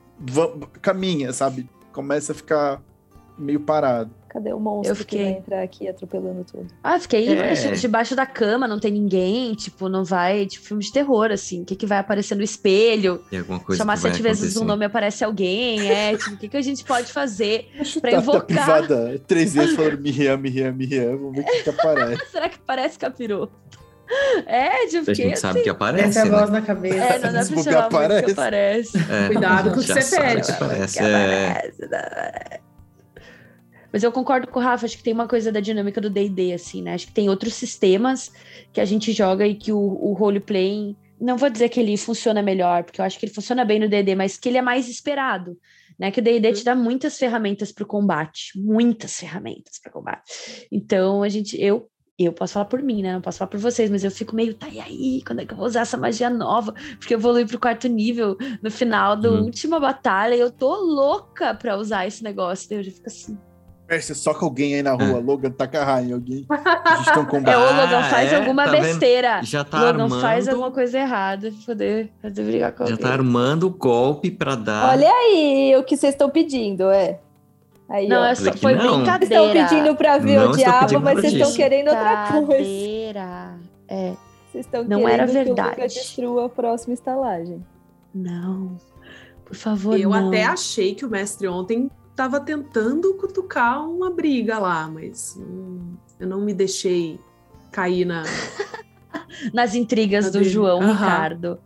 caminha, 0.80 1.30
sabe? 1.34 1.68
Começa 1.92 2.32
a 2.32 2.34
ficar 2.34 2.82
meio 3.36 3.60
parado. 3.60 4.10
Cadê 4.30 4.52
o 4.52 4.60
monstro 4.60 4.92
eu 4.92 4.96
fiquei... 4.96 5.18
que 5.18 5.24
vai 5.24 5.38
entrar 5.38 5.62
aqui 5.62 5.88
atropelando 5.88 6.44
tudo? 6.44 6.68
Ah, 6.84 7.00
fiquei 7.00 7.28
é. 7.36 7.52
debaixo 7.72 8.14
da 8.14 8.24
cama, 8.24 8.68
não 8.68 8.78
tem 8.78 8.92
ninguém, 8.92 9.54
tipo, 9.54 9.88
não 9.88 10.04
vai, 10.04 10.46
tipo, 10.46 10.64
filme 10.64 10.84
de 10.84 10.92
terror, 10.92 11.32
assim, 11.32 11.62
o 11.62 11.64
que 11.64 11.74
que 11.74 11.84
vai 11.84 11.98
aparecer 11.98 12.36
no 12.36 12.42
espelho? 12.42 13.18
Tem 13.28 13.40
alguma 13.40 13.58
coisa 13.58 13.82
Chamar 13.82 13.96
sete 13.96 14.22
vezes 14.22 14.56
um 14.56 14.64
nome 14.64 14.84
aparece 14.84 15.24
alguém, 15.24 15.90
é, 15.90 16.16
tipo, 16.16 16.34
o 16.34 16.36
que 16.36 16.48
que 16.48 16.56
a 16.56 16.62
gente 16.62 16.84
pode 16.84 17.12
fazer 17.12 17.70
pra 18.00 18.12
invocar? 18.12 18.46
privada 18.46 19.20
três 19.26 19.52
vezes 19.52 19.74
falando 19.74 19.98
Miriam, 19.98 20.36
Miriam, 20.36 20.72
Miriam, 20.72 21.16
vamos 21.16 21.34
ver 21.34 21.40
o 21.40 21.44
que 21.46 21.62
que 21.64 21.70
aparece. 21.70 22.26
Será 22.30 22.48
que 22.48 22.58
parece 22.60 22.98
capiroto? 23.00 23.52
É, 24.46 24.86
tipo, 24.86 25.10
a 25.10 25.14
gente 25.14 25.32
assim, 25.32 25.40
sabe 25.40 25.62
que 25.62 25.68
aparece. 25.68 26.08
Essa 26.08 26.20
é 26.20 26.22
a 26.22 26.38
voz 26.38 26.50
né? 26.50 26.60
na 26.60 26.66
cabeça. 26.66 26.96
É, 26.96 27.18
não 27.18 27.32
dá 27.32 27.44
pra 27.44 27.62
chamar 27.62 27.78
aparece. 27.78 28.24
que 28.24 28.30
aparece. 28.30 28.98
É, 28.98 29.26
Cuidado 29.26 29.70
com 29.70 29.80
o 29.80 29.82
que 29.82 29.92
você 29.92 30.20
pede. 30.20 30.50
Aparece, 30.50 30.98
é... 31.00 32.60
Mas 33.92 34.02
eu 34.02 34.12
concordo 34.12 34.46
com 34.46 34.58
o 34.58 34.62
Rafa, 34.62 34.86
acho 34.86 34.96
que 34.96 35.02
tem 35.02 35.12
uma 35.12 35.26
coisa 35.26 35.50
da 35.50 35.60
dinâmica 35.60 36.00
do 36.00 36.10
D&D, 36.10 36.52
assim, 36.52 36.82
né? 36.82 36.94
Acho 36.94 37.06
que 37.06 37.12
tem 37.12 37.28
outros 37.28 37.54
sistemas 37.54 38.32
que 38.72 38.80
a 38.80 38.84
gente 38.84 39.12
joga 39.12 39.46
e 39.46 39.54
que 39.54 39.72
o, 39.72 39.78
o 39.78 40.12
roleplay, 40.12 40.96
não 41.20 41.36
vou 41.36 41.50
dizer 41.50 41.68
que 41.68 41.80
ele 41.80 41.96
funciona 41.96 42.42
melhor, 42.42 42.84
porque 42.84 43.00
eu 43.00 43.04
acho 43.04 43.18
que 43.18 43.26
ele 43.26 43.34
funciona 43.34 43.64
bem 43.64 43.80
no 43.80 43.88
D&D, 43.88 44.14
mas 44.14 44.36
que 44.36 44.48
ele 44.48 44.58
é 44.58 44.62
mais 44.62 44.88
esperado, 44.88 45.58
né? 45.98 46.10
Que 46.10 46.20
o 46.20 46.22
D&D 46.22 46.52
te 46.52 46.64
dá 46.64 46.74
muitas 46.74 47.18
ferramentas 47.18 47.72
para 47.72 47.84
o 47.84 47.86
combate, 47.86 48.52
muitas 48.56 49.18
ferramentas 49.18 49.78
para 49.78 49.92
combate. 49.92 50.68
Então, 50.70 51.22
a 51.22 51.28
gente, 51.28 51.60
eu 51.60 51.88
eu 52.24 52.32
posso 52.34 52.52
falar 52.52 52.66
por 52.66 52.82
mim, 52.82 53.02
né? 53.02 53.14
Não 53.14 53.20
posso 53.20 53.38
falar 53.38 53.48
por 53.48 53.58
vocês, 53.58 53.90
mas 53.90 54.04
eu 54.04 54.10
fico 54.10 54.36
meio, 54.36 54.52
tá, 54.54 54.68
e 54.68 54.78
aí? 54.78 55.22
Quando 55.26 55.40
é 55.40 55.46
que 55.46 55.52
eu 55.52 55.56
vou 55.56 55.66
usar 55.66 55.80
essa 55.80 55.96
magia 55.96 56.28
nova? 56.28 56.74
Porque 56.98 57.14
eu 57.14 57.18
evolui 57.18 57.46
pro 57.46 57.58
quarto 57.58 57.88
nível 57.88 58.36
no 58.62 58.70
final 58.70 59.16
da 59.16 59.30
uhum. 59.30 59.44
última 59.44 59.80
batalha 59.80 60.34
e 60.34 60.40
eu 60.40 60.50
tô 60.50 60.74
louca 60.76 61.54
pra 61.54 61.78
usar 61.78 62.06
esse 62.06 62.22
negócio. 62.22 62.68
Daí 62.68 62.78
eu 62.78 62.82
já 62.82 62.90
fico 62.90 63.06
assim, 63.06 63.38
você 63.98 64.14
soca 64.14 64.44
alguém 64.44 64.74
aí 64.74 64.82
na 64.82 64.92
rua, 64.92 65.18
é. 65.18 65.20
Logan 65.20 65.50
taca 65.50 65.82
raio 65.82 66.10
em 66.10 66.12
alguém. 66.12 66.46
Combate. 67.28 67.54
É, 67.54 67.56
o 67.56 67.76
Logan 67.76 68.02
faz 68.04 68.32
ah, 68.32 68.36
alguma 68.36 68.64
tá 68.64 68.70
besteira. 68.72 69.34
Vendo? 69.36 69.46
Já 69.46 69.64
tá 69.64 69.78
Logan 69.80 70.04
armando... 70.04 70.20
faz 70.20 70.48
alguma 70.48 70.70
coisa 70.70 70.98
errada 70.98 71.50
pra 71.50 71.60
poder, 71.66 72.12
poder 72.20 72.42
brigar 72.44 72.72
com 72.72 72.84
Já 72.84 72.92
alguém. 72.92 73.06
tá 73.06 73.12
armando 73.12 73.66
o 73.66 73.70
golpe 73.70 74.30
pra 74.30 74.54
dar. 74.54 74.90
Olha 74.90 75.10
aí 75.10 75.74
o 75.76 75.82
que 75.82 75.96
vocês 75.96 76.14
estão 76.14 76.30
pedindo, 76.30 76.90
é. 76.90 77.18
Aí, 77.88 78.06
não, 78.06 78.24
é 78.24 78.34
só, 78.36 78.52
foi 78.52 78.74
não. 78.74 78.98
brincadeira. 78.98 79.36
Vocês 79.42 79.54
estão 79.56 79.68
pedindo 79.68 79.96
pra 79.96 80.18
ver 80.18 80.38
não 80.38 80.50
o 80.50 80.56
diabo, 80.56 81.00
mas 81.00 81.20
vocês 81.20 81.32
estão 81.32 81.52
querendo 81.52 81.88
outra 81.88 82.26
coisa. 82.28 82.46
Brincadeira. 82.46 83.54
É. 83.88 84.12
Vocês 84.50 84.66
estão 84.66 84.84
não 84.84 85.00
querendo 85.00 85.12
era 85.12 85.26
verdade. 85.26 85.74
que 85.76 85.80
o 85.80 85.88
destrua 85.88 86.46
a 86.46 86.48
próxima 86.48 86.94
estalagem. 86.94 87.64
Não. 88.14 88.76
Por 89.44 89.56
favor, 89.56 89.98
Eu 89.98 90.10
não. 90.10 90.28
até 90.28 90.44
achei 90.44 90.94
que 90.94 91.04
o 91.04 91.10
mestre 91.10 91.48
ontem 91.48 91.90
estava 92.20 92.38
tentando 92.38 93.14
cutucar 93.14 93.82
uma 93.88 94.10
briga 94.10 94.58
lá, 94.58 94.86
mas 94.86 95.38
hum, 95.40 95.94
eu 96.18 96.28
não 96.28 96.42
me 96.42 96.52
deixei 96.52 97.18
cair 97.72 98.04
na. 98.04 98.22
Nas 99.54 99.74
intrigas 99.74 100.26
na 100.26 100.30
do 100.32 100.38
briga. 100.38 100.50
João 100.50 100.80
uhum. 100.80 100.92
Ricardo. 100.92 101.58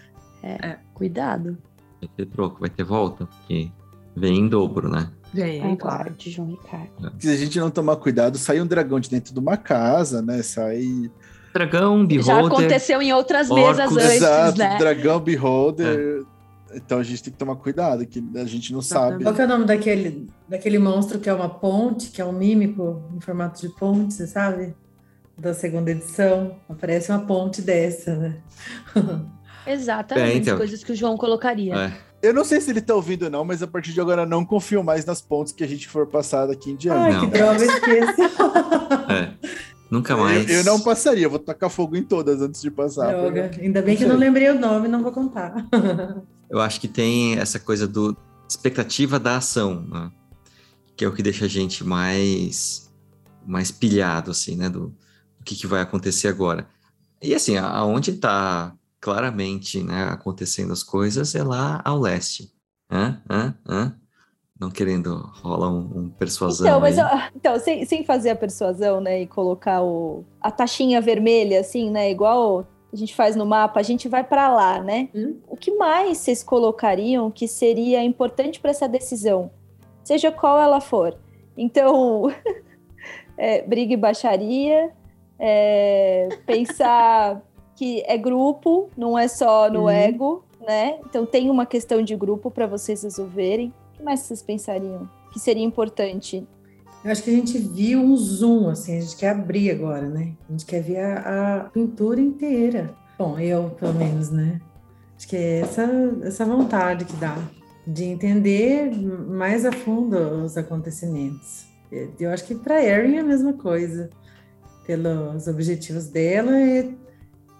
É, 0.43 0.67
é. 0.67 0.79
Cuidado. 0.95 1.59
Vai 2.01 2.11
ter 2.17 2.27
troco, 2.27 2.61
vai 2.61 2.71
ter 2.71 2.85
volta, 2.85 3.27
porque 3.27 3.71
vem 4.15 4.39
em 4.39 4.49
dobro, 4.49 4.89
né? 4.89 5.11
Vem, 5.33 5.73
é, 5.73 5.77
claro. 5.77 6.15
De 6.15 6.31
João 6.31 6.51
Ricardo. 6.51 7.07
É. 7.07 7.11
Se 7.19 7.29
a 7.31 7.37
gente 7.37 7.59
não 7.59 7.71
tomar 7.71 7.97
cuidado, 7.97 8.39
sai 8.39 8.61
um 8.61 8.67
dragão 8.67 9.01
de 9.01 9.11
dentro 9.11 9.33
de 9.35 9.41
uma 9.41 9.57
casa, 9.57 10.23
né? 10.23 10.43
Sai. 10.43 11.11
Dragão, 11.53 12.07
beholder. 12.07 12.23
Já 12.23 12.47
aconteceu 12.47 13.03
em 13.03 13.13
outras 13.13 13.49
mesas 13.49 13.91
antes, 13.93 14.17
Exato, 14.17 14.59
né? 14.59 14.79
Dragão, 14.79 15.21
beholder. 15.21 16.21
É. 16.21 16.34
Então 16.75 16.99
a 16.99 17.03
gente 17.03 17.23
tem 17.23 17.33
que 17.33 17.39
tomar 17.39 17.57
cuidado, 17.57 18.07
que 18.07 18.23
a 18.37 18.45
gente 18.45 18.73
não 18.73 18.83
sabe. 18.83 19.25
Qual 19.25 19.35
é 19.35 19.45
o 19.45 19.49
nome 19.49 19.65
daquele, 19.65 20.29
daquele 20.49 20.79
monstro 20.79 21.19
que 21.19 21.29
é 21.29 21.35
uma 21.35 21.49
ponte, 21.49 22.11
que 22.11 22.21
é 22.21 22.25
um 22.25 22.33
mímico 22.33 23.03
em 23.15 23.21
formato 23.21 23.61
de 23.61 23.69
ponte, 23.69 24.15
você 24.15 24.27
sabe? 24.27 24.75
Da 25.37 25.53
segunda 25.53 25.91
edição. 25.91 26.57
Aparece 26.69 27.11
uma 27.11 27.21
ponte 27.21 27.61
dessa, 27.61 28.15
né? 28.17 28.37
Exatamente, 29.67 30.31
é, 30.31 30.37
então. 30.37 30.59
coisas 30.59 30.85
que 30.85 30.93
o 30.93 30.97
João 30.97 31.17
colocaria. 31.17 31.75
É. 31.75 31.93
Eu 32.23 32.33
não 32.33 32.45
sei 32.45 32.61
se 32.61 32.71
ele 32.71 32.81
tá 32.81 32.95
ouvindo 32.95 33.25
ou 33.25 33.31
não, 33.31 33.45
mas 33.45 33.63
a 33.63 33.67
partir 33.67 33.93
de 33.93 34.01
agora 34.01 34.25
não 34.25 34.45
confio 34.45 34.83
mais 34.83 35.05
nas 35.05 35.21
pontes 35.21 35.53
que 35.53 35.63
a 35.63 35.67
gente 35.67 35.89
for 35.89 36.07
passar 36.07 36.47
daqui 36.47 36.71
em 36.71 36.77
diante. 36.77 36.99
Ai, 36.99 37.13
não. 37.13 37.21
que 37.21 37.27
droga, 37.27 37.65
esqueça. 37.65 38.23
é. 39.13 39.55
Nunca 39.91 40.17
mais. 40.17 40.49
Eu, 40.49 40.57
eu, 40.57 40.65
não 40.65 40.81
passaria, 40.81 41.29
vou 41.29 41.39
tacar 41.39 41.69
fogo 41.69 41.97
em 41.97 42.03
todas 42.03 42.41
antes 42.41 42.63
de 42.63 42.71
passar. 42.71 43.13
Droga. 43.13 43.51
Ainda 43.61 43.83
bem 43.83 43.97
que 43.97 44.05
eu 44.05 44.09
não 44.09 44.17
lembrei 44.17 44.49
o 44.49 44.59
nome, 44.59 44.89
não 44.89 45.03
vou 45.03 45.13
contar. 45.13 45.55
eu 46.55 46.61
acho 46.61 46.81
que 46.81 46.87
tem 46.87 47.37
essa 47.37 47.59
coisa 47.59 47.87
do 47.89 48.17
expectativa 48.49 49.19
da 49.19 49.39
ação, 49.39 49.83
né? 49.83 50.13
que 50.97 51.05
é 51.05 51.09
o 51.09 51.13
que 51.13 51.23
deixa 51.23 51.47
a 51.47 51.49
gente 51.49 51.83
mais 51.83 52.93
mais 53.45 53.73
pilhado, 53.73 54.31
assim, 54.31 54.57
né? 54.57 54.69
Do, 54.71 54.89
do 55.37 55.45
que, 55.45 55.57
que 55.57 55.67
vai 55.67 55.83
acontecer 55.83 56.29
agora. 56.29 56.69
E 57.21 57.35
assim, 57.35 57.57
aonde 57.57 58.13
está 58.13 58.73
claramente 59.01 59.83
né, 59.83 60.05
acontecendo 60.05 60.73
as 60.73 60.83
coisas 60.83 61.35
é 61.35 61.43
lá 61.43 61.83
ao 61.85 61.99
leste. 61.99 62.51
Hã? 62.91 63.21
Hã? 63.29 63.55
Hã? 63.69 63.99
não 64.59 64.71
querendo 64.71 65.17
rolar 65.43 65.69
um, 65.69 65.99
um 65.99 66.09
persuasão. 66.09 66.67
Então, 66.67 66.81
mas 66.81 66.97
então 67.35 67.59
sem, 67.59 67.85
sem 67.85 68.05
fazer 68.05 68.31
a 68.31 68.37
persuasão, 68.37 69.01
né, 69.01 69.23
e 69.23 69.27
colocar 69.27 69.83
o, 69.83 70.25
a 70.41 70.51
taxinha 70.51 71.01
vermelha, 71.01 71.61
assim, 71.61 71.91
né, 71.91 72.11
igual 72.11 72.67
a 72.95 72.97
gente 72.97 73.13
faz 73.13 73.35
no 73.35 73.45
mapa, 73.45 73.81
a 73.81 73.83
gente 73.83 74.09
vai 74.09 74.23
para 74.23 74.49
lá, 74.49 74.81
né? 74.81 75.09
Hum? 75.13 75.37
O 75.49 75.57
que 75.57 75.73
mais 75.73 76.19
vocês 76.19 76.45
colocariam 76.45 77.29
que 77.29 77.49
seria 77.49 78.05
importante 78.05 78.61
para 78.61 78.71
essa 78.71 78.89
decisão, 78.89 79.51
seja 80.05 80.31
qual 80.31 80.57
ela 80.61 80.81
for? 80.81 81.19
Então, 81.57 82.33
é, 83.37 83.63
briga 83.63 83.95
e 83.95 83.97
baixaria, 83.97 84.93
é, 85.37 86.29
pensar 86.47 87.43
que 87.75 88.05
é 88.07 88.17
grupo, 88.17 88.89
não 88.97 89.19
é 89.19 89.27
só 89.27 89.69
no 89.69 89.87
hum. 89.87 89.91
ego, 89.91 90.45
né? 90.65 91.01
Então 91.05 91.27
tem 91.27 91.51
uma 91.51 91.67
questão 91.67 92.01
de 92.01 92.15
grupo 92.15 92.49
para 92.49 92.69
vocês 92.69 93.03
resolverem. 93.03 93.75
O 93.93 93.97
que 93.97 94.03
mais 94.05 94.21
vocês 94.21 94.41
pensariam 94.41 95.11
que 95.33 95.41
seria 95.41 95.65
importante? 95.65 96.47
Eu 97.05 97.11
acho 97.11 97.23
que 97.23 97.31
a 97.31 97.35
gente 97.35 97.59
viu 97.59 98.01
um 98.01 98.17
zoom, 98.17 98.71
assim, 98.71 98.97
a 98.97 99.01
gente 99.03 99.17
quer 99.17 99.29
abrir 99.29 99.71
agora, 99.71 100.09
né? 100.09 100.33
A 100.49 100.53
gente 100.53 100.65
quer 100.65 100.83
ver 100.83 101.01
a, 101.01 101.57
a 101.57 101.65
pintura 101.65 102.19
inteira. 102.19 102.95
Bom, 103.19 103.39
eu, 103.39 103.71
pelo 103.79 103.93
menos, 103.93 104.31
né? 104.31 104.59
Acho 105.15 105.29
que 105.29 105.37
é 105.37 105.61
essa, 105.61 105.87
essa 106.23 106.47
vontade 106.47 107.05
que 107.05 107.15
dá 107.17 107.37
de 107.87 108.05
entender 108.05 108.91
mais 108.97 109.67
a 109.67 109.73
fundo 109.73 110.17
os 110.17 110.57
acontecimentos. 110.57 111.67
Eu 112.19 112.31
acho 112.31 112.47
que 112.47 112.55
para 112.55 112.83
Erin 112.83 113.17
é 113.17 113.21
a 113.21 113.25
mesma 113.25 113.53
coisa. 113.53 114.09
Pelos 114.87 115.47
objetivos 115.47 116.09
dela, 116.09 116.57
é, 116.59 116.91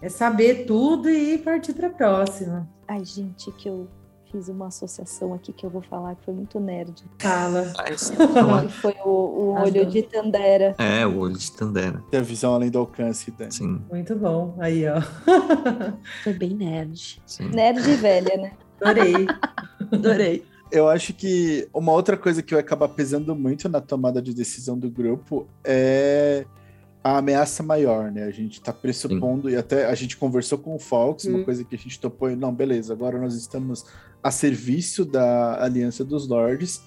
é 0.01 0.09
saber 0.09 0.65
tudo 0.65 1.07
e 1.07 1.37
partir 1.37 1.73
para 1.73 1.87
a 1.87 1.91
próxima. 1.91 2.67
Ai, 2.87 3.05
gente, 3.05 3.51
que 3.51 3.69
eu 3.69 3.87
fiz 4.31 4.49
uma 4.49 4.67
associação 4.67 5.33
aqui 5.33 5.53
que 5.53 5.65
eu 5.65 5.69
vou 5.69 5.81
falar 5.81 6.15
que 6.15 6.25
foi 6.25 6.33
muito 6.33 6.59
nerd. 6.59 7.03
Fala. 7.19 7.73
foi 8.81 8.95
o, 9.03 9.09
o 9.09 9.61
olho 9.61 9.85
de 9.85 10.03
Tandera. 10.03 10.75
É, 10.77 11.05
o 11.05 11.17
olho 11.17 11.37
de 11.37 11.51
Tandera. 11.51 12.03
Tem 12.09 12.19
a 12.19 12.23
visão 12.23 12.53
além 12.53 12.69
do 12.69 12.79
alcance, 12.79 13.31
Dani. 13.31 13.51
Sim. 13.51 13.81
Muito 13.89 14.15
bom. 14.15 14.55
Aí, 14.59 14.85
ó. 14.87 15.01
Foi 16.23 16.33
bem 16.33 16.53
nerd. 16.53 17.21
Sim. 17.25 17.49
Nerd 17.49 17.81
velha, 17.95 18.37
né? 18.37 18.51
Adorei. 18.81 19.27
Adorei. 19.91 20.45
Eu 20.71 20.89
acho 20.89 21.13
que 21.13 21.67
uma 21.73 21.91
outra 21.91 22.17
coisa 22.17 22.41
que 22.41 22.53
vai 22.53 22.61
acabar 22.61 22.89
pesando 22.89 23.35
muito 23.35 23.69
na 23.69 23.79
tomada 23.79 24.21
de 24.21 24.33
decisão 24.33 24.77
do 24.77 24.89
grupo 24.89 25.47
é 25.63 26.45
a 27.05 27.19
ameaça 27.19 27.61
maior, 27.61 28.11
né? 28.11 28.23
A 28.23 28.31
gente 28.31 28.59
tá 28.59 28.73
pressupondo, 28.73 29.47
Sim. 29.47 29.53
e 29.53 29.57
até 29.57 29.85
a 29.85 29.93
gente 29.93 30.17
conversou 30.17 30.57
com 30.57 30.73
o 30.73 30.79
Fox, 30.79 31.25
hum. 31.25 31.35
uma 31.35 31.43
coisa 31.43 31.63
que 31.63 31.75
a 31.75 31.77
gente 31.77 31.99
topou, 31.99 32.31
e 32.31 32.35
não, 32.35 32.51
beleza, 32.51 32.91
agora 32.93 33.19
nós 33.19 33.35
estamos 33.35 33.85
a 34.23 34.31
serviço 34.31 35.05
da 35.05 35.63
Aliança 35.63 36.03
dos 36.03 36.27
Lords. 36.27 36.81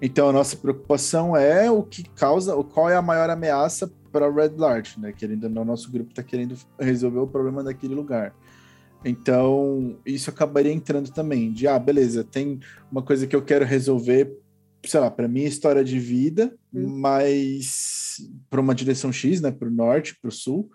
Então 0.00 0.28
a 0.28 0.32
nossa 0.32 0.56
preocupação 0.56 1.36
é 1.36 1.68
o 1.68 1.82
que 1.82 2.08
causa, 2.10 2.54
qual 2.62 2.88
é 2.88 2.94
a 2.94 3.02
maior 3.02 3.28
ameaça 3.28 3.90
para 4.12 4.30
o 4.30 4.32
Red 4.32 4.52
Lord, 4.56 5.00
né? 5.00 5.12
Querendo 5.12 5.46
o 5.46 5.64
nosso 5.64 5.90
grupo 5.90 6.10
está 6.10 6.22
querendo 6.22 6.56
resolver 6.78 7.18
o 7.18 7.26
problema 7.26 7.64
daquele 7.64 7.94
lugar. 7.96 8.32
Então, 9.04 9.96
isso 10.06 10.30
acabaria 10.30 10.72
entrando 10.72 11.10
também 11.10 11.52
de, 11.52 11.66
ah, 11.66 11.78
beleza, 11.78 12.22
tem 12.22 12.60
uma 12.88 13.02
coisa 13.02 13.26
que 13.26 13.34
eu 13.34 13.42
quero 13.42 13.64
resolver, 13.64 14.32
sei 14.84 15.00
lá, 15.00 15.10
para 15.10 15.26
minha 15.26 15.48
história 15.48 15.82
de 15.82 15.98
vida, 15.98 16.54
hum. 16.72 16.86
mas 16.86 18.05
para 18.48 18.60
uma 18.60 18.74
direção 18.74 19.12
X, 19.12 19.40
né, 19.40 19.50
para 19.50 19.68
o 19.68 19.72
norte, 19.72 20.18
para 20.20 20.28
o 20.28 20.32
sul, 20.32 20.70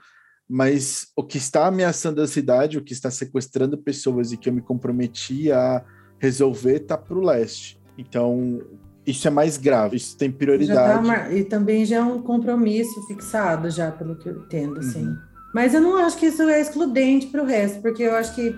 mas 0.49 1.07
o 1.15 1.23
que 1.23 1.37
está 1.37 1.67
ameaçando 1.67 2.21
a 2.21 2.27
cidade, 2.27 2.77
o 2.77 2.83
que 2.83 2.93
está 2.93 3.09
sequestrando 3.09 3.77
pessoas 3.77 4.31
e 4.31 4.37
que 4.37 4.49
eu 4.49 4.53
me 4.53 4.61
comprometi 4.61 5.51
a 5.51 5.83
resolver 6.19 6.81
está 6.81 6.97
para 6.97 7.17
o 7.17 7.21
leste. 7.21 7.79
Então, 7.97 8.61
isso 9.05 9.27
é 9.27 9.31
mais 9.31 9.57
grave, 9.57 9.97
isso 9.97 10.17
tem 10.17 10.31
prioridade. 10.31 11.07
Tá, 11.07 11.31
e 11.31 11.43
também 11.43 11.85
já 11.85 11.97
é 11.97 12.01
um 12.01 12.21
compromisso 12.21 13.05
fixado, 13.07 13.69
já 13.69 13.91
pelo 13.91 14.15
que 14.15 14.29
eu 14.29 14.39
entendo, 14.39 14.79
assim. 14.79 15.07
Uhum. 15.07 15.17
Mas 15.53 15.73
eu 15.73 15.81
não 15.81 15.97
acho 15.97 16.17
que 16.17 16.27
isso 16.27 16.41
é 16.43 16.61
excludente 16.61 17.27
para 17.27 17.41
o 17.41 17.45
resto, 17.45 17.81
porque 17.81 18.03
eu 18.03 18.15
acho 18.15 18.35
que 18.35 18.55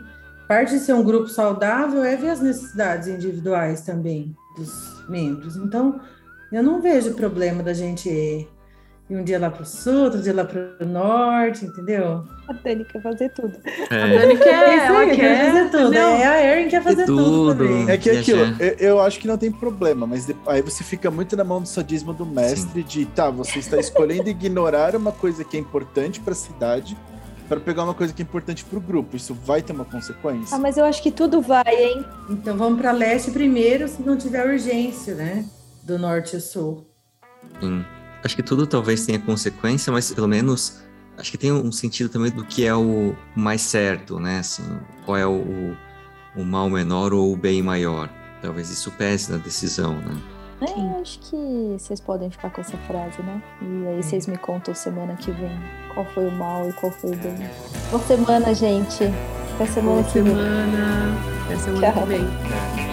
parte 0.47 0.73
de 0.73 0.79
ser 0.79 0.93
um 0.93 1.03
grupo 1.03 1.27
saudável 1.27 2.03
é 2.03 2.15
ver 2.15 2.29
as 2.29 2.41
necessidades 2.41 3.07
individuais 3.07 3.81
também 3.81 4.35
dos 4.57 5.07
membros. 5.09 5.55
Então, 5.57 5.99
eu 6.51 6.61
não 6.61 6.81
vejo 6.81 7.13
problema 7.13 7.63
da 7.63 7.73
gente 7.73 8.47
e 9.09 9.15
um 9.17 9.23
dia 9.23 9.37
lá 9.37 9.49
para 9.49 9.63
o 9.63 9.65
sul, 9.65 10.05
outro 10.05 10.21
dia 10.21 10.33
lá 10.33 10.45
para 10.45 10.75
o 10.79 10.85
norte, 10.85 11.65
entendeu? 11.65 12.23
A 12.47 12.53
Dani 12.53 12.85
quer 12.85 13.01
fazer 13.01 13.29
tudo. 13.33 13.57
É. 13.89 14.01
A 14.01 14.07
Dani 14.07 14.37
quer, 14.37 14.87
ela 14.87 14.99
aí, 14.99 15.15
quer, 15.15 15.45
fazer 15.45 15.69
tudo. 15.69 15.87
Entendeu? 15.87 16.07
É, 16.07 16.25
a 16.25 16.55
Erin 16.55 16.69
quer 16.69 16.83
fazer 16.83 17.05
tudo, 17.05 17.23
tudo 17.23 17.57
também. 17.57 17.89
É 17.89 17.97
que 17.97 18.09
aquilo, 18.09 18.41
eu, 18.59 18.75
eu, 18.79 19.01
acho 19.01 19.19
que 19.19 19.27
não 19.27 19.37
tem 19.37 19.51
problema, 19.51 20.07
mas 20.07 20.27
aí 20.47 20.61
você 20.61 20.83
fica 20.85 21.11
muito 21.11 21.35
na 21.35 21.43
mão 21.43 21.61
do 21.61 21.67
sadismo 21.67 22.13
do 22.13 22.25
mestre 22.25 22.81
Sim. 22.81 22.87
de, 22.87 23.05
tá, 23.07 23.29
você 23.29 23.59
está 23.59 23.77
escolhendo 23.77 24.29
ignorar 24.29 24.95
uma 24.95 25.11
coisa 25.11 25.43
que 25.43 25.57
é 25.57 25.59
importante 25.59 26.21
para 26.21 26.31
a 26.31 26.35
cidade 26.35 26.97
para 27.49 27.59
pegar 27.59 27.83
uma 27.83 27.93
coisa 27.93 28.13
que 28.13 28.21
é 28.21 28.23
importante 28.23 28.63
para 28.63 28.77
o 28.77 28.81
grupo. 28.81 29.17
Isso 29.17 29.33
vai 29.33 29.61
ter 29.61 29.73
uma 29.73 29.85
consequência. 29.85 30.55
Ah, 30.55 30.59
mas 30.59 30.77
eu 30.77 30.85
acho 30.85 31.03
que 31.03 31.11
tudo 31.11 31.41
vai, 31.41 31.75
hein? 31.75 32.05
Então 32.29 32.57
vamos 32.57 32.79
para 32.79 32.93
leste 32.93 33.31
primeiro, 33.31 33.85
se 33.87 34.01
não 34.01 34.17
tiver 34.17 34.47
urgência, 34.47 35.13
né? 35.13 35.45
Do 35.83 35.99
norte 35.99 36.37
e 36.37 36.39
sul. 36.39 36.87
Sim. 37.59 37.83
Acho 38.23 38.35
que 38.35 38.43
tudo 38.43 38.65
talvez 38.65 39.05
tenha 39.05 39.19
consequência, 39.19 39.91
mas 39.91 40.13
pelo 40.13 40.27
menos 40.27 40.81
acho 41.17 41.29
que 41.29 41.37
tem 41.37 41.51
um 41.51 41.71
sentido 41.71 42.09
também 42.09 42.31
do 42.31 42.43
que 42.45 42.65
é 42.65 42.73
o 42.73 43.15
mais 43.35 43.61
certo, 43.61 44.19
né? 44.19 44.39
Assim, 44.39 44.63
qual 45.05 45.17
é 45.17 45.27
o, 45.27 45.75
o 46.35 46.43
mal 46.43 46.69
menor 46.69 47.13
ou 47.13 47.33
o 47.33 47.37
bem 47.37 47.61
maior. 47.61 48.09
Talvez 48.41 48.69
isso 48.69 48.91
pese 48.91 49.31
na 49.31 49.37
decisão, 49.37 49.95
né? 49.97 50.15
É, 50.61 51.01
acho 51.01 51.19
que 51.19 51.75
vocês 51.77 51.99
podem 51.99 52.31
ficar 52.31 52.49
com 52.49 52.61
essa 52.61 52.77
frase, 52.77 53.21
né? 53.21 53.41
E 53.61 53.87
aí 53.87 54.03
vocês 54.03 54.27
me 54.27 54.37
contam 54.37 54.73
semana 54.73 55.15
que 55.15 55.31
vem 55.31 55.51
qual 55.93 56.05
foi 56.13 56.25
o 56.25 56.31
mal 56.31 56.69
e 56.69 56.73
qual 56.73 56.91
foi 56.91 57.11
o 57.11 57.17
bem. 57.17 57.35
Boa 57.91 58.01
semana, 58.03 58.53
gente. 58.55 59.03
Até 59.55 59.65
semana 59.65 60.01
Boa 60.01 60.03
que 60.03 60.11
semana. 60.11 61.17
vem. 61.47 61.55
Até 61.55 61.57
semana 61.57 61.91
Tchau. 61.91 62.01
que 62.03 62.07
vem. 62.07 62.92